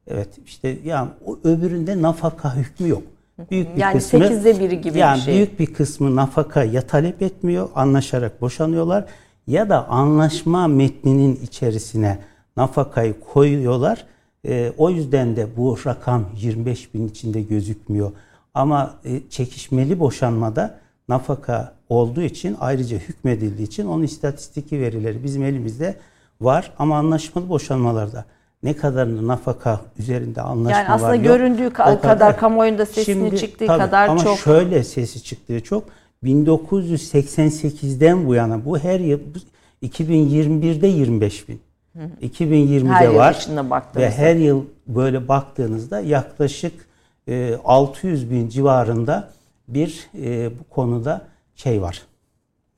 evet 0.07 0.29
işte 0.45 0.77
yani 0.83 1.09
o 1.25 1.39
öbüründe 1.43 2.01
nafaka 2.01 2.55
hükmü 2.55 2.89
yok. 2.89 3.03
Büyük 3.51 3.75
bir 3.75 3.81
yani 3.81 3.97
kısmı, 3.97 4.19
8'de 4.19 4.59
biri 4.59 4.81
gibi 4.81 4.97
yani 4.97 5.17
bir 5.17 5.21
şey. 5.21 5.33
büyük 5.33 5.59
bir 5.59 5.73
kısmı 5.73 6.15
nafaka 6.15 6.63
ya 6.63 6.81
talep 6.81 7.21
etmiyor, 7.21 7.69
anlaşarak 7.75 8.41
boşanıyorlar 8.41 9.05
ya 9.47 9.69
da 9.69 9.87
anlaşma 9.87 10.67
metninin 10.67 11.39
içerisine 11.43 12.19
nafakayı 12.57 13.19
koyuyorlar. 13.19 14.05
E, 14.47 14.71
o 14.77 14.89
yüzden 14.89 15.35
de 15.35 15.47
bu 15.57 15.77
rakam 15.85 16.25
25 16.35 16.93
bin 16.93 17.07
içinde 17.07 17.41
gözükmüyor. 17.41 18.11
Ama 18.53 18.93
e, 19.05 19.29
çekişmeli 19.29 19.99
boşanmada 19.99 20.79
nafaka 21.09 21.75
olduğu 21.89 22.21
için 22.21 22.57
ayrıca 22.59 22.97
hükmedildiği 22.97 23.67
için 23.67 23.85
onun 23.85 24.03
istatistiki 24.03 24.79
verileri 24.79 25.23
bizim 25.23 25.43
elimizde 25.43 25.97
var. 26.41 26.71
Ama 26.79 26.97
anlaşmalı 26.97 27.49
boşanmalarda 27.49 28.25
ne 28.65 28.75
kadarını 28.75 29.27
nafaka 29.27 29.81
üzerinde 29.99 30.41
anlaşma 30.41 30.77
var 30.77 30.83
Yani 30.83 30.89
aslında 30.89 31.11
var, 31.11 31.15
göründüğü 31.15 31.63
yok. 31.63 31.75
kadar, 31.75 32.01
kadar 32.01 32.37
kamuoyunda 32.37 32.85
sesini 32.85 33.05
Şimdi, 33.05 33.37
çıktığı 33.37 33.67
tabii, 33.67 33.79
kadar 33.79 34.07
ama 34.07 34.19
çok. 34.19 34.27
Ama 34.27 34.37
şöyle 34.37 34.83
sesi 34.83 35.23
çıktığı 35.23 35.63
çok. 35.63 35.83
1988'den 36.23 38.27
bu 38.27 38.35
yana 38.35 38.65
bu 38.65 38.79
her 38.79 38.99
yıl 38.99 39.19
2021'de 39.83 40.87
25 40.87 41.49
bin. 41.49 41.61
2020'de 42.21 42.89
her 42.89 43.07
var 43.07 43.47
ve 43.95 44.11
her 44.11 44.35
yıl 44.35 44.65
böyle 44.87 45.27
baktığınızda 45.27 45.99
yaklaşık 45.99 46.73
600 47.65 48.23
e, 48.23 48.31
bin 48.31 48.49
civarında 48.49 49.29
bir 49.67 50.09
e, 50.17 50.49
bu 50.59 50.63
konuda 50.69 51.21
şey 51.55 51.81
var. 51.81 52.01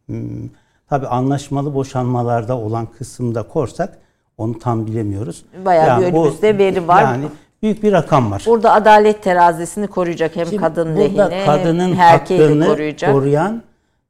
Hmm, 0.05 0.49
Tabi 0.89 1.07
anlaşmalı 1.07 1.73
boşanmalarda 1.73 2.57
olan 2.57 2.85
kısımda 2.85 3.43
korsak 3.43 3.97
onu 4.37 4.59
tam 4.59 4.87
bilemiyoruz. 4.87 5.45
Bayağı 5.65 5.87
yani 5.87 6.01
bir 6.01 6.19
önümüzde 6.19 6.53
bu, 6.53 6.57
veri 6.57 6.87
var. 6.87 7.01
Yani 7.01 7.25
büyük 7.61 7.83
bir 7.83 7.91
rakam 7.91 8.31
var. 8.31 8.43
Burada 8.47 8.73
adalet 8.73 9.23
terazisini 9.23 9.87
koruyacak 9.87 10.35
hem 10.35 10.45
Şimdi 10.45 10.61
kadın 10.61 10.97
lehine 10.97 11.45
kadının 11.45 11.93
hem 11.93 11.99
erkeği 11.99 12.59
koruyacak. 12.59 13.13
koruyan 13.13 13.63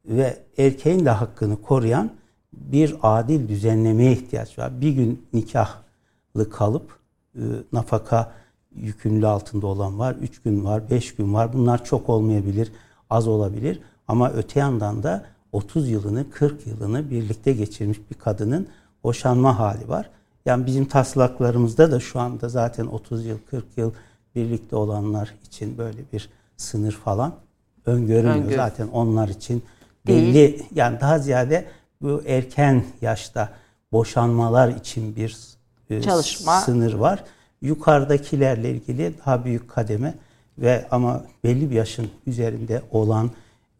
ve 0.04 0.36
erkeğin 0.58 1.04
de 1.04 1.10
hakkını 1.10 1.62
koruyan 1.62 2.10
bir 2.52 2.96
adil 3.02 3.48
düzenlemeye 3.48 4.12
ihtiyaç 4.12 4.58
var. 4.58 4.80
Bir 4.80 4.90
gün 4.90 5.26
nikahlı 5.32 6.50
kalıp 6.50 6.98
e, 7.34 7.42
nafaka 7.72 8.32
yükümlü 8.74 9.26
altında 9.26 9.66
olan 9.66 9.98
var. 9.98 10.16
Üç 10.20 10.42
gün 10.42 10.64
var, 10.64 10.90
beş 10.90 11.14
gün 11.14 11.34
var. 11.34 11.52
Bunlar 11.52 11.84
çok 11.84 12.08
olmayabilir, 12.08 12.72
az 13.10 13.28
olabilir. 13.28 13.80
Ama 14.08 14.30
öte 14.30 14.60
yandan 14.60 15.02
da 15.02 15.24
30 15.52 15.88
yılını, 15.88 16.30
40 16.30 16.66
yılını 16.66 17.10
birlikte 17.10 17.52
geçirmiş 17.52 17.98
bir 18.10 18.14
kadının 18.14 18.68
boşanma 19.04 19.58
hali 19.58 19.88
var. 19.88 20.10
Yani 20.48 20.66
bizim 20.66 20.84
taslaklarımızda 20.84 21.92
da 21.92 22.00
şu 22.00 22.20
anda 22.20 22.48
zaten 22.48 22.86
30 22.86 23.26
yıl, 23.26 23.38
40 23.50 23.64
yıl 23.76 23.92
birlikte 24.34 24.76
olanlar 24.76 25.34
için 25.46 25.78
böyle 25.78 25.98
bir 26.12 26.28
sınır 26.56 26.92
falan 26.92 27.34
öngörülmüyor. 27.86 28.36
Öngör. 28.36 28.56
Zaten 28.56 28.88
onlar 28.88 29.28
için 29.28 29.62
belli 30.06 30.34
Değil. 30.34 30.62
yani 30.74 31.00
daha 31.00 31.18
ziyade 31.18 31.64
bu 32.02 32.22
erken 32.26 32.84
yaşta 33.00 33.48
boşanmalar 33.92 34.68
için 34.68 35.16
bir 35.16 35.38
e, 35.90 36.02
Çalışma. 36.02 36.60
sınır 36.60 36.94
var. 36.94 37.24
Yukarıdakilerle 37.62 38.70
ilgili 38.70 39.14
daha 39.26 39.44
büyük 39.44 39.70
kademe 39.70 40.14
ve 40.58 40.86
ama 40.90 41.24
belli 41.44 41.70
bir 41.70 41.76
yaşın 41.76 42.10
üzerinde 42.26 42.82
olan 42.90 43.30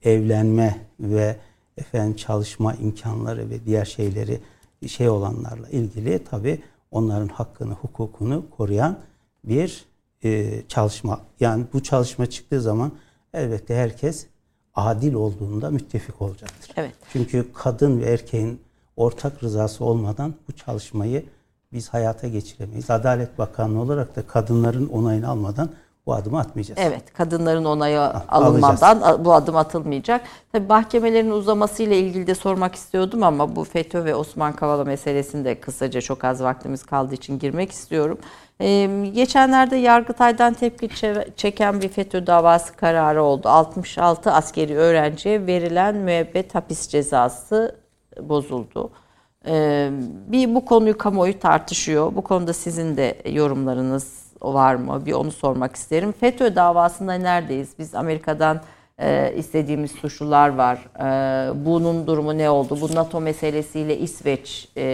evlenme 0.03 0.78
ve 1.01 1.36
efendim 1.77 2.16
çalışma 2.16 2.74
imkanları 2.74 3.51
ve 3.51 3.65
diğer 3.66 3.85
şeyleri 3.85 4.40
şey 4.87 5.09
olanlarla 5.09 5.69
ilgili 5.69 6.25
tabi 6.25 6.63
onların 6.91 7.29
hakkını, 7.29 7.73
hukukunu 7.73 8.45
koruyan 8.57 8.99
bir 9.45 9.85
e, 10.25 10.63
çalışma. 10.69 11.21
Yani 11.41 11.65
bu 11.73 11.83
çalışma 11.83 12.27
çıktığı 12.27 12.61
zaman 12.61 12.93
elbette 13.35 13.75
herkes 13.75 14.27
adil 14.75 15.15
olduğunda 15.15 15.71
müttefik 15.71 16.23
olacaktır. 16.23 16.73
Evet. 16.77 16.95
Çünkü 17.13 17.53
kadın 17.55 18.01
ve 18.01 18.05
erkeğin 18.05 18.61
ortak 18.97 19.43
rızası 19.43 19.85
olmadan 19.85 20.35
bu 20.49 20.53
çalışmayı 20.53 21.25
biz 21.73 21.89
hayata 21.89 22.29
geçiremeyiz. 22.29 22.91
Adalet 22.91 23.39
Bakanlığı 23.39 23.81
olarak 23.81 24.17
da 24.17 24.27
kadınların 24.27 24.89
onayını 24.89 25.29
almadan 25.29 25.71
bu 26.09 26.15
adımı 26.15 26.39
atmayacağız. 26.39 26.81
Evet, 26.83 27.13
kadınların 27.13 27.65
onayı 27.65 28.01
alınmadan 28.01 29.01
Alacağız. 29.01 29.25
bu 29.25 29.35
adım 29.35 29.57
atılmayacak. 29.57 30.21
Tabii 30.53 30.67
mahkemelerin 30.67 31.31
uzaması 31.31 31.83
ile 31.83 31.99
ilgili 31.99 32.27
de 32.27 32.35
sormak 32.35 32.75
istiyordum 32.75 33.23
ama 33.23 33.57
bu 33.57 33.65
FETÖ 33.65 34.05
ve 34.05 34.15
Osman 34.15 34.53
Kavala 34.53 34.85
meselesinde 34.85 35.61
kısaca 35.61 36.01
çok 36.01 36.25
az 36.25 36.43
vaktimiz 36.43 36.85
kaldığı 36.85 37.15
için 37.15 37.39
girmek 37.39 37.73
istiyorum. 37.73 38.19
Ee, 38.61 39.11
geçenlerde 39.15 39.77
Yargıtay'dan 39.77 40.55
tepki 40.55 40.89
çeken 41.37 41.81
bir 41.81 41.89
FETÖ 41.89 42.27
davası 42.27 42.77
kararı 42.77 43.23
oldu. 43.23 43.49
66 43.49 44.33
askeri 44.33 44.77
öğrenciye 44.77 45.47
verilen 45.47 45.97
müebbet 45.97 46.55
hapis 46.55 46.89
cezası 46.89 47.77
bozuldu. 48.21 48.91
Ee, 49.47 49.91
bir 50.29 50.55
bu 50.55 50.65
konuyu 50.65 50.99
kamuoyu 50.99 51.39
tartışıyor. 51.39 52.17
Bu 52.17 52.23
konuda 52.23 52.53
sizin 52.53 52.97
de 52.97 53.23
yorumlarınız 53.31 54.28
var 54.43 54.74
mı? 54.74 55.06
Bir 55.06 55.12
onu 55.12 55.31
sormak 55.32 55.77
isterim. 55.77 56.12
FETÖ 56.12 56.56
davasında 56.56 57.15
neredeyiz? 57.15 57.69
Biz 57.78 57.94
Amerika'dan 57.94 58.60
e, 58.98 59.35
istediğimiz 59.36 59.90
suçlular 59.90 60.48
var. 60.48 60.78
E, 61.01 61.65
bunun 61.66 62.06
durumu 62.06 62.39
ne 62.39 62.51
oldu? 62.51 62.78
Bu 62.81 62.94
NATO 62.94 63.20
meselesiyle 63.20 63.98
İsveç 63.98 64.69
e, 64.77 64.85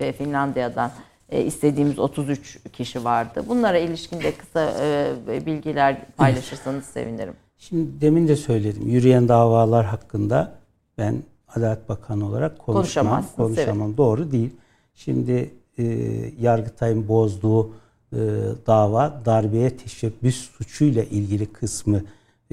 ve 0.00 0.12
Finlandiya'dan 0.12 0.90
e, 1.28 1.44
istediğimiz 1.44 1.98
33 1.98 2.58
kişi 2.72 3.04
vardı. 3.04 3.44
Bunlara 3.48 3.78
ilişkin 3.78 4.20
de 4.20 4.32
kısa 4.34 4.72
e, 4.80 5.46
bilgiler 5.46 5.96
paylaşırsanız 6.16 6.84
sevinirim. 6.94 7.34
Şimdi 7.58 8.00
demin 8.00 8.28
de 8.28 8.36
söyledim. 8.36 8.88
Yürüyen 8.88 9.28
davalar 9.28 9.86
hakkında 9.86 10.52
ben 10.98 11.22
Adalet 11.56 11.88
Bakanı 11.88 12.26
olarak 12.26 12.58
konuşmam. 12.58 13.24
Konuşamam. 13.36 13.88
Evet. 13.88 13.98
Doğru 13.98 14.32
değil. 14.32 14.50
Şimdi 14.94 15.50
e, 15.78 15.84
Yargıtay'ın 16.40 17.08
bozduğu 17.08 17.70
e, 18.12 18.18
dava 18.66 19.22
darbeye 19.24 19.76
teşebbüs 19.76 20.50
suçuyla 20.50 21.02
ilgili 21.04 21.46
kısmı 21.46 22.02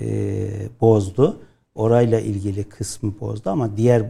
e, 0.01 0.49
bozdu. 0.81 1.38
Orayla 1.75 2.19
ilgili 2.19 2.63
kısmı 2.63 3.19
bozdu 3.19 3.49
ama 3.49 3.77
diğer 3.77 4.03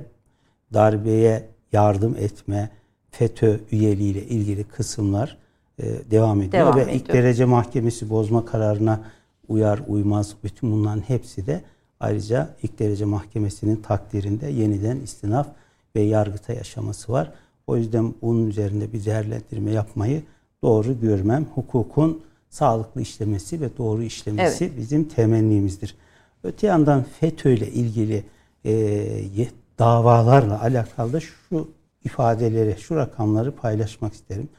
darbeye 0.74 1.49
yardım 1.72 2.15
etme, 2.15 2.69
FETÖ 3.11 3.60
üyeliğiyle 3.72 4.24
ilgili 4.24 4.64
kısımlar 4.64 5.38
e, 5.80 6.11
devam 6.11 6.41
ediyor 6.41 6.64
devam 6.64 6.78
ve 6.78 6.82
ediyor. 6.82 6.95
ilk 6.95 7.14
derece 7.14 7.45
mahkemesi 7.45 8.10
bozma 8.10 8.45
kararına 8.45 9.02
uyar 9.48 9.80
uymaz 9.88 10.36
bütün 10.44 10.72
bunların 10.72 11.02
hepsi 11.02 11.48
de 11.48 11.61
ayrıca 11.99 12.56
ilk 12.64 12.80
derece 12.80 13.06
mahkemesinin 13.06 13.76
takdirinde 13.76 14.48
yeniden 14.48 14.98
istinaf 14.98 15.48
ve 15.95 16.02
yargıta 16.02 16.53
yaşaması 16.53 17.11
var. 17.11 17.32
O 17.68 17.78
yüzden 17.78 18.14
bunun 18.22 18.48
üzerinde 18.48 18.94
bir 18.94 19.06
değerlendirme 19.06 19.72
yapmayı 19.72 20.24
doğru 20.62 21.00
görmem. 21.00 21.46
Hukukun 21.56 22.22
sağlıklı 22.50 23.02
işlemesi 23.02 23.62
ve 23.62 23.78
doğru 23.78 24.04
işlemesi 24.04 24.66
evet. 24.66 24.78
bizim 24.78 25.08
temennimizdir. 25.08 25.96
Öte 26.44 26.68
yandan 26.68 27.06
FETÖ 27.20 27.50
ile 27.50 27.72
ilgili 27.72 28.24
e, 28.66 29.48
davalarla 29.80 30.62
alakalı 30.62 31.14
da 31.14 31.20
şu 31.20 31.70
ifadeleri, 32.04 32.76
şu 32.80 32.96
rakamları 32.96 33.56
paylaşmak 33.56 34.14
isterim. 34.14 34.50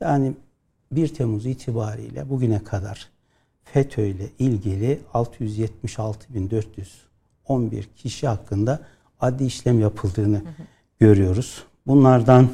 Yani 0.00 0.32
1 0.92 1.08
Temmuz 1.08 1.46
itibariyle 1.46 2.30
bugüne 2.30 2.64
kadar 2.64 3.08
FETÖ 3.64 4.06
ile 4.06 4.26
ilgili 4.38 5.00
676.411 5.14 7.84
kişi 7.96 8.28
hakkında 8.28 8.80
adli 9.20 9.46
işlem 9.46 9.80
yapıldığını 9.80 10.36
hı 10.36 10.40
hı. 10.40 10.62
görüyoruz. 11.00 11.64
Bunlardan 11.86 12.48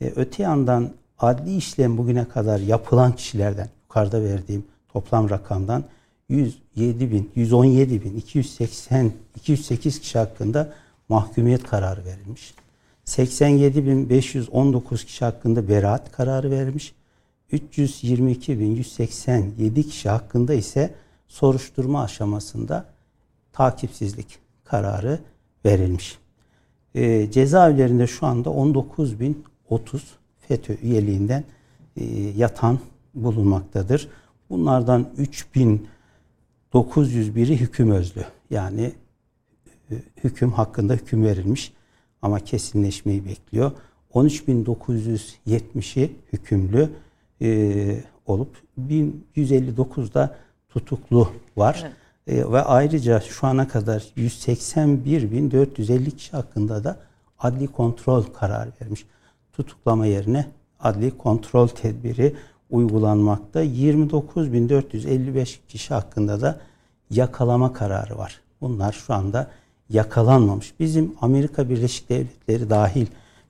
E, 0.00 0.12
öte 0.16 0.42
yandan 0.42 0.90
adli 1.18 1.56
işlem 1.56 1.98
bugüne 1.98 2.28
kadar 2.28 2.58
yapılan 2.58 3.12
kişilerden 3.12 3.68
yukarıda 3.82 4.22
verdiğim 4.22 4.64
toplam 4.88 5.30
rakamdan 5.30 5.84
107 6.28 7.10
bin, 7.10 7.30
117 7.34 8.04
bin, 8.04 8.16
280, 8.16 9.12
208 9.36 10.00
kişi 10.00 10.18
hakkında 10.18 10.72
mahkumiyet 11.08 11.62
kararı 11.62 12.04
verilmiş. 12.04 12.54
87 13.04 13.86
bin 13.86 14.10
519 14.10 15.04
kişi 15.04 15.24
hakkında 15.24 15.68
beraat 15.68 16.12
kararı 16.12 16.50
verilmiş. 16.50 16.94
322 17.52 18.60
bin 18.60 18.76
187 18.76 19.88
kişi 19.88 20.08
hakkında 20.08 20.54
ise 20.54 20.94
soruşturma 21.28 22.02
aşamasında 22.02 22.86
takipsizlik 23.52 24.38
kararı 24.64 25.18
verilmiş. 25.64 26.18
E, 26.94 27.30
cezaevlerinde 27.30 28.06
şu 28.06 28.26
anda 28.26 28.48
19.030 28.48 30.00
FETÖ 30.48 30.76
üyeliğinden 30.82 31.44
e, 31.96 32.04
yatan 32.36 32.78
bulunmaktadır. 33.14 34.08
Bunlardan 34.50 35.06
3.901'i 36.72 37.60
hüküm 37.60 37.90
özlü. 37.90 38.24
Yani 38.50 38.92
e, 39.90 39.94
hüküm 40.24 40.52
hakkında 40.52 40.94
hüküm 40.94 41.24
verilmiş 41.24 41.72
ama 42.22 42.40
kesinleşmeyi 42.40 43.24
bekliyor. 43.24 43.72
13.970'i 44.14 46.12
hükümlü 46.32 46.90
e, 47.42 48.00
olup 48.26 48.56
1159'da 48.80 50.36
tutuklu 50.74 51.28
var. 51.56 51.82
Evet. 51.82 51.92
E, 52.26 52.52
ve 52.52 52.62
ayrıca 52.62 53.20
şu 53.20 53.46
ana 53.46 53.68
kadar 53.68 54.00
181.450 54.16 56.10
kişi 56.10 56.32
hakkında 56.32 56.84
da 56.84 56.96
adli 57.38 57.66
kontrol 57.66 58.22
kararı 58.22 58.70
vermiş. 58.82 59.06
Tutuklama 59.52 60.06
yerine 60.06 60.46
adli 60.80 61.18
kontrol 61.18 61.68
tedbiri 61.68 62.34
uygulanmakta. 62.70 63.64
29.455 63.64 65.58
kişi 65.68 65.94
hakkında 65.94 66.40
da 66.40 66.60
yakalama 67.10 67.72
kararı 67.72 68.18
var. 68.18 68.40
Bunlar 68.60 68.92
şu 68.92 69.14
anda 69.14 69.50
yakalanmamış. 69.90 70.74
Bizim 70.80 71.14
Amerika 71.20 71.68
Birleşik 71.68 72.08
Devletleri 72.08 72.70
dahil 72.70 73.06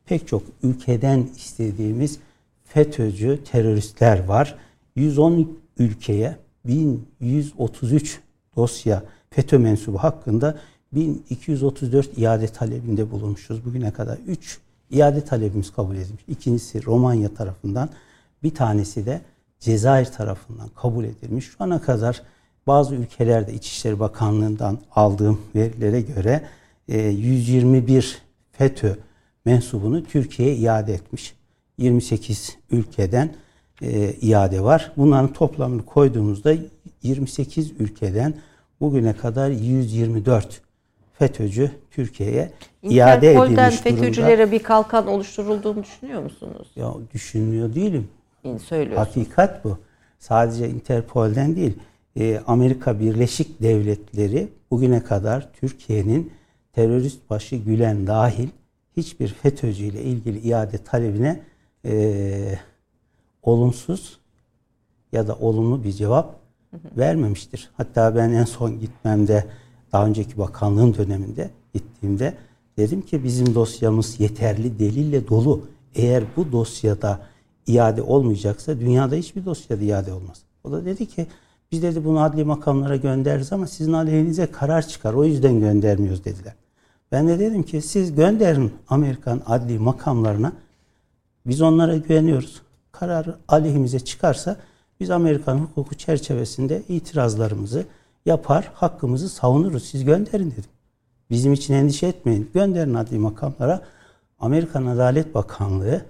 pek 0.06 0.28
çok 0.28 0.42
ülkeden 0.62 1.28
istediğimiz 1.36 2.18
FETÖ'cü 2.64 3.44
teröristler 3.44 4.24
var. 4.24 4.56
110 4.96 5.59
ülkeye 5.78 6.43
1133 6.64 8.20
dosya 8.56 9.02
FETÖ 9.30 9.58
mensubu 9.58 9.98
hakkında 9.98 10.58
1234 10.92 12.18
iade 12.18 12.46
talebinde 12.46 13.10
bulunmuşuz. 13.10 13.64
Bugüne 13.64 13.90
kadar 13.90 14.18
3 14.26 14.58
iade 14.90 15.24
talebimiz 15.24 15.72
kabul 15.72 15.96
edilmiş. 15.96 16.24
İkincisi 16.28 16.86
Romanya 16.86 17.34
tarafından, 17.34 17.88
bir 18.42 18.54
tanesi 18.54 19.06
de 19.06 19.20
Cezayir 19.60 20.06
tarafından 20.06 20.68
kabul 20.68 21.04
edilmiş. 21.04 21.44
Şu 21.44 21.56
ana 21.58 21.80
kadar 21.80 22.22
bazı 22.66 22.94
ülkelerde 22.94 23.54
İçişleri 23.54 24.00
Bakanlığı'ndan 24.00 24.78
aldığım 24.94 25.40
verilere 25.54 26.00
göre 26.00 26.42
121 26.88 28.02
e, 28.02 28.02
FETÖ 28.52 28.96
mensubunu 29.44 30.04
Türkiye'ye 30.04 30.56
iade 30.56 30.94
etmiş. 30.94 31.34
28 31.78 32.56
ülkeden 32.70 33.34
e, 33.85 34.12
iade 34.12 34.61
var. 34.61 34.93
Bunların 34.97 35.32
toplamını 35.32 35.85
koyduğumuzda 35.85 36.55
28 37.02 37.73
ülkeden 37.81 38.35
bugüne 38.81 39.12
kadar 39.12 39.51
124 39.51 40.61
FETÖ'cü 41.12 41.70
Türkiye'ye 41.90 42.52
iade 42.82 43.31
edilmiş 43.31 43.47
durumda. 43.47 43.70
FETÖ'cülere 43.70 44.52
bir 44.52 44.62
kalkan 44.62 45.06
oluşturulduğunu 45.06 45.82
düşünüyor 45.82 46.23
musunuz? 46.23 46.69
Ya 46.77 46.94
düşünmüyor 47.15 47.74
değilim. 47.74 48.09
Söylüyorsun. 48.65 48.97
Hakikat 48.97 49.65
bu. 49.65 49.78
Sadece 50.19 50.69
Interpol'den 50.69 51.56
değil. 51.56 51.78
E, 52.16 52.40
Amerika 52.47 53.01
Birleşik 53.01 53.62
Devletleri 53.62 54.48
bugüne 54.70 55.05
kadar 55.05 55.52
Türkiye'nin 55.52 56.32
terörist 56.73 57.31
başı 57.31 57.56
Gülen 57.56 58.06
dahil 58.06 58.48
hiçbir 58.97 59.28
FETÖ'cü 59.28 59.85
ile 59.85 60.02
ilgili 60.02 60.39
iade 60.39 60.78
talebine 60.78 61.40
e, 61.85 62.59
olumsuz 63.44 64.18
ya 65.12 65.28
da 65.28 65.34
olumlu 65.34 65.84
bir 65.84 65.92
cevap 65.92 66.36
vermemiştir. 66.96 67.70
Hatta 67.76 68.16
ben 68.16 68.32
en 68.32 68.44
son 68.44 68.80
gitmemde 68.80 69.46
daha 69.92 70.06
önceki 70.06 70.38
bakanlığın 70.38 70.94
döneminde 70.94 71.50
gittiğimde 71.74 72.34
Dedim 72.76 73.02
ki 73.02 73.24
bizim 73.24 73.54
dosyamız 73.54 74.20
yeterli 74.20 74.78
delille 74.78 75.28
dolu. 75.28 75.60
Eğer 75.94 76.24
bu 76.36 76.52
dosyada 76.52 77.20
iade 77.66 78.02
olmayacaksa 78.02 78.80
dünyada 78.80 79.14
hiçbir 79.14 79.44
dosyada 79.44 79.84
iade 79.84 80.12
olmaz. 80.12 80.42
O 80.64 80.72
da 80.72 80.84
dedi 80.84 81.06
ki 81.06 81.26
biz 81.72 81.82
dedi 81.82 82.04
bunu 82.04 82.20
adli 82.20 82.44
makamlara 82.44 82.96
göndeririz 82.96 83.52
ama 83.52 83.66
sizin 83.66 83.92
aleyhinize 83.92 84.46
karar 84.46 84.88
çıkar. 84.88 85.14
O 85.14 85.24
yüzden 85.24 85.60
göndermiyoruz 85.60 86.24
dediler. 86.24 86.54
Ben 87.12 87.28
de 87.28 87.38
dedim 87.38 87.62
ki 87.62 87.82
siz 87.82 88.14
gönderin 88.14 88.72
Amerikan 88.88 89.42
adli 89.46 89.78
makamlarına. 89.78 90.52
Biz 91.46 91.62
onlara 91.62 91.96
güveniyoruz. 91.96 92.62
Karar 92.98 93.26
aleyhimize 93.48 94.00
çıkarsa 94.00 94.56
biz 95.00 95.10
Amerikan 95.10 95.58
hukuku 95.58 95.94
çerçevesinde 95.94 96.82
itirazlarımızı 96.88 97.84
yapar, 98.26 98.70
hakkımızı 98.74 99.28
savunuruz. 99.28 99.84
Siz 99.84 100.04
gönderin 100.04 100.50
dedim. 100.50 100.70
Bizim 101.30 101.52
için 101.52 101.74
endişe 101.74 102.06
etmeyin. 102.06 102.50
Gönderin 102.54 102.94
adli 102.94 103.18
makamlara. 103.18 103.80
Amerikan 104.38 104.86
Adalet 104.86 105.34
Bakanlığı 105.34 106.02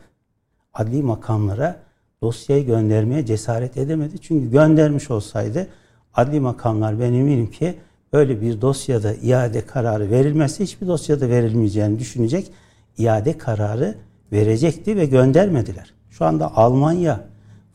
adli 0.74 1.02
makamlara 1.02 1.76
dosyayı 2.22 2.66
göndermeye 2.66 3.26
cesaret 3.26 3.76
edemedi. 3.76 4.18
Çünkü 4.20 4.50
göndermiş 4.50 5.10
olsaydı 5.10 5.68
adli 6.14 6.40
makamlar 6.40 7.00
ben 7.00 7.12
eminim 7.12 7.50
ki 7.50 7.78
öyle 8.12 8.40
bir 8.40 8.60
dosyada 8.60 9.14
iade 9.14 9.66
kararı 9.66 10.10
verilmezse 10.10 10.64
hiçbir 10.64 10.86
dosyada 10.86 11.28
verilmeyeceğini 11.28 11.98
düşünecek 11.98 12.52
iade 12.98 13.38
kararı 13.38 13.94
verecekti 14.32 14.96
ve 14.96 15.06
göndermediler. 15.06 15.93
Şu 16.18 16.24
anda 16.24 16.56
Almanya, 16.56 17.20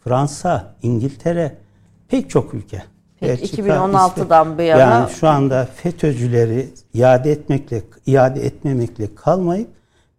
Fransa, 0.03 0.75
İngiltere 0.81 1.57
pek 2.07 2.29
çok 2.29 2.53
ülke. 2.53 2.83
Peki, 3.19 3.61
2016'dan 3.61 4.57
bu 4.57 4.61
yana 4.61 4.79
yani 4.79 5.09
şu 5.11 5.27
anda 5.27 5.65
FETÖ'cüleri 5.75 6.69
iade 6.93 7.31
etmekle 7.31 7.81
iade 8.05 8.45
etmemekle 8.45 9.15
kalmayıp 9.15 9.69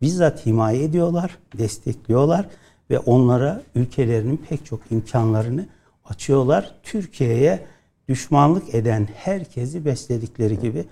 bizzat 0.02 0.47
himaye 0.47 0.84
ediyorlar, 0.84 1.38
destekliyorlar 1.59 2.47
ve 2.90 2.98
onlara 2.98 3.62
ülkelerinin 3.74 4.36
pek 4.48 4.66
çok 4.66 4.80
imkanlarını 4.90 5.66
açıyorlar. 6.05 6.74
Türkiye'ye 6.82 7.66
düşmanlık 8.09 8.74
eden 8.74 9.09
herkesi 9.14 9.84
besledikleri 9.84 10.59
gibi 10.59 10.84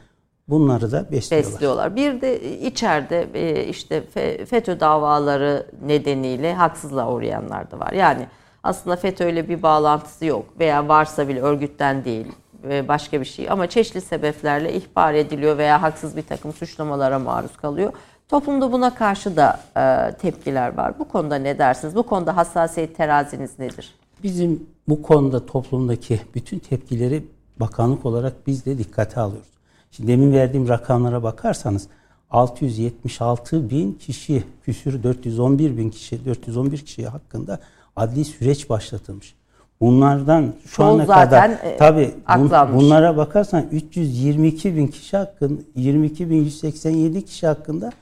bunları 0.49 0.93
da 0.93 1.11
besliyorlar. 1.13 1.53
Besliyorlar. 1.53 1.97
Bir 1.97 2.21
de 2.21 2.59
içeride 2.61 3.29
e, 3.35 3.65
işte 3.65 4.03
FETÖ 4.47 4.81
davaları 4.81 5.67
nedeniyle 5.87 6.55
haksızlığa 6.55 7.13
uğrayanlar 7.13 7.71
da 7.71 7.79
var. 7.79 7.93
Yani 7.93 8.27
aslında 8.63 8.97
FETÖ 8.97 9.29
ile 9.29 9.49
bir 9.49 9.63
bağlantısı 9.63 10.25
yok 10.25 10.45
veya 10.61 10.89
varsa 10.89 11.29
bile 11.29 11.41
örgütten 11.41 12.05
değil 12.05 12.27
başka 12.65 13.21
bir 13.21 13.25
şey 13.25 13.51
ama 13.51 13.67
çeşitli 13.67 14.01
sebeplerle 14.01 14.73
ihbar 14.73 15.15
ediliyor 15.15 15.59
veya 15.59 15.83
haksız 15.83 16.17
bir 16.17 16.23
takım 16.23 16.53
suçlamalara 16.53 17.19
maruz 17.19 17.57
kalıyor. 17.57 17.93
Toplumda 18.29 18.73
buna 18.73 18.95
karşı 18.95 19.37
da 19.37 19.61
e, 19.77 20.13
tepkiler 20.17 20.77
var. 20.77 20.99
Bu 20.99 21.09
konuda 21.09 21.35
ne 21.35 21.59
dersiniz? 21.59 21.95
Bu 21.95 22.03
konuda 22.03 22.37
hassasiyet 22.37 22.97
teraziniz 22.97 23.59
nedir? 23.59 23.95
Bizim 24.23 24.67
bu 24.89 25.03
konuda 25.03 25.47
toplumdaki 25.47 26.21
bütün 26.35 26.59
tepkileri 26.59 27.25
bakanlık 27.61 28.07
olarak 28.07 28.47
biz 28.47 28.67
de 28.67 28.79
dikkate 28.79 29.21
alıyoruz. 29.21 29.58
Şimdi 29.91 30.13
demin 30.13 30.33
verdiğim 30.33 30.69
rakamlara 30.69 31.23
bakarsanız 31.23 31.89
676 32.31 33.71
bin 33.71 33.93
kişi, 33.93 34.45
küsür 34.63 35.03
411 35.03 35.77
bin 35.77 35.91
kişi, 35.91 36.25
411 36.25 36.79
kişi 36.79 37.07
hakkında 37.07 37.61
adli 37.97 38.25
süreç 38.25 38.71
başlatılmış. 38.71 39.35
Bunlardan 39.81 40.55
şu 40.67 40.77
Çoğu 40.77 40.87
ana 40.87 41.07
kadar 41.07 41.51
e, 41.51 41.77
tabi 41.77 42.15
bun, 42.39 42.51
bunlara 42.75 43.17
bakarsan 43.17 43.67
322 43.73 44.77
bin 44.77 44.87
kişi 44.87 45.17
hakkında 45.17 45.63
22 45.77 46.31
bin 46.31 46.37
187 46.37 47.25
kişi 47.25 47.47
hakkında 47.47 47.93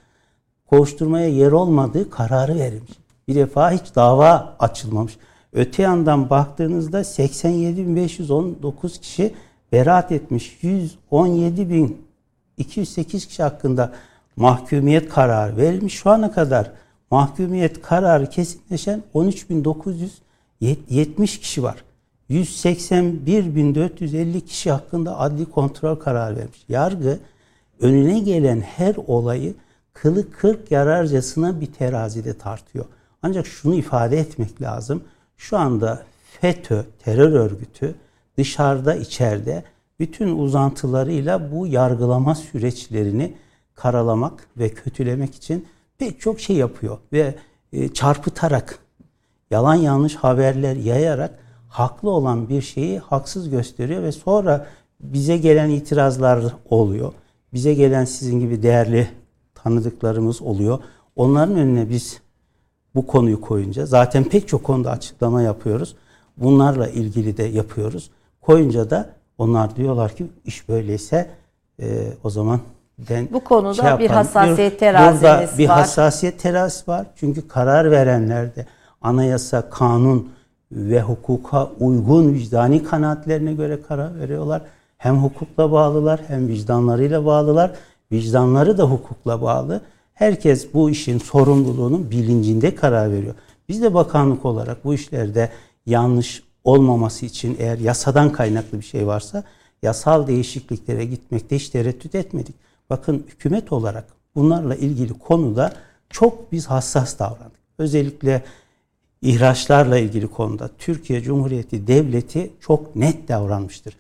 kovuşturmaya 0.67 1.29
yer 1.29 1.53
olmadığı 1.53 2.11
kararı 2.11 2.55
verilmiş. 2.55 2.93
Bir 3.29 3.35
defa 3.35 3.71
hiç 3.71 3.95
dava 3.95 4.57
açılmamış. 4.59 5.19
Öte 5.53 5.83
yandan 5.83 6.31
baktığınızda 6.31 7.01
87.519 7.01 9.01
kişi 9.01 9.35
beraat 9.77 10.13
etmiş. 10.13 10.59
117.208 10.63 13.29
kişi 13.29 13.43
hakkında 13.43 13.93
mahkumiyet 14.37 15.09
kararı 15.09 15.57
verilmiş. 15.57 15.95
Şu 15.95 16.11
ana 16.11 16.33
kadar 16.33 16.71
mahkumiyet 17.11 17.83
kararı 17.83 18.31
kesinleşen 18.31 19.03
13.970 19.15 21.41
kişi 21.41 21.63
var. 21.63 21.85
181.450 22.31 24.41
kişi 24.41 24.71
hakkında 24.71 25.19
adli 25.19 25.45
kontrol 25.45 25.97
kararı 25.97 26.37
vermiş. 26.37 26.65
Yargı 26.69 27.19
önüne 27.81 28.19
gelen 28.19 28.61
her 28.61 28.95
olayı 29.07 29.55
kılı 29.93 30.31
kırk 30.31 30.71
yararcasına 30.71 31.61
bir 31.61 31.73
terazide 31.73 32.39
tartıyor. 32.39 32.85
Ancak 33.23 33.47
şunu 33.47 33.75
ifade 33.75 34.19
etmek 34.19 34.63
lazım. 34.63 35.03
Şu 35.37 35.59
anda 35.59 36.03
FETÖ 36.41 36.85
terör 37.05 37.33
örgütü 37.33 37.95
dışarıda 38.39 38.95
içeride 38.95 39.65
bütün 40.01 40.39
uzantılarıyla 40.39 41.53
bu 41.53 41.67
yargılama 41.67 42.35
süreçlerini 42.35 43.35
karalamak 43.75 44.49
ve 44.57 44.69
kötülemek 44.69 45.35
için 45.35 45.67
pek 45.99 46.21
çok 46.21 46.41
şey 46.41 46.57
yapıyor 46.57 46.99
ve 47.13 47.35
e, 47.73 47.89
çarpıtarak 47.89 48.79
yalan 49.51 49.75
yanlış 49.75 50.15
haberler 50.15 50.77
yayarak 50.77 51.39
haklı 51.69 52.11
olan 52.11 52.49
bir 52.49 52.63
şeyi 52.63 52.99
haksız 52.99 53.51
gösteriyor 53.51 54.03
ve 54.03 54.13
sonra 54.13 54.67
bize 55.01 55.37
gelen 55.37 55.71
itirazlar 55.71 56.45
oluyor. 56.71 57.13
Bize 57.53 57.75
gelen 57.75 58.05
sizin 58.05 58.41
gibi 58.41 58.63
değerli 58.63 59.09
tanıdıklarımız 59.55 60.43
oluyor. 60.43 60.79
Onların 61.17 61.57
önüne 61.57 61.91
biz 61.91 62.21
bu 62.95 63.07
konuyu 63.07 63.41
koyunca 63.41 63.87
zaten 63.87 64.25
pek 64.25 64.49
çok 64.49 64.65
konuda 64.65 64.91
açıklama 64.91 65.43
yapıyoruz. 65.43 65.97
Bunlarla 66.37 66.89
ilgili 66.89 67.37
de 67.37 67.43
yapıyoruz. 67.43 68.11
Koyunca 68.47 68.91
da 68.91 69.07
onlar 69.39 69.77
diyorlar 69.77 70.17
ki 70.17 70.27
iş 70.45 70.69
böyleyse 70.69 71.31
e, 71.83 71.87
o 72.25 72.31
zaman 72.31 72.61
ben 73.11 73.29
bu 73.33 73.45
konuda 73.45 73.75
şey 73.75 73.99
bir 73.99 74.11
hassasiyet 74.11 74.81
teraziniz 74.81 75.23
Burada 75.23 75.39
var. 75.39 75.51
bir 75.59 75.67
hassasiyet 75.67 76.41
terazisi 76.41 76.89
var. 76.91 77.07
Çünkü 77.17 77.49
karar 77.49 77.91
verenler 77.91 78.57
de 78.57 78.67
anayasa, 79.03 79.71
kanun 79.71 80.31
ve 80.73 81.03
hukuka 81.03 81.69
uygun 81.81 82.35
vicdani 82.35 82.85
kanaatlerine 82.85 83.53
göre 83.53 83.83
karar 83.89 84.19
veriyorlar. 84.21 84.63
Hem 84.99 85.17
hukukla 85.17 85.73
bağlılar 85.73 86.21
hem 86.29 86.49
vicdanlarıyla 86.49 87.27
bağlılar. 87.27 87.71
Vicdanları 88.13 88.79
da 88.79 88.83
hukukla 88.83 89.43
bağlı. 89.43 89.81
Herkes 90.15 90.75
bu 90.75 90.91
işin 90.91 91.19
sorumluluğunun 91.19 92.11
bilincinde 92.11 92.75
karar 92.75 93.13
veriyor. 93.13 93.35
Biz 93.69 93.83
de 93.83 93.95
bakanlık 93.95 94.45
olarak 94.45 94.85
bu 94.85 94.95
işlerde 94.95 95.51
yanlış 95.87 96.43
olmaması 96.67 97.27
için 97.27 97.57
eğer 97.59 97.79
yasadan 97.79 98.33
kaynaklı 98.33 98.79
bir 98.79 98.85
şey 98.85 99.07
varsa 99.07 99.45
yasal 99.83 100.27
değişikliklere 100.27 101.05
gitmekte 101.05 101.57
hiç 101.57 101.69
tereddüt 101.69 102.15
etmedik. 102.15 102.55
Bakın 102.91 103.27
hükümet 103.29 103.73
olarak 103.73 104.05
bunlarla 104.35 104.75
ilgili 104.77 105.13
konuda 105.13 105.73
çok 106.11 106.53
biz 106.53 106.67
hassas 106.67 107.19
davrandık. 107.19 107.61
Özellikle 107.79 108.45
ihraçlarla 109.23 109.99
ilgili 109.99 110.27
konuda 110.27 110.71
Türkiye 110.79 111.23
Cumhuriyeti 111.23 111.87
Devleti 111.87 112.51
çok 112.61 112.97
net 112.97 113.29
davranmıştır. 113.29 113.97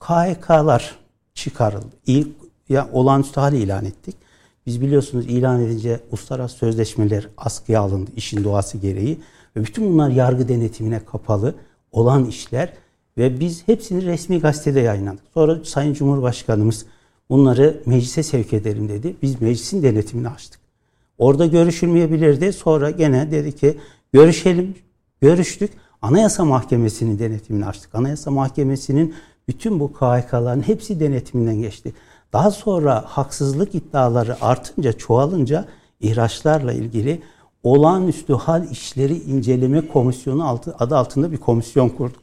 KHK'lar 0.00 0.98
çıkarıldı. 1.34 1.96
İlk 2.06 2.28
ya 2.68 2.88
olağanüstü 2.92 3.40
hali 3.40 3.58
ilan 3.58 3.84
ettik. 3.84 4.16
Biz 4.66 4.80
biliyorsunuz 4.80 5.26
ilan 5.26 5.62
edince 5.62 6.00
uluslararası 6.10 6.56
sözleşmeler 6.56 7.28
askıya 7.36 7.80
alındı 7.80 8.10
işin 8.16 8.44
doğası 8.44 8.78
gereği. 8.78 9.20
Ve 9.56 9.64
bütün 9.64 9.92
bunlar 9.92 10.10
yargı 10.10 10.48
denetimine 10.48 11.04
kapalı 11.04 11.54
olan 11.92 12.24
işler 12.24 12.72
ve 13.18 13.40
biz 13.40 13.68
hepsini 13.68 14.04
resmi 14.04 14.40
gazetede 14.40 14.80
yayınladık. 14.80 15.24
Sonra 15.34 15.64
Sayın 15.64 15.94
Cumhurbaşkanımız 15.94 16.86
bunları 17.30 17.82
meclise 17.86 18.22
sevk 18.22 18.52
edelim 18.52 18.88
dedi. 18.88 19.16
Biz 19.22 19.40
meclisin 19.42 19.82
denetimini 19.82 20.28
açtık. 20.28 20.60
Orada 21.18 21.46
görüşülmeyebilirdi. 21.46 22.52
Sonra 22.52 22.90
gene 22.90 23.30
dedi 23.30 23.56
ki 23.56 23.78
görüşelim. 24.12 24.74
Görüştük. 25.20 25.72
Anayasa 26.02 26.44
Mahkemesi'nin 26.44 27.18
denetimini 27.18 27.66
açtık. 27.66 27.94
Anayasa 27.94 28.30
Mahkemesi'nin 28.30 29.14
bütün 29.48 29.80
bu 29.80 29.92
KHK'ların 29.92 30.62
hepsi 30.62 31.00
denetiminden 31.00 31.60
geçti. 31.60 31.94
Daha 32.32 32.50
sonra 32.50 33.04
haksızlık 33.06 33.74
iddiaları 33.74 34.44
artınca, 34.44 34.92
çoğalınca 34.92 35.64
ihraçlarla 36.00 36.72
ilgili 36.72 37.22
olağanüstü 37.62 38.34
hal 38.34 38.70
işleri 38.70 39.14
inceleme 39.14 39.88
komisyonu 39.88 40.48
altı, 40.48 40.74
adı 40.78 40.96
altında 40.96 41.32
bir 41.32 41.36
komisyon 41.36 41.88
kurduk. 41.88 42.22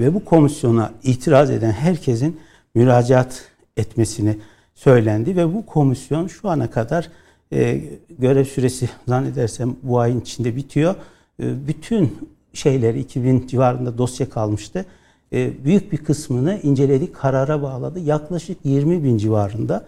Ve 0.00 0.14
bu 0.14 0.24
komisyona 0.24 0.92
itiraz 1.02 1.50
eden 1.50 1.72
herkesin 1.72 2.40
müracaat 2.74 3.44
etmesini 3.76 4.38
söylendi 4.74 5.36
ve 5.36 5.54
bu 5.54 5.66
komisyon 5.66 6.26
şu 6.26 6.48
ana 6.48 6.70
kadar 6.70 7.10
e, 7.52 7.84
görev 8.18 8.44
süresi 8.44 8.90
zannedersem 9.08 9.76
bu 9.82 9.98
ayın 9.98 10.20
içinde 10.20 10.56
bitiyor. 10.56 10.94
E, 11.42 11.66
bütün 11.66 12.18
şeyleri 12.52 13.00
2000 13.00 13.46
civarında 13.46 13.98
dosya 13.98 14.28
kalmıştı. 14.28 14.84
E, 15.32 15.64
büyük 15.64 15.92
bir 15.92 15.98
kısmını 15.98 16.60
inceledik, 16.62 17.14
karara 17.14 17.62
bağladı. 17.62 18.00
Yaklaşık 18.00 18.58
20 18.64 19.04
bin 19.04 19.18
civarında 19.18 19.86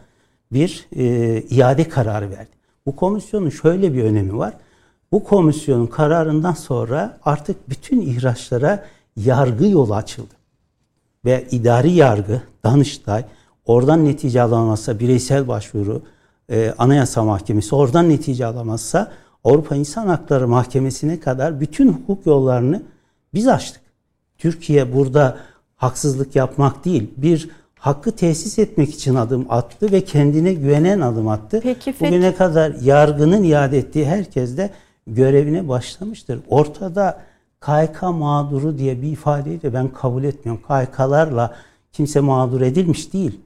bir 0.53 0.87
e, 0.97 1.43
iade 1.51 1.89
kararı 1.89 2.31
verdi. 2.31 2.51
Bu 2.87 2.97
komisyonun 2.97 3.51
şöyle 3.51 3.95
bir 3.95 4.05
önemi 4.05 4.39
var. 4.39 4.55
Bu 5.13 5.25
komisyonun 5.25 5.87
kararından 5.87 6.53
sonra 6.53 7.19
artık 7.25 7.71
bütün 7.71 8.01
ihraçlara 8.01 8.85
yargı 9.17 9.67
yolu 9.67 9.95
açıldı. 9.95 10.35
Ve 11.25 11.47
idari 11.51 11.91
yargı, 11.91 12.43
Danıştay, 12.65 13.25
oradan 13.67 14.05
netice 14.05 14.43
alamazsa 14.43 14.99
bireysel 14.99 15.49
başvuru, 15.49 16.03
e, 16.51 16.75
Anayasa 16.79 17.25
Mahkemesi 17.25 17.75
oradan 17.75 18.09
netice 18.09 18.47
alamazsa 18.47 19.13
Avrupa 19.45 19.77
İnsan 19.77 20.07
Hakları 20.07 20.49
Mahkemesi'ne 20.49 21.21
kadar 21.21 21.61
bütün 21.61 21.93
hukuk 21.93 22.27
yollarını 22.27 22.83
biz 23.35 23.49
açtık. 23.49 23.83
Türkiye 24.39 24.95
burada 24.95 25.39
haksızlık 25.77 26.37
yapmak 26.37 26.85
değil, 26.85 27.11
bir 27.17 27.51
hakkı 27.75 28.13
tesis 28.13 28.59
etmek 28.59 28.95
için 28.95 29.15
adım 29.15 29.47
attı 29.49 29.93
ve 29.93 30.01
kendine 30.01 30.55
güvenen 30.55 31.01
adım 31.01 31.29
attı. 31.29 31.61
Peki, 31.63 31.95
Bugüne 32.01 32.35
kadar 32.35 32.75
yargının 32.83 33.43
iade 33.43 33.79
ettiği 33.79 34.07
herkes 34.07 34.57
de 34.57 34.71
görevine 35.09 35.69
başlamıştır. 35.69 36.41
Ortada 36.49 37.21
KYK 37.61 38.03
mağduru 38.03 38.79
diye 38.79 39.03
bir 39.03 39.13
ifadeyi 39.13 39.63
de 39.63 39.75
ben 39.75 39.89
kabul 39.89 40.25
etmiyorum. 40.25 40.63
KYK'larla 40.69 41.55
kimse 41.93 42.21
mağdur 42.21 42.61
edilmiş 42.61 43.13
değil. 43.13 43.41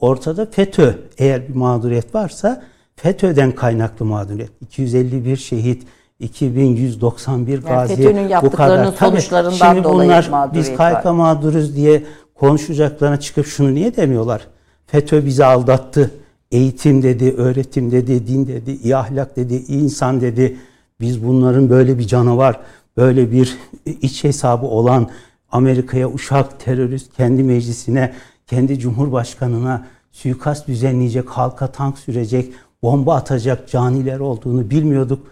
Ortada 0.00 0.46
FETÖ 0.46 0.94
eğer 1.18 1.48
bir 1.48 1.54
mağduriyet 1.54 2.14
varsa 2.14 2.62
FETÖ'den 2.96 3.52
kaynaklı 3.52 4.06
mağduriyet. 4.06 4.50
251 4.60 5.36
şehit, 5.36 5.86
2191 6.20 7.62
gazi. 7.62 8.02
Yani 8.02 8.30
bu 8.42 8.50
kadar. 8.50 8.96
Tabii, 8.96 9.20
şimdi 9.20 9.84
dolayı 9.84 10.10
bunlar 10.10 10.54
biz 10.54 10.68
KYK 10.68 10.80
var. 10.80 11.04
mağduruz 11.04 11.76
diye 11.76 12.02
konuşacaklarına 12.34 13.20
çıkıp 13.20 13.46
şunu 13.46 13.74
niye 13.74 13.96
demiyorlar? 13.96 14.46
FETÖ 14.86 15.26
bizi 15.26 15.44
aldattı. 15.44 16.10
Eğitim 16.50 17.02
dedi, 17.02 17.34
öğretim 17.36 17.90
dedi, 17.90 18.26
din 18.26 18.46
dedi, 18.46 18.70
iyi 18.70 18.96
ahlak 18.96 19.36
dedi, 19.36 19.54
iyi 19.68 19.82
insan 19.82 20.20
dedi. 20.20 20.56
Biz 21.00 21.24
bunların 21.26 21.70
böyle 21.70 21.98
bir 21.98 22.06
canavar, 22.06 22.60
böyle 22.96 23.32
bir 23.32 23.58
iç 23.86 24.24
hesabı 24.24 24.66
olan 24.66 25.10
Amerika'ya 25.52 26.12
uşak 26.12 26.60
terörist 26.60 27.16
kendi 27.16 27.42
meclisine, 27.42 28.12
kendi 28.46 28.78
cumhurbaşkanına 28.78 29.86
suikast 30.12 30.68
düzenleyecek, 30.68 31.28
halka 31.28 31.66
tank 31.66 31.98
sürecek, 31.98 32.52
bomba 32.82 33.14
atacak 33.14 33.68
caniler 33.68 34.18
olduğunu 34.18 34.70
bilmiyorduk. 34.70 35.26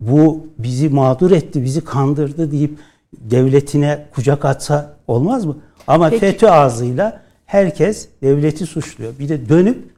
Bu 0.00 0.46
bizi 0.58 0.88
mağdur 0.88 1.30
etti, 1.30 1.64
bizi 1.64 1.84
kandırdı 1.84 2.52
deyip 2.52 2.78
devletine 3.12 4.06
kucak 4.14 4.44
atsa 4.44 4.96
olmaz 5.08 5.44
mı? 5.44 5.56
Ama 5.86 6.10
Peki. 6.10 6.20
FETÖ 6.20 6.48
ağzıyla 6.48 7.22
herkes 7.46 8.08
devleti 8.22 8.66
suçluyor. 8.66 9.18
Bir 9.18 9.28
de 9.28 9.48
dönüp 9.48 9.90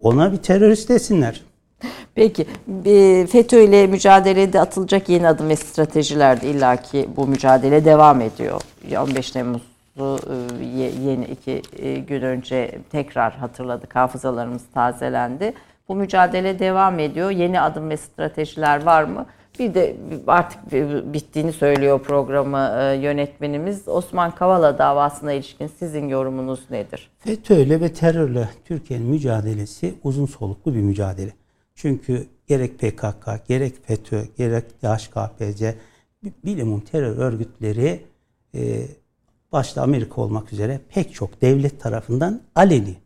ona 0.00 0.32
bir 0.32 0.36
terörist 0.36 0.88
desinler. 0.88 1.42
Peki 2.14 2.46
FETÖ 3.26 3.60
ile 3.60 3.86
mücadelede 3.86 4.60
atılacak 4.60 5.08
yeni 5.08 5.28
adım 5.28 5.48
ve 5.48 5.56
stratejiler 5.56 6.42
de 6.42 6.50
illaki 6.50 7.08
bu 7.16 7.26
mücadele 7.26 7.84
devam 7.84 8.20
ediyor. 8.20 8.60
15 8.98 9.30
Temmuz'u 9.30 10.18
e, 10.60 10.64
yeni 11.04 11.24
iki 11.24 11.62
e, 11.78 11.94
gün 11.94 12.22
önce 12.22 12.78
tekrar 12.92 13.32
hatırladık. 13.32 13.96
Hafızalarımız 13.96 14.62
tazelendi. 14.74 15.52
Bu 15.88 15.94
mücadele 15.94 16.58
devam 16.58 16.98
ediyor. 16.98 17.30
Yeni 17.30 17.60
adım 17.60 17.90
ve 17.90 17.96
stratejiler 17.96 18.84
var 18.84 19.04
mı? 19.04 19.26
Bir 19.58 19.74
de 19.74 19.96
artık 20.26 20.72
bittiğini 21.12 21.52
söylüyor 21.52 22.00
programı 22.02 22.76
e, 22.78 22.96
yönetmenimiz. 22.96 23.88
Osman 23.88 24.30
Kavala 24.30 24.78
davasına 24.78 25.32
ilişkin 25.32 25.70
sizin 25.78 26.08
yorumunuz 26.08 26.70
nedir? 26.70 27.10
FETÖ'yle 27.18 27.80
ve 27.80 27.92
terörle 27.92 28.48
Türkiye'nin 28.64 29.06
mücadelesi 29.06 29.94
uzun 30.04 30.26
soluklu 30.26 30.74
bir 30.74 30.80
mücadele. 30.80 31.30
Çünkü 31.84 32.26
gerek 32.46 32.78
PKK, 32.78 33.48
gerek 33.48 33.74
FETÖ, 33.86 34.24
gerek 34.36 34.64
DHKPC, 34.82 35.74
bilimum 36.44 36.80
terör 36.80 37.16
örgütleri 37.16 38.00
e, 38.54 38.86
başta 39.52 39.82
Amerika 39.82 40.20
olmak 40.20 40.52
üzere 40.52 40.80
pek 40.88 41.14
çok 41.14 41.42
devlet 41.42 41.80
tarafından 41.80 42.40
aleni 42.54 42.96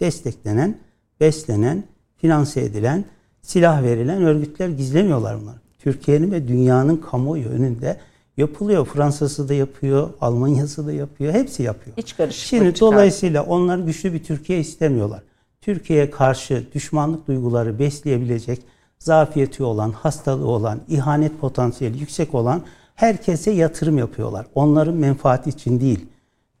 desteklenen, 0.00 0.78
beslenen, 1.20 1.84
finanse 2.16 2.60
edilen, 2.60 3.04
silah 3.42 3.82
verilen 3.82 4.22
örgütler 4.22 4.68
gizlemiyorlar 4.68 5.40
bunları. 5.40 5.58
Türkiye'nin 5.78 6.32
ve 6.32 6.48
dünyanın 6.48 6.96
kamuoyu 6.96 7.48
önünde 7.48 7.96
yapılıyor. 8.36 8.86
Fransa'sı 8.86 9.48
da 9.48 9.54
yapıyor, 9.54 10.10
Almanya'sı 10.20 10.86
da 10.86 10.92
yapıyor, 10.92 11.32
hepsi 11.34 11.62
yapıyor. 11.62 11.96
Hiç 11.96 12.16
karışık. 12.16 12.46
Şimdi 12.46 12.80
dolayısıyla 12.80 13.42
onlar 13.42 13.78
güçlü 13.78 14.12
bir 14.12 14.24
Türkiye 14.24 14.60
istemiyorlar. 14.60 15.22
Türkiye'ye 15.60 16.10
karşı 16.10 16.64
düşmanlık 16.74 17.26
duyguları 17.26 17.78
besleyebilecek, 17.78 18.62
zafiyeti 18.98 19.62
olan, 19.62 19.90
hastalığı 19.90 20.46
olan, 20.46 20.80
ihanet 20.88 21.40
potansiyeli 21.40 21.98
yüksek 21.98 22.34
olan 22.34 22.62
herkese 22.94 23.50
yatırım 23.50 23.98
yapıyorlar. 23.98 24.46
Onların 24.54 24.94
menfaati 24.94 25.50
için 25.50 25.80
değil. 25.80 26.06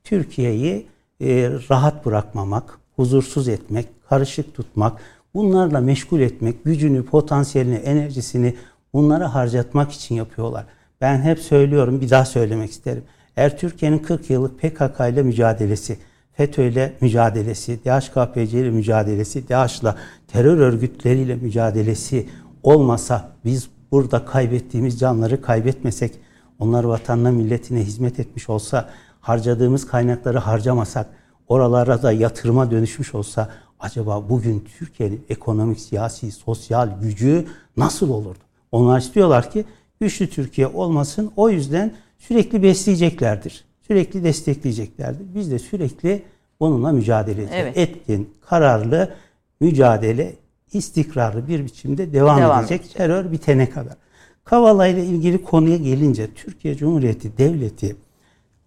Türkiye'yi 0.04 0.86
e, 1.20 1.50
rahat 1.70 2.06
bırakmamak, 2.06 2.78
huzursuz 2.96 3.48
etmek, 3.48 3.88
karışık 4.08 4.54
tutmak, 4.54 5.00
bunlarla 5.34 5.80
meşgul 5.80 6.20
etmek, 6.20 6.64
gücünü, 6.64 7.04
potansiyelini, 7.04 7.74
enerjisini 7.74 8.54
bunları 8.92 9.24
harcatmak 9.24 9.92
için 9.92 10.14
yapıyorlar. 10.14 10.66
Ben 11.00 11.20
hep 11.20 11.38
söylüyorum, 11.38 12.00
bir 12.00 12.10
daha 12.10 12.24
söylemek 12.24 12.70
isterim. 12.70 13.04
Eğer 13.36 13.58
Türkiye'nin 13.58 13.98
40 13.98 14.30
yıllık 14.30 14.58
PKK 14.58 15.00
ile 15.00 15.22
mücadelesi, 15.22 15.98
FETÖ 16.38 16.62
ile 16.62 16.92
mücadelesi, 17.00 17.84
DHKPC 17.84 18.60
ile 18.60 18.70
mücadelesi, 18.70 19.48
DAEŞ'la 19.48 19.96
terör 20.28 20.58
örgütleriyle 20.58 21.36
mücadelesi 21.36 22.28
olmasa 22.62 23.32
biz 23.44 23.68
burada 23.92 24.24
kaybettiğimiz 24.24 24.98
canları 24.98 25.42
kaybetmesek, 25.42 26.14
onlar 26.58 26.84
vatanına 26.84 27.32
milletine 27.32 27.80
hizmet 27.80 28.20
etmiş 28.20 28.48
olsa, 28.48 28.88
harcadığımız 29.20 29.86
kaynakları 29.86 30.38
harcamasak, 30.38 31.06
oralara 31.48 32.02
da 32.02 32.12
yatırıma 32.12 32.70
dönüşmüş 32.70 33.14
olsa 33.14 33.48
acaba 33.80 34.28
bugün 34.28 34.64
Türkiye'nin 34.78 35.24
ekonomik, 35.28 35.80
siyasi, 35.80 36.32
sosyal 36.32 37.00
gücü 37.00 37.46
nasıl 37.76 38.10
olurdu? 38.10 38.38
Onlar 38.72 38.98
istiyorlar 39.00 39.50
ki 39.50 39.64
güçlü 40.00 40.30
Türkiye 40.30 40.66
olmasın. 40.66 41.32
O 41.36 41.50
yüzden 41.50 41.94
sürekli 42.18 42.62
besleyeceklerdir. 42.62 43.67
Sürekli 43.88 44.24
destekleyeceklerdir. 44.24 45.34
Biz 45.34 45.50
de 45.50 45.58
sürekli 45.58 46.22
bununla 46.60 46.92
mücadele 46.92 47.42
edeceğiz. 47.42 47.64
Evet. 47.64 47.78
Etkin, 47.78 48.30
kararlı 48.46 49.14
mücadele 49.60 50.34
istikrarlı 50.72 51.48
bir 51.48 51.64
biçimde 51.64 52.12
devam, 52.12 52.40
devam 52.40 52.60
edecek 52.60 52.80
edecek. 52.80 52.96
terör 52.96 53.32
bitene 53.32 53.70
kadar. 53.70 53.96
Kavala 54.44 54.86
ile 54.86 55.04
ilgili 55.04 55.42
konuya 55.42 55.76
gelince 55.76 56.34
Türkiye 56.34 56.76
Cumhuriyeti 56.76 57.38
Devleti 57.38 57.96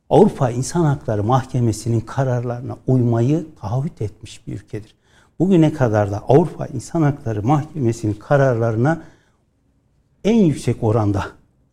Avrupa 0.09 0.49
İnsan 0.49 0.85
Hakları 0.85 1.23
Mahkemesi'nin 1.23 1.99
kararlarına 1.99 2.77
uymayı 2.87 3.45
taahhüt 3.61 4.01
etmiş 4.01 4.47
bir 4.47 4.53
ülkedir. 4.53 4.95
Bugüne 5.39 5.73
kadar 5.73 6.11
da 6.11 6.23
Avrupa 6.27 6.65
İnsan 6.65 7.01
Hakları 7.01 7.43
Mahkemesi'nin 7.43 8.13
kararlarına 8.13 9.01
en 10.23 10.35
yüksek 10.35 10.83
oranda 10.83 11.25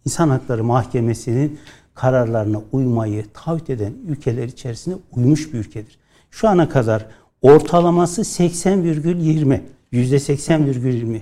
İnsan 0.04 0.28
Hakları 0.28 0.64
Mahkemesi'nin 0.64 1.58
kararlarına 1.98 2.60
uymayı 2.72 3.24
taahhüt 3.34 3.70
eden 3.70 3.92
ülkeler 4.08 4.44
içerisinde 4.44 4.96
uymuş 5.12 5.52
bir 5.52 5.58
ülkedir. 5.58 5.98
Şu 6.30 6.48
ana 6.48 6.68
kadar 6.68 7.06
ortalaması 7.42 8.20
80,20, 8.20 9.60
%80,20 9.92 11.20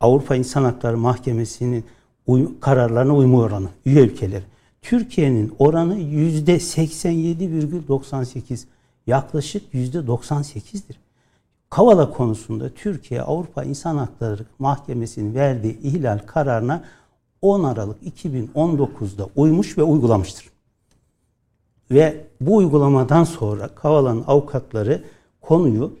Avrupa 0.00 0.36
İnsan 0.36 0.64
Hakları 0.64 0.98
Mahkemesi'nin 0.98 1.84
uy- 2.26 2.60
kararlarına 2.60 3.16
uyma 3.16 3.38
oranı 3.38 3.68
üye 3.86 4.02
ülkeleri. 4.02 4.44
Türkiye'nin 4.82 5.54
oranı 5.58 5.98
%87,98 5.98 8.64
yaklaşık 9.06 9.74
%98'dir. 9.74 10.96
Kavala 11.70 12.10
konusunda 12.10 12.74
Türkiye 12.74 13.22
Avrupa 13.22 13.64
İnsan 13.64 13.96
Hakları 13.96 14.44
Mahkemesi'nin 14.58 15.34
verdiği 15.34 15.80
ihlal 15.80 16.18
kararına 16.18 16.84
10 17.42 17.64
Aralık 17.64 18.02
2019'da 18.02 19.28
uymuş 19.36 19.78
ve 19.78 19.82
uygulamıştır. 19.82 20.50
Ve 21.90 22.26
bu 22.40 22.56
uygulamadan 22.56 23.24
sonra 23.24 23.68
Kavala'nın 23.68 24.24
avukatları 24.26 25.04
konuyu 25.40 25.92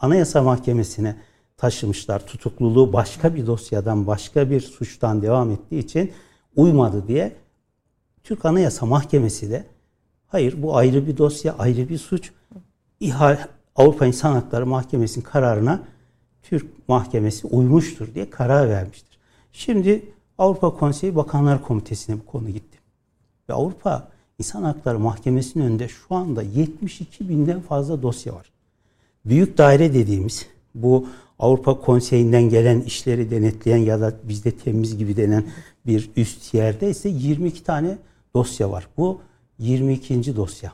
Anayasa 0.00 0.42
Mahkemesi'ne 0.42 1.16
taşımışlar. 1.56 2.26
Tutukluluğu 2.26 2.92
başka 2.92 3.34
bir 3.34 3.46
dosyadan, 3.46 4.06
başka 4.06 4.50
bir 4.50 4.60
suçtan 4.60 5.22
devam 5.22 5.50
ettiği 5.50 5.78
için 5.78 6.12
uymadı 6.56 7.08
diye 7.08 7.36
Türk 8.22 8.44
Anayasa 8.44 8.86
Mahkemesi 8.86 9.50
de 9.50 9.64
hayır 10.26 10.62
bu 10.62 10.76
ayrı 10.76 11.06
bir 11.06 11.16
dosya, 11.16 11.54
ayrı 11.58 11.88
bir 11.88 11.98
suç. 11.98 12.32
İhal, 13.00 13.38
Avrupa 13.76 14.06
İnsan 14.06 14.32
Hakları 14.32 14.66
Mahkemesi'nin 14.66 15.24
kararına 15.24 15.82
Türk 16.42 16.88
Mahkemesi 16.88 17.46
uymuştur 17.46 18.14
diye 18.14 18.30
karar 18.30 18.68
vermiştir. 18.68 19.18
Şimdi 19.52 20.12
Avrupa 20.40 20.74
Konseyi 20.74 21.16
Bakanlar 21.16 21.62
Komitesi'ne 21.62 22.16
bu 22.20 22.26
konu 22.26 22.50
gitti. 22.50 22.78
Ve 23.48 23.54
Avrupa 23.54 24.08
İnsan 24.38 24.62
Hakları 24.62 24.98
Mahkemesi'nin 24.98 25.64
önünde 25.64 25.88
şu 25.88 26.14
anda 26.14 26.42
72 26.42 27.28
binden 27.28 27.60
fazla 27.60 28.02
dosya 28.02 28.34
var. 28.34 28.52
Büyük 29.24 29.58
daire 29.58 29.94
dediğimiz 29.94 30.46
bu 30.74 31.06
Avrupa 31.38 31.80
Konseyi'nden 31.80 32.42
gelen 32.42 32.80
işleri 32.80 33.30
denetleyen 33.30 33.76
ya 33.78 34.00
da 34.00 34.14
bizde 34.24 34.50
temiz 34.50 34.96
gibi 34.96 35.16
denen 35.16 35.44
bir 35.86 36.10
üst 36.16 36.54
yerde 36.54 36.90
ise 36.90 37.08
22 37.08 37.64
tane 37.64 37.98
dosya 38.34 38.70
var. 38.70 38.88
Bu 38.96 39.20
22. 39.58 40.36
dosya. 40.36 40.72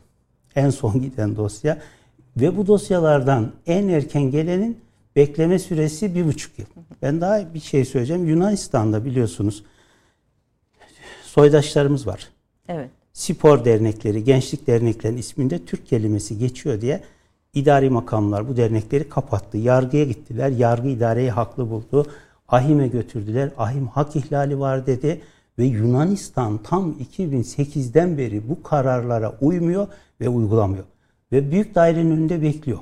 En 0.57 0.71
son 0.71 1.01
giden 1.03 1.37
dosya. 1.37 1.79
Ve 2.37 2.57
bu 2.57 2.67
dosyalardan 2.67 3.53
en 3.67 3.89
erken 3.89 4.31
gelenin 4.31 4.79
bekleme 5.17 5.59
süresi 5.59 6.15
bir 6.15 6.27
buçuk 6.27 6.59
yıl. 6.59 6.67
Ben 7.03 7.21
daha 7.21 7.55
bir 7.55 7.61
şey 7.61 7.85
söyleyeceğim. 7.85 8.27
Yunanistan'da 8.27 9.05
biliyorsunuz 9.05 9.65
soydaşlarımız 11.23 12.07
var. 12.07 12.29
Evet. 12.69 12.91
Spor 13.13 13.65
dernekleri, 13.65 14.25
gençlik 14.25 14.67
derneklerinin 14.67 15.19
isminde 15.19 15.65
Türk 15.65 15.87
kelimesi 15.87 16.39
geçiyor 16.39 16.81
diye 16.81 17.01
idari 17.55 17.91
makamlar 17.91 18.49
bu 18.49 18.57
dernekleri 18.57 19.09
kapattı. 19.09 19.59
Yargıya 19.59 20.05
gittiler. 20.05 20.51
Yargı 20.51 20.89
idareyi 20.89 21.31
haklı 21.31 21.71
buldu. 21.71 22.07
Ahim'e 22.49 22.89
götürdüler. 22.89 23.51
Ahim 23.59 23.87
hak 23.87 24.17
ihlali 24.17 24.59
var 24.59 24.87
dedi 24.87 25.21
ve 25.59 25.65
Yunanistan 25.65 26.59
tam 26.59 26.93
2008'den 26.93 28.19
beri 28.19 28.49
bu 28.49 28.63
kararlara 28.63 29.39
uymuyor 29.41 29.89
ve 30.21 30.29
uygulamıyor. 30.29 30.85
Ve 31.33 31.51
büyük 31.51 31.75
dairenin 31.75 32.11
önünde 32.11 32.43
bekliyor. 32.43 32.79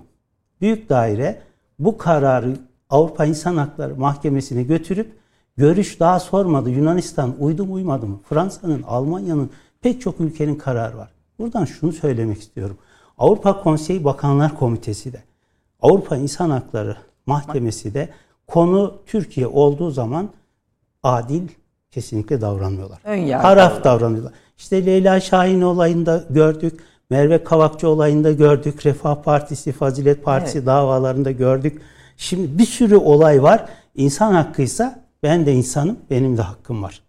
Büyük 0.61 0.89
daire 0.89 1.41
bu 1.79 1.99
kararı 1.99 2.57
Avrupa 2.91 3.25
İnsan 3.25 3.57
Hakları 3.57 3.97
Mahkemesi'ne 3.97 4.63
götürüp 4.63 5.13
görüş 5.57 6.01
daha 6.01 6.21
sormadı. 6.21 6.71
Yunanistan 6.71 7.35
uydu 7.39 7.65
mu 7.65 7.75
uymadı 7.75 8.07
mı? 8.07 8.21
Fransa'nın, 8.29 8.83
Almanya'nın 8.83 9.51
pek 9.81 10.01
çok 10.01 10.21
ülkenin 10.21 10.55
kararı 10.55 10.97
var. 10.99 11.09
Buradan 11.39 11.65
şunu 11.65 11.93
söylemek 11.93 12.41
istiyorum. 12.41 12.77
Avrupa 13.19 13.63
Konseyi 13.63 14.05
Bakanlar 14.05 14.59
Komitesi 14.59 15.13
de, 15.13 15.23
Avrupa 15.83 16.17
İnsan 16.17 16.51
Hakları 16.51 16.97
Mahkemesi 17.27 17.95
de 17.95 18.09
konu 18.47 18.95
Türkiye 19.07 19.47
olduğu 19.47 19.91
zaman 19.91 20.29
adil 21.03 21.49
kesinlikle 21.91 22.41
davranmıyorlar. 22.41 22.99
Taraf 23.43 23.85
davranıyorlar. 23.85 24.33
İşte 24.59 24.87
Leyla 24.87 25.21
Şahin 25.21 25.61
olayında 25.61 26.25
gördük. 26.31 26.81
Merve 27.11 27.45
Kavakçı 27.45 27.89
olayında 27.89 28.33
gördük. 28.33 28.87
Refah 28.87 29.23
Partisi, 29.23 29.73
Fazilet 29.73 30.25
Partisi 30.25 30.59
evet. 30.59 30.67
davalarında 30.67 31.31
gördük. 31.31 31.83
Şimdi 32.17 32.59
bir 32.59 32.67
sürü 32.67 32.97
olay 32.97 33.43
var. 33.43 33.69
İnsan 33.95 34.33
hakkıysa 34.33 35.05
ben 35.23 35.47
de 35.47 35.53
insanım, 35.53 35.97
benim 36.11 36.37
de 36.37 36.43
hakkım 36.43 36.83
var. 36.83 37.03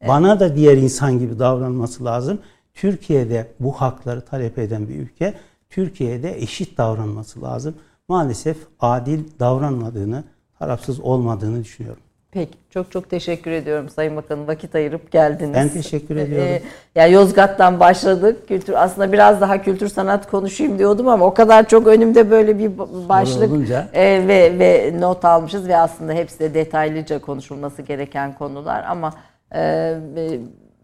Evet. 0.00 0.08
Bana 0.08 0.40
da 0.40 0.56
diğer 0.56 0.76
insan 0.76 1.18
gibi 1.18 1.38
davranması 1.38 2.04
lazım. 2.04 2.38
Türkiye'de 2.74 3.52
bu 3.60 3.72
hakları 3.72 4.20
talep 4.20 4.58
eden 4.58 4.88
bir 4.88 4.94
ülke. 4.94 5.34
Türkiye'de 5.70 6.42
eşit 6.42 6.78
davranması 6.78 7.42
lazım. 7.42 7.74
Maalesef 8.08 8.56
adil 8.80 9.24
davranmadığını, 9.40 10.24
tarafsız 10.58 11.00
olmadığını 11.00 11.64
düşünüyorum. 11.64 12.02
Peki. 12.32 12.58
Çok 12.70 12.90
çok 12.90 13.10
teşekkür 13.10 13.50
ediyorum 13.50 13.88
Sayın 13.88 14.16
Bakanım. 14.16 14.46
Vakit 14.46 14.74
ayırıp 14.74 15.12
geldiniz. 15.12 15.54
Ben 15.54 15.68
teşekkür 15.68 16.16
ediyorum. 16.16 16.48
Ee, 16.48 16.62
yani 16.94 17.12
Yozgat'tan 17.12 17.80
başladık. 17.80 18.48
Kültür 18.48 18.72
aslında 18.72 19.12
biraz 19.12 19.40
daha 19.40 19.62
kültür 19.62 19.88
sanat 19.88 20.30
konuşayım 20.30 20.78
diyordum 20.78 21.08
ama 21.08 21.24
o 21.24 21.34
kadar 21.34 21.68
çok 21.68 21.86
önümde 21.86 22.30
böyle 22.30 22.58
bir 22.58 22.78
başlık 23.08 23.70
e, 23.92 24.28
ve 24.28 24.58
ve 24.58 24.94
not 25.00 25.24
almışız 25.24 25.68
ve 25.68 25.76
aslında 25.76 26.12
hepsi 26.12 26.38
de 26.38 26.54
detaylıca 26.54 27.18
konuşulması 27.18 27.82
gereken 27.82 28.32
konular 28.32 28.84
ama 28.88 29.14
e, 29.54 29.94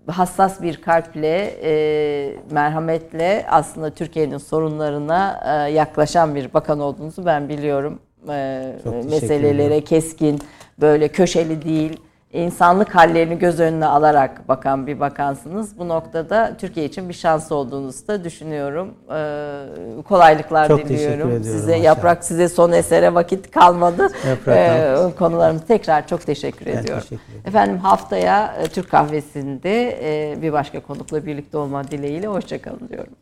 hassas 0.06 0.62
bir 0.62 0.82
kalple, 0.82 1.54
e, 1.62 2.34
merhametle 2.50 3.46
aslında 3.50 3.90
Türkiye'nin 3.90 4.38
sorunlarına 4.38 5.40
e, 5.46 5.72
yaklaşan 5.72 6.34
bir 6.34 6.54
bakan 6.54 6.80
olduğunuzu 6.80 7.26
ben 7.26 7.48
biliyorum. 7.48 7.98
E, 8.28 8.72
meselelere 9.10 9.80
keskin, 9.80 10.40
böyle 10.80 11.08
köşeli 11.08 11.64
değil, 11.64 12.00
insanlık 12.32 12.94
hallerini 12.94 13.38
göz 13.38 13.60
önüne 13.60 13.86
alarak 13.86 14.48
bakan 14.48 14.86
bir 14.86 15.00
bakansınız. 15.00 15.78
Bu 15.78 15.88
noktada 15.88 16.56
Türkiye 16.58 16.86
için 16.86 17.08
bir 17.08 17.14
şans 17.14 17.52
olduğunuzu 17.52 18.08
da 18.08 18.24
düşünüyorum. 18.24 18.94
Ee, 19.12 20.02
kolaylıklar 20.08 20.68
Çok 20.68 20.88
diliyorum 20.88 21.44
size. 21.44 21.72
Aşağı. 21.72 21.84
Yaprak 21.84 22.24
size 22.24 22.48
son 22.48 22.72
esere 22.72 23.14
vakit 23.14 23.50
kalmadı. 23.50 24.08
Ee, 24.48 24.94
konularımız 25.18 25.62
tekrar 25.68 26.06
çok 26.06 26.26
teşekkür 26.26 26.66
ben 26.66 26.76
ediyorum. 26.76 27.02
Teşekkür 27.02 27.32
ederim. 27.32 27.42
Efendim 27.46 27.78
haftaya 27.78 28.54
e, 28.62 28.64
Türk 28.64 28.90
kahvesinde 28.90 29.98
e, 30.02 30.42
bir 30.42 30.52
başka 30.52 30.80
konukla 30.80 31.26
birlikte 31.26 31.58
olma 31.58 31.84
dileğiyle 31.84 32.26
hoşçakalın 32.26 32.88
diyorum. 32.88 33.12